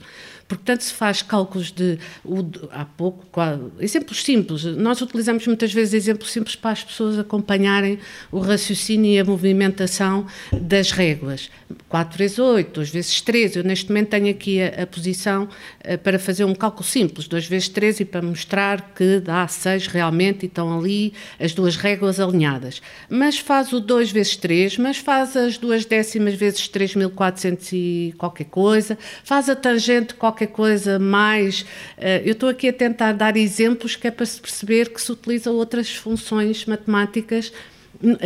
porque 0.48 0.64
tanto 0.64 0.82
se 0.82 0.94
faz 0.94 1.20
cálculos 1.20 1.70
de, 1.70 1.98
o, 2.24 2.42
há 2.72 2.86
pouco, 2.86 3.26
qual, 3.30 3.70
exemplos 3.78 4.24
simples, 4.24 4.64
nós 4.64 5.00
utilizamos 5.02 5.46
muitas 5.46 5.72
vezes 5.72 5.92
exemplos 5.92 6.32
simples 6.32 6.56
para 6.56 6.70
as 6.70 6.82
pessoas 6.82 7.18
acompanharem 7.18 7.98
o 8.32 8.40
raciocínio 8.40 9.12
e 9.12 9.18
a 9.18 9.24
movimentação 9.24 10.26
das 10.50 10.90
réguas. 10.90 11.50
4 11.88 12.16
vezes 12.16 12.38
8, 12.38 12.72
2 12.72 12.90
vezes 12.90 13.20
3, 13.20 13.56
eu 13.56 13.64
neste 13.64 13.88
momento 13.88 14.08
tenho 14.08 14.30
aqui 14.30 14.62
a, 14.62 14.84
a 14.84 14.86
posição 14.86 15.44
uh, 15.44 15.98
para 15.98 16.18
fazer 16.18 16.44
um 16.44 16.54
cálculo 16.54 16.84
simples, 16.84 17.28
2 17.28 17.46
vezes 17.46 17.68
3 17.68 18.00
e 18.00 18.04
para 18.06 18.22
mostrar 18.22 18.94
que 18.94 19.20
dá 19.20 19.46
6 19.46 19.86
realmente 19.88 20.44
e 20.44 20.46
estão 20.46 20.78
ali 20.78 21.12
as 21.38 21.52
duas 21.52 21.76
réguas 21.76 22.18
alinhadas. 22.18 22.80
Mas 23.10 23.38
faz 23.38 23.72
o 23.72 23.80
2 23.80 24.10
vezes 24.10 24.36
3, 24.36 24.78
mas 24.78 24.96
faz 24.96 25.36
as 25.36 25.58
duas 25.58 25.84
décimas 25.84 26.34
vezes 26.34 26.68
3.400 26.68 27.72
e 27.72 28.14
qualquer 28.16 28.44
coisa, 28.44 28.96
faz 29.22 29.50
a 29.50 29.56
tangente 29.56 30.14
qualquer 30.14 30.37
qualquer 30.38 30.46
coisa 30.46 30.98
mais. 30.98 31.62
Uh, 31.62 32.22
eu 32.24 32.32
estou 32.32 32.48
aqui 32.48 32.68
a 32.68 32.72
tentar 32.72 33.12
dar 33.12 33.36
exemplos 33.36 33.96
que 33.96 34.06
é 34.06 34.10
para 34.10 34.24
se 34.24 34.40
perceber 34.40 34.92
que 34.92 35.00
se 35.02 35.10
utilizam 35.10 35.54
outras 35.54 35.94
funções 35.94 36.64
matemáticas. 36.66 37.52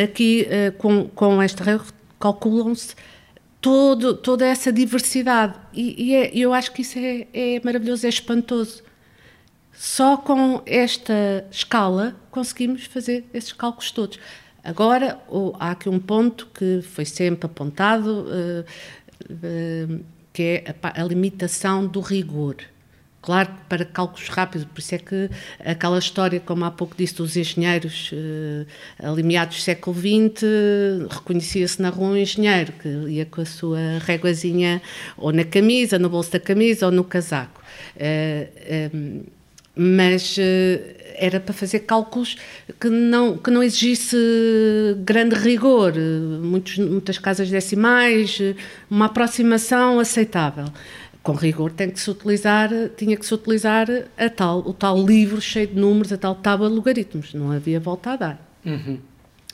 Aqui, 0.02 0.46
uh, 0.46 0.72
com, 0.76 1.08
com 1.08 1.40
esta 1.40 1.80
calculam-se 2.20 2.94
toda 3.60 4.44
essa 4.44 4.72
diversidade. 4.72 5.54
E, 5.72 6.10
e 6.10 6.14
é, 6.14 6.30
eu 6.36 6.52
acho 6.52 6.72
que 6.72 6.82
isso 6.82 6.98
é, 6.98 7.26
é 7.32 7.60
maravilhoso, 7.64 8.04
é 8.04 8.08
espantoso. 8.08 8.82
Só 9.72 10.16
com 10.16 10.60
esta 10.66 11.46
escala 11.50 12.14
conseguimos 12.30 12.84
fazer 12.84 13.24
esses 13.32 13.52
cálculos 13.52 13.90
todos. 13.90 14.18
Agora, 14.62 15.18
há 15.58 15.70
aqui 15.70 15.88
um 15.88 15.98
ponto 15.98 16.46
que 16.54 16.82
foi 16.82 17.04
sempre 17.04 17.46
apontado. 17.46 18.26
Uh, 18.28 18.64
uh, 19.30 20.21
que 20.32 20.42
é 20.42 20.74
a, 20.82 21.02
a 21.02 21.04
limitação 21.04 21.86
do 21.86 22.00
rigor. 22.00 22.56
Claro 23.22 23.50
que 23.50 23.64
para 23.68 23.84
cálculos 23.84 24.28
rápidos, 24.28 24.66
por 24.66 24.80
isso 24.80 24.96
é 24.96 24.98
que 24.98 25.30
aquela 25.64 25.96
história, 25.96 26.40
como 26.40 26.64
há 26.64 26.72
pouco 26.72 26.96
disse, 26.96 27.14
dos 27.14 27.36
engenheiros 27.36 28.10
eh, 28.12 28.66
ali 28.98 29.22
meados 29.22 29.58
do 29.58 29.62
século 29.62 29.96
XX, 29.96 30.42
reconhecia-se 31.08 31.80
na 31.80 31.90
rua 31.90 32.08
um 32.08 32.16
engenheiro 32.16 32.72
que 32.72 32.88
ia 32.88 33.24
com 33.24 33.40
a 33.40 33.44
sua 33.44 33.78
réguazinha 34.00 34.82
ou 35.16 35.32
na 35.32 35.44
camisa, 35.44 36.00
no 36.00 36.10
bolso 36.10 36.32
da 36.32 36.40
camisa 36.40 36.86
ou 36.86 36.90
no 36.90 37.04
casaco. 37.04 37.62
Eh, 37.96 38.48
eh, 38.56 38.90
mas 39.74 40.36
eh, 40.38 41.14
era 41.16 41.40
para 41.40 41.54
fazer 41.54 41.80
cálculos 41.80 42.36
que 42.80 42.88
não, 42.88 43.36
que 43.38 43.50
não 43.50 43.62
exigisse 43.62 44.16
grande 44.98 45.34
rigor, 45.34 45.94
muitos, 46.42 46.78
muitas 46.78 47.18
casas 47.18 47.50
decimais, 47.50 48.38
uma 48.90 49.06
aproximação 49.06 49.98
aceitável. 49.98 50.66
Com 51.22 51.32
rigor 51.32 51.70
tem 51.70 51.88
que 51.88 52.00
se 52.00 52.10
utilizar, 52.10 52.70
tinha 52.96 53.16
que 53.16 53.24
se 53.24 53.32
utilizar 53.32 53.86
a 54.18 54.28
tal, 54.28 54.58
o 54.60 54.72
tal 54.72 55.00
livro 55.04 55.40
cheio 55.40 55.68
de 55.68 55.78
números, 55.78 56.12
a 56.12 56.18
tal 56.18 56.34
tábua 56.34 56.68
de 56.68 56.74
logaritmos, 56.74 57.32
não 57.32 57.52
havia 57.52 57.78
volta 57.78 58.10
a 58.10 58.16
dar. 58.16 58.52
Uhum. 58.64 58.98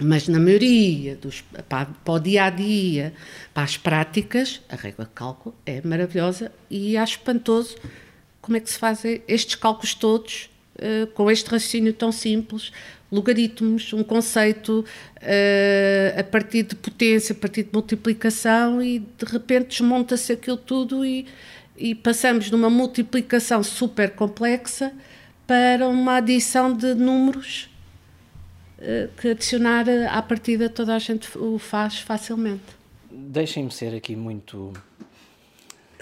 Mas 0.01 0.29
na 0.29 0.39
maioria, 0.39 1.16
dos, 1.16 1.43
para, 1.69 1.87
para 2.05 2.14
o 2.14 2.19
dia 2.21 2.45
a 2.45 2.51
dia, 2.51 3.12
para 3.53 3.64
as 3.64 3.77
práticas, 3.77 4.62
a 4.69 4.77
régua 4.77 5.05
de 5.05 5.11
cálculo 5.11 5.55
é 5.66 5.83
maravilhosa 5.85 6.53
e 6.71 6.97
acho 6.97 7.14
espantoso 7.19 7.77
como 8.49 8.57
é 8.57 8.61
que 8.61 8.71
se 8.71 8.79
fazem 8.79 9.23
estes 9.29 9.57
cálculos 9.57 9.95
todos 9.95 10.49
uh, 10.77 11.07
com 11.09 11.31
este 11.31 11.51
raciocínio 11.51 11.93
tão 11.93 12.11
simples, 12.11 12.73
logaritmos, 13.13 13.93
um 13.93 14.03
conceito 14.03 14.81
uh, 14.81 16.19
a 16.19 16.25
partir 16.25 16.63
de 16.63 16.75
potência, 16.75 17.35
a 17.35 17.37
partir 17.37 17.65
de 17.65 17.71
multiplicação 17.75 18.83
e 18.83 19.01
de 19.01 19.27
repente 19.27 19.69
desmonta-se 19.79 20.33
aquilo 20.33 20.57
tudo 20.57 21.05
e, 21.05 21.27
e 21.77 21.95
passamos 21.95 22.47
de 22.47 22.55
uma 22.55 22.71
multiplicação 22.71 23.63
super 23.63 24.13
complexa 24.15 24.95
para 25.47 25.87
uma 25.87 26.17
adição 26.17 26.73
de 26.73 26.95
números 26.95 27.69
uh, 28.79 29.09
que 29.21 29.29
adicionar 29.29 29.85
à 30.11 30.23
partida 30.23 30.71
toda 30.71 30.97
a 30.97 30.99
gente 30.99 31.37
o 31.37 31.59
faz 31.59 31.99
facilmente. 31.99 32.79
Deixem-me 33.11 33.71
ser 33.71 33.95
aqui 33.95 34.17
muito 34.17 34.73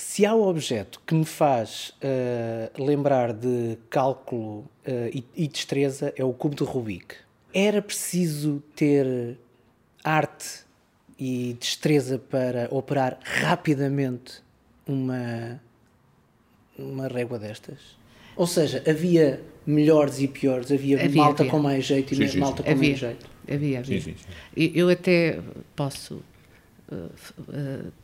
se 0.06 0.24
há 0.24 0.32
um 0.32 0.42
objeto 0.46 1.00
que 1.04 1.16
me 1.16 1.24
faz 1.24 1.92
uh, 2.00 2.82
lembrar 2.82 3.32
de 3.32 3.76
cálculo 3.90 4.60
uh, 4.86 5.10
e, 5.12 5.24
e, 5.34 5.48
destreza, 5.48 6.14
é 6.16 6.24
o 6.24 6.32
cubo 6.32 6.54
de 6.54 6.62
Rubik. 6.62 7.16
Era 7.52 7.82
preciso 7.82 8.62
ter 8.76 9.36
arte 10.04 10.60
e 11.18 11.56
destreza 11.58 12.20
para 12.20 12.68
operar 12.70 13.18
rapidamente 13.20 14.40
uma, 14.86 15.60
uma 16.78 17.08
régua 17.08 17.36
destas? 17.36 17.98
Ou 18.36 18.46
seja, 18.46 18.84
havia 18.88 19.42
melhores 19.66 20.20
e 20.20 20.28
piores, 20.28 20.70
havia, 20.70 21.02
havia 21.02 21.20
malta 21.20 21.42
havia. 21.42 21.50
com 21.50 21.58
mais 21.58 21.84
jeito 21.84 22.14
e 22.14 22.16
sim, 22.16 22.28
sim, 22.28 22.38
malta 22.38 22.58
sim. 22.58 22.62
com 22.62 22.70
havia. 22.70 22.80
menos 22.80 23.00
jeito. 23.00 23.26
Havia, 23.50 23.78
havia. 23.80 24.00
Sim, 24.00 24.12
sim, 24.12 24.16
sim. 24.16 24.72
Eu 24.72 24.88
até 24.88 25.40
posso 25.74 26.22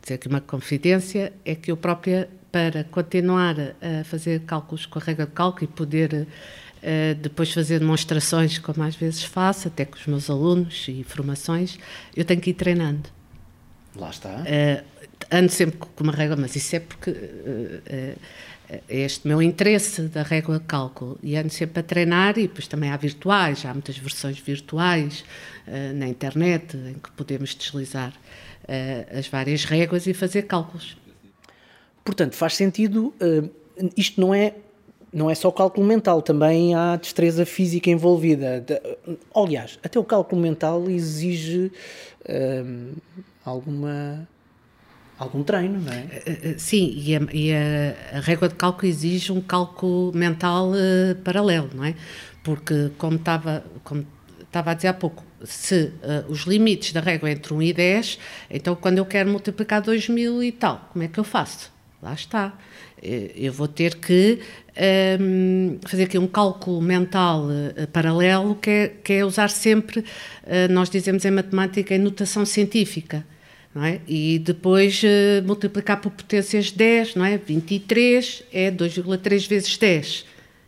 dizer 0.01 0.17
que 0.17 0.27
uma 0.27 0.41
confidência 0.41 1.33
é 1.45 1.55
que 1.55 1.71
eu 1.71 1.77
própria, 1.77 2.29
para 2.51 2.83
continuar 2.83 3.55
a 3.59 4.03
fazer 4.03 4.41
cálculos 4.41 4.85
com 4.85 4.99
a 4.99 5.01
regra 5.01 5.25
de 5.25 5.31
cálculo 5.31 5.63
e 5.63 5.67
poder 5.67 6.13
uh, 6.83 7.15
depois 7.15 7.51
fazer 7.51 7.79
demonstrações, 7.79 8.57
como 8.59 8.83
às 8.83 8.95
vezes 8.95 9.23
faço, 9.23 9.69
até 9.69 9.85
com 9.85 9.95
os 9.95 10.05
meus 10.05 10.29
alunos 10.29 10.85
e 10.87 11.03
formações, 11.03 11.79
eu 12.15 12.25
tenho 12.25 12.41
que 12.41 12.49
ir 12.49 12.55
treinando. 12.55 13.09
Lá 13.95 14.09
está. 14.09 14.41
Uh, 14.41 14.83
ando 15.31 15.51
sempre 15.51 15.77
com 15.77 16.03
uma 16.03 16.13
regra, 16.13 16.35
mas 16.35 16.55
isso 16.55 16.75
é 16.75 16.79
porque 16.79 17.11
é 18.89 19.01
este 19.01 19.27
meu 19.27 19.41
interesse 19.41 20.03
da 20.03 20.23
régua 20.23 20.57
de 20.57 20.65
cálculo 20.65 21.19
e 21.21 21.35
ando 21.35 21.51
sempre 21.51 21.79
a 21.79 21.83
treinar 21.83 22.37
e 22.37 22.43
depois 22.43 22.67
também 22.67 22.89
há 22.89 22.97
virtuais, 22.97 23.65
há 23.65 23.73
muitas 23.73 23.97
versões 23.97 24.39
virtuais 24.39 25.23
uh, 25.67 25.93
na 25.95 26.07
internet 26.07 26.75
em 26.75 26.95
que 26.95 27.11
podemos 27.11 27.55
deslizar 27.55 28.13
uh, 28.63 29.17
as 29.17 29.27
várias 29.27 29.65
réguas 29.65 30.07
e 30.07 30.13
fazer 30.13 30.43
cálculos. 30.43 30.97
Portanto, 32.03 32.35
faz 32.35 32.55
sentido, 32.55 33.13
uh, 33.21 33.49
isto 33.95 34.19
não 34.19 34.33
é, 34.33 34.55
não 35.11 35.29
é 35.29 35.35
só 35.35 35.51
cálculo 35.51 35.85
mental, 35.85 36.21
também 36.21 36.75
há 36.75 36.95
destreza 36.95 37.45
física 37.45 37.89
envolvida. 37.89 38.61
De, 38.61 38.79
aliás, 39.35 39.79
até 39.83 39.99
o 39.99 40.03
cálculo 40.03 40.41
mental 40.41 40.89
exige 40.89 41.71
uh, 42.27 43.01
alguma 43.45 44.27
algum 45.17 45.43
treino, 45.43 45.79
não 45.79 45.93
é? 45.93 46.55
Sim, 46.57 46.93
e, 46.97 47.15
a, 47.15 47.19
e 47.31 47.53
a, 47.53 48.17
a, 48.17 48.19
régua 48.19 48.49
de 48.49 48.55
cálculo 48.55 48.87
exige 48.87 49.31
um 49.31 49.39
cálculo 49.39 50.11
mental 50.13 50.71
uh, 50.71 51.15
paralelo, 51.23 51.69
não 51.73 51.85
é? 51.85 51.95
Porque, 52.43 52.91
como 52.97 53.15
estava, 53.15 53.63
como 53.83 54.05
estava 54.41 54.71
a 54.71 54.73
dizer 54.73 54.89
há 54.89 54.93
pouco, 54.93 55.23
se 55.43 55.85
uh, 55.85 56.31
os 56.31 56.41
limites 56.41 56.93
da 56.93 57.01
régua 57.01 57.29
entre 57.29 57.53
1 57.53 57.61
e 57.61 57.73
10, 57.73 58.19
então 58.49 58.75
quando 58.75 58.97
eu 58.97 59.05
quero 59.05 59.29
multiplicar 59.29 59.81
2 59.81 60.09
mil 60.09 60.41
e 60.43 60.51
tal, 60.51 60.89
como 60.91 61.03
é 61.03 61.07
que 61.07 61.19
eu 61.19 61.23
faço? 61.23 61.71
Lá 62.01 62.13
está. 62.13 62.53
Eh, 63.01 63.31
eu 63.35 63.53
vou 63.53 63.67
ter 63.67 63.95
que 63.95 64.39
um, 65.19 65.77
fazer 65.87 66.03
aqui 66.03 66.17
um 66.17 66.27
cálculo 66.27 66.81
mental 66.81 67.45
uh, 67.45 67.87
paralelo, 67.87 68.55
que 68.55 68.69
é, 68.69 68.87
que 69.03 69.13
é 69.13 69.25
usar 69.25 69.49
sempre, 69.49 69.99
uh, 69.99 70.71
nós 70.71 70.89
dizemos 70.89 71.23
em 71.25 71.31
matemática, 71.31 71.93
em 71.95 71.99
notação 71.99 72.45
científica. 72.45 73.25
Não 73.73 73.83
é? 73.83 74.01
E 74.07 74.37
depois 74.37 75.01
multiplicar 75.43 75.99
por 75.99 76.11
potências 76.11 76.69
10, 76.69 77.15
não 77.15 77.25
é? 77.25 77.39
23 77.39 78.43
é 78.53 78.69
2,3 78.69 79.47
vezes 79.47 79.75
10. 79.77 80.25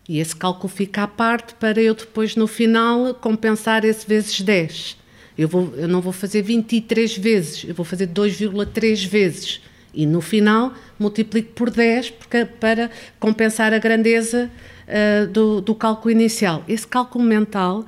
E 0.07 0.19
esse 0.19 0.35
cálculo 0.35 0.69
fica 0.69 1.03
à 1.03 1.07
parte 1.07 1.55
para 1.55 1.81
eu 1.81 1.95
depois, 1.95 2.35
no 2.35 2.47
final, 2.47 3.13
compensar 3.15 3.83
esse 3.83 4.07
vezes 4.07 4.39
10. 4.39 4.97
Eu, 5.37 5.47
vou, 5.47 5.73
eu 5.75 5.87
não 5.87 5.99
vou 5.99 6.13
fazer 6.13 6.41
23 6.41 7.17
vezes, 7.17 7.65
eu 7.67 7.73
vou 7.73 7.85
fazer 7.85 8.07
2,3 8.07 9.07
vezes. 9.07 9.61
E 9.93 10.05
no 10.05 10.21
final 10.21 10.73
multiplico 10.99 11.53
por 11.53 11.69
10 11.69 12.11
porque, 12.11 12.45
para 12.45 12.91
compensar 13.19 13.73
a 13.73 13.79
grandeza 13.79 14.51
uh, 14.87 15.27
do, 15.27 15.61
do 15.61 15.73
cálculo 15.73 16.11
inicial. 16.11 16.63
Esse 16.67 16.85
cálculo 16.85 17.23
mental 17.23 17.79
uh, 17.79 17.85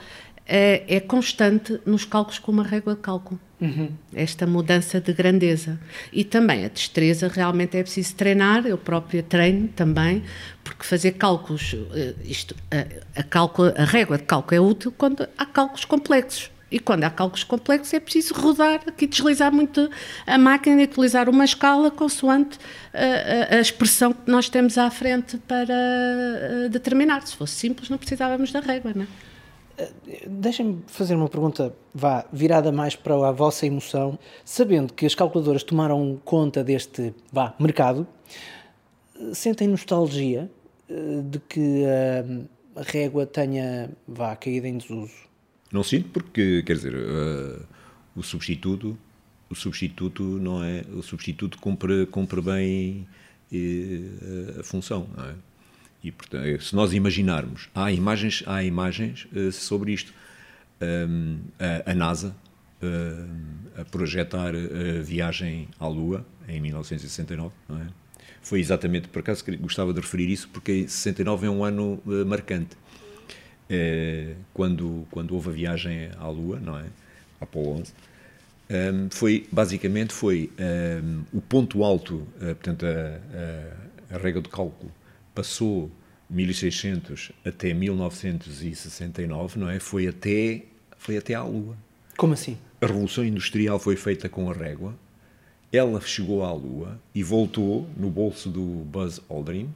é 0.48 1.00
constante 1.00 1.80
nos 1.86 2.06
cálculos 2.06 2.40
com 2.40 2.52
uma 2.52 2.64
régua 2.64 2.96
de 2.96 3.02
cálculo. 3.02 3.40
Uhum. 3.60 3.90
Esta 4.14 4.46
mudança 4.46 5.02
de 5.02 5.12
grandeza. 5.14 5.80
E 6.14 6.24
também 6.24 6.64
a 6.64 6.68
destreza 6.68 7.28
realmente 7.28 7.76
é 7.76 7.82
preciso 7.82 8.16
treinar, 8.16 8.68
eu 8.68 8.78
própria 8.78 9.24
treino 9.24 9.68
também, 9.70 10.24
porque 10.64 10.84
fazer 10.84 11.14
cálculos, 11.14 11.76
eh, 11.96 12.14
isto, 12.24 12.56
a, 12.70 13.20
a, 13.20 13.24
cálculo, 13.24 13.74
a 13.76 13.84
régua 13.84 14.18
de 14.20 14.26
cálculo 14.26 14.56
é 14.56 14.62
útil 14.62 14.94
quando 14.96 15.28
há 15.36 15.46
cálculos 15.46 15.86
complexos. 15.86 16.52
E 16.70 16.80
quando 16.80 17.06
há 17.06 17.10
cálculos 17.10 17.46
complexos 17.46 17.94
é 17.94 18.00
preciso 18.00 18.34
rodar 18.34 18.82
aqui, 18.86 19.08
deslizar 19.08 19.52
muito 19.54 19.90
a 20.28 20.38
máquina 20.38 20.82
e 20.82 20.84
utilizar 20.84 21.30
uma 21.30 21.46
escala 21.46 21.90
consoante 21.90 22.60
a, 22.94 23.56
a, 23.56 23.58
a 23.58 23.62
expressão 23.62 24.12
que 24.12 24.30
nós 24.30 24.50
temos 24.50 24.78
à 24.78 24.92
frente 24.92 25.38
para 25.48 25.74
eh, 25.74 26.70
determinar. 26.70 27.26
Se 27.26 27.36
fosse 27.36 27.56
simples, 27.56 27.90
não 27.90 27.98
precisávamos 27.98 28.52
da 28.52 28.60
régua, 28.60 28.92
não 28.94 29.04
é? 29.04 29.08
Deixem-me 30.28 30.84
fazer 30.88 31.16
uma 31.16 31.30
pergunta 31.30 31.74
vá, 31.94 32.26
virada 32.34 32.72
mais 32.72 32.96
para 32.96 33.14
a 33.28 33.32
vossa 33.32 33.66
emoção. 33.66 34.18
Sabendo 34.44 34.94
que 34.94 35.06
as 35.06 35.14
calculadoras 35.14 35.64
tomaram 35.64 36.20
conta 36.26 36.64
deste 36.64 37.14
vá, 37.32 37.54
mercado, 37.60 38.08
sentem 39.34 39.68
nostalgia 39.68 40.50
eh, 40.90 41.22
de 41.24 41.40
que 41.40 41.84
a, 42.76 42.82
régua 42.82 43.26
tenha 43.26 43.90
vá, 44.08 44.36
caído 44.36 44.68
em 44.68 44.78
desuso? 44.78 45.14
Não 45.72 45.84
sinto 45.84 46.10
porque, 46.10 46.64
quer 46.64 46.74
dizer, 46.74 46.96
uh, 46.96 47.66
o 48.16 48.24
substituto 48.24 48.98
o 49.50 49.56
substituto 49.56 50.24
não 50.24 50.64
é 50.64 50.84
o 50.94 51.02
substituto 51.02 51.58
cumpre 51.60 52.06
cumpre 52.08 52.42
bem 52.42 53.08
uh, 53.52 54.60
a 54.60 54.64
função 54.64 55.08
não 55.16 55.26
é? 55.26 55.36
E, 56.04 56.12
portanto, 56.12 56.46
é, 56.46 56.60
se 56.60 56.76
nós 56.76 56.94
imaginarmos, 56.94 57.70
há 57.74 57.92
imagens, 57.92 58.44
há 58.46 58.64
imagens 58.64 59.28
uh, 59.34 59.52
sobre 59.52 59.92
isto. 59.92 60.14
Um, 60.80 61.40
a, 61.60 61.92
a, 61.92 61.96
NASA 61.96 62.36
uh, 62.84 63.82
a 63.82 63.86
projetar 63.86 64.54
a 64.54 65.02
viagem 65.02 65.68
à 65.80 65.88
Lua 65.88 66.24
em 66.48 66.62
1969, 66.62 67.52
não 67.68 67.82
é? 67.82 67.88
Foi 68.44 68.60
exatamente, 68.60 69.08
por 69.08 69.20
acaso 69.20 69.44
gostava 69.60 69.92
de 69.92 70.00
referir 70.00 70.30
isso, 70.30 70.48
porque 70.50 70.88
69 70.88 71.48
é 71.48 71.50
um 71.50 71.66
ano 71.66 72.02
uh, 72.06 72.26
marcante. 72.26 72.78
Quando, 74.54 75.06
quando 75.12 75.34
houve 75.34 75.50
a 75.50 75.52
viagem 75.52 76.10
à 76.18 76.30
Lua, 76.30 76.58
não 76.58 76.80
é? 76.80 76.86
Apolo 77.42 77.82
11, 77.82 77.94
um, 78.70 79.10
foi, 79.10 79.46
basicamente 79.52 80.14
foi 80.14 80.50
um, 81.04 81.24
o 81.34 81.42
ponto 81.42 81.84
alto, 81.84 82.26
portanto, 82.40 82.86
a, 82.86 84.14
a, 84.14 84.16
a 84.16 84.18
regra 84.20 84.42
de 84.42 84.48
cálculo 84.48 84.90
passou 85.38 85.92
1600 86.32 87.32
até 87.46 87.72
1969, 87.72 89.60
não 89.60 89.70
é? 89.70 89.80
Foi 89.80 90.08
até, 90.08 90.64
foi 90.98 91.16
até 91.16 91.36
à 91.36 91.44
Lua. 91.44 91.78
Como 92.18 92.34
assim? 92.34 92.58
A 92.82 92.88
Revolução 92.88 93.24
Industrial 93.24 93.78
foi 93.78 93.96
feita 93.96 94.28
com 94.28 94.50
a 94.50 94.54
régua, 94.54 94.96
ela 95.72 96.02
chegou 96.02 96.44
à 96.44 96.52
Lua 96.52 97.00
e 97.14 97.22
voltou 97.22 97.88
no 97.96 98.10
bolso 98.10 98.50
do 98.50 98.64
Buzz 98.64 99.22
Aldrin, 99.30 99.70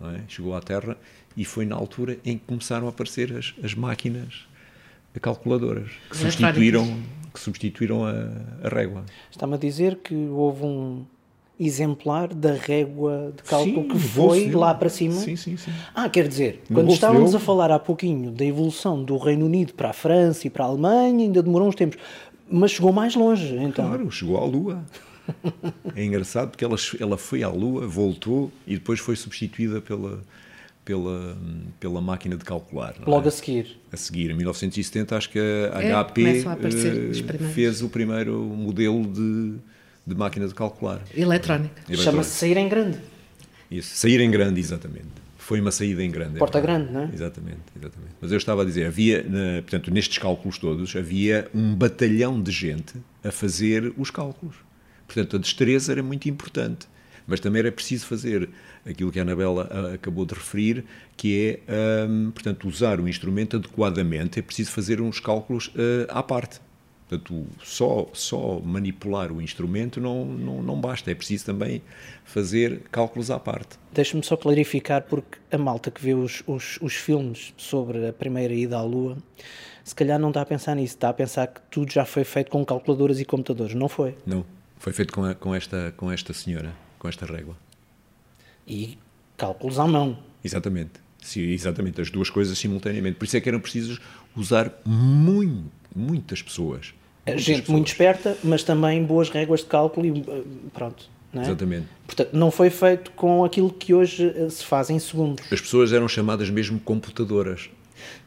é? 0.00 0.22
chegou 0.26 0.56
à 0.56 0.60
Terra, 0.60 0.96
e 1.36 1.44
foi 1.44 1.64
na 1.64 1.76
altura 1.76 2.18
em 2.24 2.36
que 2.36 2.44
começaram 2.44 2.86
a 2.86 2.90
aparecer 2.90 3.32
as, 3.36 3.54
as 3.62 3.74
máquinas 3.74 4.48
calculadoras, 5.22 5.90
que 6.10 6.16
substituíram, 6.16 7.02
que 7.32 7.38
substituíram 7.38 8.04
a, 8.04 8.12
a 8.64 8.68
régua. 8.68 9.04
Está-me 9.30 9.54
a 9.54 9.58
dizer 9.58 9.96
que 9.96 10.14
houve 10.14 10.64
um 10.64 11.06
exemplar 11.58 12.32
da 12.32 12.52
régua 12.52 13.32
de 13.36 13.42
cálculo 13.42 13.82
sim, 13.82 13.88
que 13.88 13.98
foi 13.98 14.50
lá 14.50 14.74
para 14.74 14.88
cima? 14.88 15.14
Sim, 15.14 15.34
sim, 15.34 15.56
sim. 15.56 15.72
Ah, 15.94 16.08
quer 16.08 16.28
dizer, 16.28 16.62
no 16.68 16.76
quando 16.76 16.92
estávamos 16.92 17.34
a 17.34 17.40
falar 17.40 17.70
há 17.70 17.78
pouquinho 17.78 18.30
da 18.30 18.44
evolução 18.44 19.02
do 19.02 19.16
Reino 19.16 19.46
Unido 19.46 19.74
para 19.74 19.90
a 19.90 19.92
França 19.92 20.46
e 20.46 20.50
para 20.50 20.64
a 20.64 20.68
Alemanha, 20.68 21.24
ainda 21.24 21.42
demorou 21.42 21.68
uns 21.68 21.74
tempos, 21.74 21.98
mas 22.50 22.70
chegou 22.70 22.92
mais 22.92 23.14
longe, 23.14 23.56
então. 23.56 23.86
Claro, 23.88 24.10
chegou 24.10 24.36
à 24.36 24.44
Lua. 24.44 24.84
é 25.94 26.04
engraçado 26.04 26.50
porque 26.50 26.64
ela, 26.64 26.76
ela 27.00 27.18
foi 27.18 27.42
à 27.42 27.48
Lua, 27.48 27.86
voltou 27.86 28.50
e 28.66 28.74
depois 28.74 29.00
foi 29.00 29.16
substituída 29.16 29.80
pela, 29.80 30.22
pela, 30.84 31.36
pela 31.78 32.00
máquina 32.00 32.36
de 32.36 32.44
calcular. 32.44 32.94
Logo 33.06 33.26
é? 33.26 33.28
a 33.28 33.30
seguir. 33.30 33.78
A 33.92 33.96
seguir, 33.96 34.30
em 34.30 34.34
1970, 34.34 35.16
acho 35.16 35.28
que 35.30 35.38
a 35.38 35.82
É, 35.82 35.92
HP 35.92 36.44
a 36.46 36.56
primeiros. 36.56 37.20
fez 37.52 37.82
o 37.82 37.88
primeiro 37.88 38.38
modelo 38.38 39.04
de, 39.04 39.56
de 40.08 40.14
máquina 40.14 40.46
de 40.48 40.54
calcular. 40.54 41.02
Eletrónica. 41.16 41.82
Chama-se 41.96 42.30
sair 42.30 42.56
em 42.56 42.68
grande. 42.68 42.98
Isso, 43.70 43.94
sair 43.96 44.20
em 44.20 44.30
grande, 44.30 44.58
exatamente. 44.60 45.06
Foi 45.36 45.60
uma 45.60 45.70
saída 45.70 46.02
em 46.02 46.10
grande. 46.10 46.36
é 46.36 46.38
Porta 46.38 46.60
verdade. 46.60 46.84
grande, 46.84 46.92
não 47.06 47.10
é? 47.12 47.14
Exatamente, 47.14 47.60
exatamente. 47.78 48.12
Mas 48.20 48.32
eu 48.32 48.38
estava 48.38 48.62
a 48.62 48.64
dizer, 48.64 48.86
havia, 48.86 49.22
na- 49.22 49.62
portanto, 49.62 49.90
nestes 49.90 50.18
cálculos 50.18 50.58
todos, 50.58 50.94
havia 50.96 51.48
um 51.54 51.74
batalhão 51.74 52.40
de 52.42 52.50
gente 52.50 52.94
a 53.24 53.30
fazer 53.30 53.92
os 53.96 54.10
cálculos. 54.10 54.56
Portanto, 55.06 55.36
a 55.36 55.38
destreza 55.38 55.92
era 55.92 56.02
muito 56.02 56.28
importante. 56.28 56.86
Mas 57.26 57.40
também 57.40 57.60
era 57.60 57.70
preciso 57.72 58.06
fazer 58.06 58.48
aquilo 58.86 59.12
que 59.12 59.18
a 59.18 59.22
Anabela 59.22 59.68
ah, 59.70 59.94
acabou 59.94 60.24
de 60.24 60.32
referir, 60.34 60.84
que 61.14 61.60
é, 61.68 62.04
ahm, 62.06 62.30
portanto, 62.30 62.66
usar 62.66 62.98
o 63.00 63.06
instrumento 63.08 63.56
adequadamente. 63.56 64.38
É 64.38 64.42
preciso 64.42 64.70
fazer 64.70 65.00
uns 65.00 65.20
cálculos 65.20 65.70
ah, 66.08 66.18
à 66.20 66.22
parte. 66.22 66.58
Portanto, 67.08 67.46
só, 67.64 68.06
só 68.12 68.60
manipular 68.60 69.32
o 69.32 69.40
instrumento 69.40 69.98
não, 69.98 70.26
não, 70.26 70.62
não 70.62 70.78
basta. 70.80 71.10
É 71.10 71.14
preciso 71.14 71.46
também 71.46 71.80
fazer 72.24 72.82
cálculos 72.92 73.30
à 73.30 73.38
parte. 73.40 73.78
Deixa-me 73.92 74.22
só 74.22 74.36
clarificar, 74.36 75.02
porque 75.04 75.38
a 75.50 75.56
malta 75.56 75.90
que 75.90 76.02
vê 76.02 76.12
os, 76.12 76.42
os, 76.46 76.78
os 76.82 76.94
filmes 76.94 77.54
sobre 77.56 78.06
a 78.08 78.12
primeira 78.12 78.52
ida 78.52 78.76
à 78.76 78.82
Lua, 78.82 79.16
se 79.82 79.94
calhar 79.94 80.18
não 80.18 80.28
está 80.28 80.42
a 80.42 80.46
pensar 80.46 80.74
nisso, 80.74 80.94
está 80.96 81.08
a 81.08 81.14
pensar 81.14 81.46
que 81.46 81.60
tudo 81.70 81.90
já 81.90 82.04
foi 82.04 82.24
feito 82.24 82.50
com 82.50 82.62
calculadoras 82.64 83.18
e 83.20 83.24
computadores. 83.24 83.74
Não 83.74 83.88
foi. 83.88 84.14
Não, 84.26 84.44
foi 84.76 84.92
feito 84.92 85.12
com, 85.14 85.24
a- 85.24 85.34
com 85.34 85.54
esta, 85.54 85.94
com 85.96 86.12
esta 86.12 86.34
senhora, 86.34 86.74
com 86.98 87.08
esta 87.08 87.24
régua. 87.24 87.56
E 88.66 88.98
cálculos 89.36 89.78
à 89.78 89.86
mão. 89.86 90.18
Exatamente. 90.44 90.92
Sim, 91.20 91.40
exatamente, 91.50 92.00
as 92.00 92.10
duas 92.10 92.30
coisas 92.30 92.56
simultaneamente. 92.58 93.16
Por 93.18 93.24
isso 93.24 93.36
é 93.36 93.40
que 93.40 93.48
eram 93.48 93.58
precisos 93.60 93.98
usar 94.36 94.72
muito, 94.84 95.70
muitas 95.94 96.42
pessoas. 96.42 96.94
Muitas 97.26 97.44
Gente 97.44 97.60
pessoas. 97.60 97.68
muito 97.74 97.88
esperta, 97.88 98.36
mas 98.42 98.62
também 98.62 99.02
boas 99.04 99.28
réguas 99.28 99.60
de 99.60 99.66
cálculo 99.66 100.06
e 100.06 100.20
eh, 100.20 100.42
pronto. 100.72 101.08
Não 101.32 101.42
é? 101.42 101.44
Exatamente. 101.44 101.86
Portanto, 102.06 102.30
não 102.32 102.50
foi 102.50 102.70
feito 102.70 103.10
com 103.12 103.44
aquilo 103.44 103.70
que 103.70 103.92
hoje 103.92 104.32
eh, 104.34 104.48
se 104.48 104.64
faz 104.64 104.90
em 104.90 104.98
segundos. 104.98 105.44
As 105.52 105.60
pessoas 105.60 105.92
eram 105.92 106.08
chamadas 106.08 106.48
mesmo 106.50 106.80
computadoras. 106.80 107.68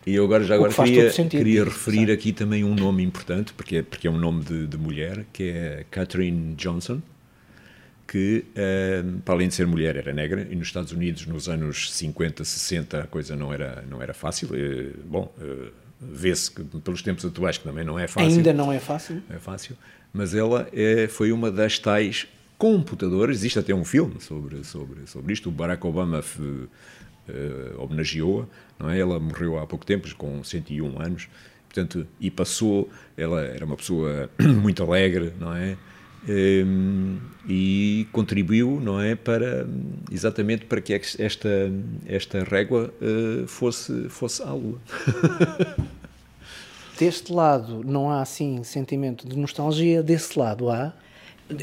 E 0.05 0.15
eu 0.15 0.25
agora, 0.25 0.43
já 0.43 0.55
agora 0.55 0.73
queria, 0.73 1.09
queria 1.11 1.63
referir 1.63 1.99
sabe? 1.99 2.11
aqui 2.11 2.33
também 2.33 2.63
um 2.63 2.75
nome 2.75 3.03
importante, 3.03 3.53
porque 3.53 3.77
é, 3.77 3.83
porque 3.83 4.07
é 4.07 4.11
um 4.11 4.17
nome 4.17 4.43
de, 4.43 4.67
de 4.67 4.77
mulher, 4.77 5.25
que 5.31 5.43
é 5.43 5.85
Catherine 5.89 6.55
Johnson, 6.55 7.01
que, 8.07 8.45
eh, 8.55 9.03
para 9.23 9.35
além 9.35 9.47
de 9.47 9.53
ser 9.53 9.65
mulher, 9.67 9.95
era 9.95 10.11
negra, 10.11 10.47
e 10.49 10.55
nos 10.55 10.67
Estados 10.67 10.91
Unidos, 10.91 11.25
nos 11.25 11.47
anos 11.47 11.93
50, 11.93 12.43
60, 12.43 12.99
a 12.99 13.07
coisa 13.07 13.35
não 13.35 13.53
era, 13.53 13.83
não 13.89 14.01
era 14.01 14.13
fácil. 14.13 14.49
Eh, 14.53 14.91
bom, 15.05 15.31
vê-se 16.01 16.49
que 16.51 16.63
pelos 16.63 17.01
tempos 17.01 17.23
atuais 17.23 17.57
que 17.57 17.63
também 17.63 17.83
não 17.83 17.99
é 17.99 18.07
fácil. 18.07 18.29
Ainda 18.29 18.53
não 18.53 18.71
é 18.71 18.79
fácil. 18.79 19.21
é 19.29 19.37
fácil, 19.37 19.77
mas 20.11 20.33
ela 20.33 20.67
é, 20.73 21.07
foi 21.07 21.31
uma 21.31 21.51
das 21.51 21.77
tais 21.77 22.27
computadoras. 22.57 23.37
Existe 23.37 23.59
até 23.59 23.73
um 23.73 23.85
filme 23.85 24.19
sobre, 24.19 24.63
sobre, 24.63 25.07
sobre 25.07 25.33
isto. 25.33 25.49
O 25.49 25.51
Barack 25.51 25.85
Obama 25.85 26.23
eh, 27.27 27.73
homenageou-a, 27.77 28.45
não 28.79 28.89
é? 28.89 28.99
Ela 28.99 29.19
morreu 29.19 29.59
há 29.59 29.67
pouco 29.67 29.85
tempo, 29.85 30.13
com 30.15 30.43
101 30.43 31.01
anos, 31.01 31.29
portanto, 31.67 32.05
e 32.19 32.31
passou. 32.31 32.89
Ela 33.15 33.41
era 33.41 33.65
uma 33.65 33.75
pessoa 33.75 34.29
muito 34.41 34.83
alegre, 34.83 35.33
não 35.39 35.55
é? 35.55 35.77
Em, 36.27 37.19
e 37.47 38.07
contribuiu, 38.11 38.79
não 38.79 39.01
é, 39.01 39.15
para 39.15 39.67
exatamente 40.11 40.65
para 40.65 40.79
que 40.79 40.93
esta 40.93 41.49
esta 42.05 42.43
régua 42.43 42.93
eh, 43.01 43.45
fosse 43.47 44.07
fosse 44.09 44.43
à 44.43 44.53
lua. 44.53 44.79
Deste 46.99 47.33
lado 47.33 47.83
não 47.83 48.11
há 48.11 48.21
assim 48.21 48.63
sentimento 48.63 49.27
de 49.27 49.35
nostalgia, 49.35 50.03
desse 50.03 50.37
lado 50.37 50.69
há. 50.69 50.93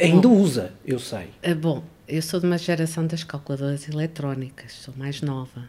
Ainda 0.00 0.28
usa, 0.28 0.72
eu 0.84 0.98
sei. 0.98 1.28
Ah, 1.44 1.54
Bom, 1.54 1.84
eu 2.08 2.20
sou 2.20 2.40
de 2.40 2.46
uma 2.46 2.58
geração 2.58 3.06
das 3.06 3.22
calculadoras 3.22 3.88
eletrónicas, 3.88 4.72
sou 4.72 4.92
mais 4.96 5.22
nova. 5.22 5.68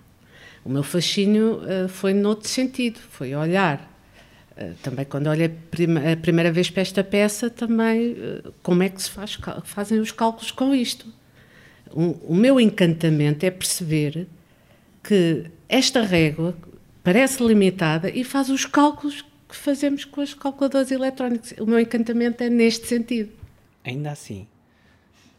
O 0.66 0.70
meu 0.70 0.82
fascínio 0.82 1.62
ah, 1.62 1.88
foi 1.88 2.14
noutro 2.16 2.50
sentido, 2.50 3.00
foi 3.12 3.36
olhar. 3.36 3.88
Ah, 4.62 4.74
também 4.84 5.06
quando 5.06 5.30
prima- 5.72 6.12
a 6.12 6.18
primeira 6.18 6.52
vez 6.52 6.70
para 6.70 6.82
esta 6.82 7.04
peça, 7.04 7.50
também 7.50 8.16
ah, 8.20 8.52
como 8.62 8.84
é 8.84 8.90
que 8.90 9.02
se 9.02 9.10
faz, 9.10 9.38
fazem 9.64 10.00
os 10.00 10.12
cálculos 10.12 10.52
com 10.52 10.76
isto. 10.76 11.08
O, 11.92 12.34
o 12.34 12.36
meu 12.36 12.60
encantamento 12.60 13.46
é 13.46 13.50
perceber 13.52 14.28
que 15.04 15.46
esta 15.68 16.02
régua 16.02 16.56
parece 17.04 17.44
limitada 17.44 18.10
e 18.10 18.24
faz 18.24 18.50
os 18.50 18.66
cálculos 18.66 19.24
que 19.48 19.56
fazemos 19.56 20.06
com 20.06 20.22
as 20.22 20.34
calculadoras 20.34 20.92
eletrónicas. 20.92 21.54
O 21.60 21.66
meu 21.66 21.80
encantamento 21.80 22.44
é 22.44 22.50
neste 22.50 22.86
sentido. 22.86 23.32
Ainda 23.84 24.12
assim, 24.12 24.46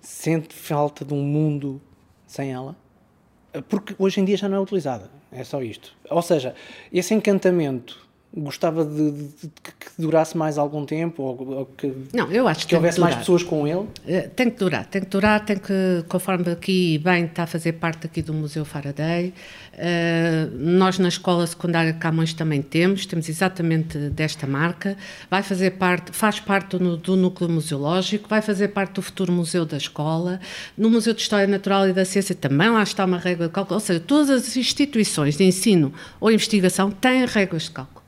sente 0.01 0.55
falta 0.55 1.05
de 1.05 1.14
um 1.14 1.23
mundo 1.23 1.81
sem 2.27 2.51
ela? 2.53 2.75
Porque 3.68 3.95
hoje 3.99 4.21
em 4.21 4.25
dia 4.25 4.37
já 4.37 4.49
não 4.49 4.57
é 4.57 4.61
utilizada. 4.61 5.11
É 5.31 5.45
só 5.45 5.62
isto. 5.62 5.95
Ou 6.09 6.23
seja, 6.23 6.55
esse 6.93 7.14
encantamento 7.14 8.09
gostava 8.33 8.85
de, 8.85 9.11
de- 9.11 9.22
de 9.22 9.49
que 9.59 9.87
durasse 9.99 10.37
mais 10.37 10.57
algum 10.57 10.87
tempo 10.87 11.22
ou, 11.22 11.49
ou 11.59 11.66
que, 11.66 11.93
Não, 12.14 12.31
eu 12.31 12.47
acho 12.47 12.61
que, 12.61 12.68
que 12.68 12.76
houvesse 12.76 12.95
que 12.97 13.01
mais 13.03 13.16
pessoas 13.16 13.43
com 13.43 13.66
ele. 13.66 13.87
Eh, 14.07 14.28
Tem 14.28 14.49
que 14.49 14.57
durar, 14.59 14.87
tem 14.87 15.03
que 15.03 15.09
durar, 15.09 15.45
tem 15.45 15.59
que, 15.59 16.05
conforme 16.09 16.49
aqui 16.53 16.97
bem 16.99 17.24
está 17.24 17.43
a 17.43 17.47
fazer 17.47 17.72
parte 17.72 18.07
aqui 18.07 18.22
do 18.22 18.33
Museu 18.33 18.64
Faraday. 18.64 19.35
eh, 19.76 20.49
nós 20.55 20.99
na 20.99 21.09
Escola 21.09 21.45
Secundária 21.47 21.93
de 21.93 21.99
Camões 21.99 22.33
também 22.33 22.62
temos, 22.62 23.05
temos 23.05 23.28
exatamente 23.28 23.99
desta 24.11 24.47
marca. 24.47 24.97
Vai 25.28 25.43
fazer 25.43 25.72
parte, 25.72 26.12
faz 26.12 26.39
parte 26.39 26.78
do, 26.78 26.97
do 26.97 27.16
núcleo 27.16 27.51
museológico, 27.51 28.28
vai 28.28 28.43
fazer 28.43 28.68
parte 28.68 28.93
do 28.95 29.03
futuro 29.03 29.33
museu 29.33 29.64
da 29.66 29.76
escola. 29.76 30.39
No 30.78 30.89
Museu 30.89 31.14
de 31.14 31.20
História 31.20 31.47
Natural 31.49 31.89
e 31.89 31.93
da 31.93 32.05
Ciência 32.05 32.35
também 32.35 32.68
lá 32.70 32.83
está 32.83 33.05
uma 33.05 33.18
régua 33.18 33.49
de 33.49 33.53
cálculo. 33.53 33.74
Ou 33.74 33.81
seja, 33.81 33.99
todas 33.99 34.31
as 34.31 34.57
instituições 34.57 35.37
de 35.37 35.43
ensino 35.45 35.93
ou 36.20 36.31
investigação 36.31 36.91
têm 36.93 37.26
regras 37.26 37.64
de 37.64 37.70
cálculo 37.72 38.00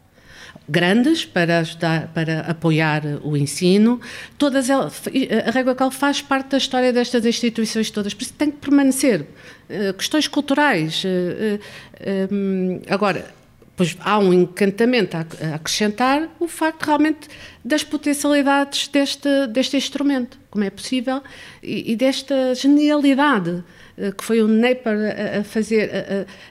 grandes 0.72 1.26
para 1.26 1.58
ajudar, 1.58 2.08
para 2.14 2.40
apoiar 2.40 3.02
o 3.22 3.36
ensino. 3.36 4.00
Todas 4.38 4.70
elas, 4.70 5.02
a 5.46 5.50
régua 5.50 5.74
cal 5.74 5.90
faz 5.90 6.22
parte 6.22 6.48
da 6.48 6.58
história 6.58 6.92
destas 6.92 7.26
instituições 7.26 7.90
todas, 7.90 8.14
por 8.14 8.22
isso 8.22 8.32
tem 8.32 8.50
que 8.50 8.56
permanecer. 8.56 9.26
Eh, 9.68 9.92
questões 9.92 10.26
culturais. 10.26 11.02
eh, 11.04 11.60
eh, 12.00 12.28
agora, 12.88 13.26
pois 13.76 13.96
há 14.00 14.18
um 14.18 14.32
encantamento 14.32 15.16
a 15.16 15.20
a 15.20 15.54
acrescentar 15.56 16.28
o 16.40 16.48
facto 16.48 16.84
realmente 16.84 17.28
das 17.64 17.84
potencialidades 17.84 18.88
deste, 18.88 19.46
deste 19.48 19.76
instrumento, 19.76 20.38
como 20.50 20.64
é 20.64 20.70
possível, 20.70 21.22
e, 21.62 21.92
e 21.92 21.96
desta 21.96 22.54
genialidade 22.54 23.62
que 24.11 24.24
foi 24.24 24.42
o 24.42 24.48
Napier 24.48 24.96
a, 25.36 25.40
a 25.40 25.44
fazer, 25.44 25.90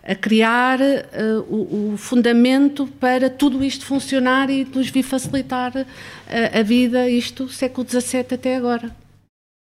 a- 0.05 0.11
a 0.11 0.15
criar 0.15 0.79
eh, 0.79 1.03
o, 1.49 1.93
o 1.93 1.97
fundamento 1.97 2.87
para 2.99 3.29
tudo 3.29 3.63
isto 3.63 3.85
funcionar 3.85 4.49
e 4.49 4.63
nos 4.63 4.89
vir 4.89 5.03
facilitar 5.03 5.73
a, 5.75 6.59
a 6.59 6.63
vida, 6.63 7.09
isto 7.09 7.49
século 7.49 7.85
XVII 7.89 8.25
até 8.35 8.55
agora. 8.55 9.00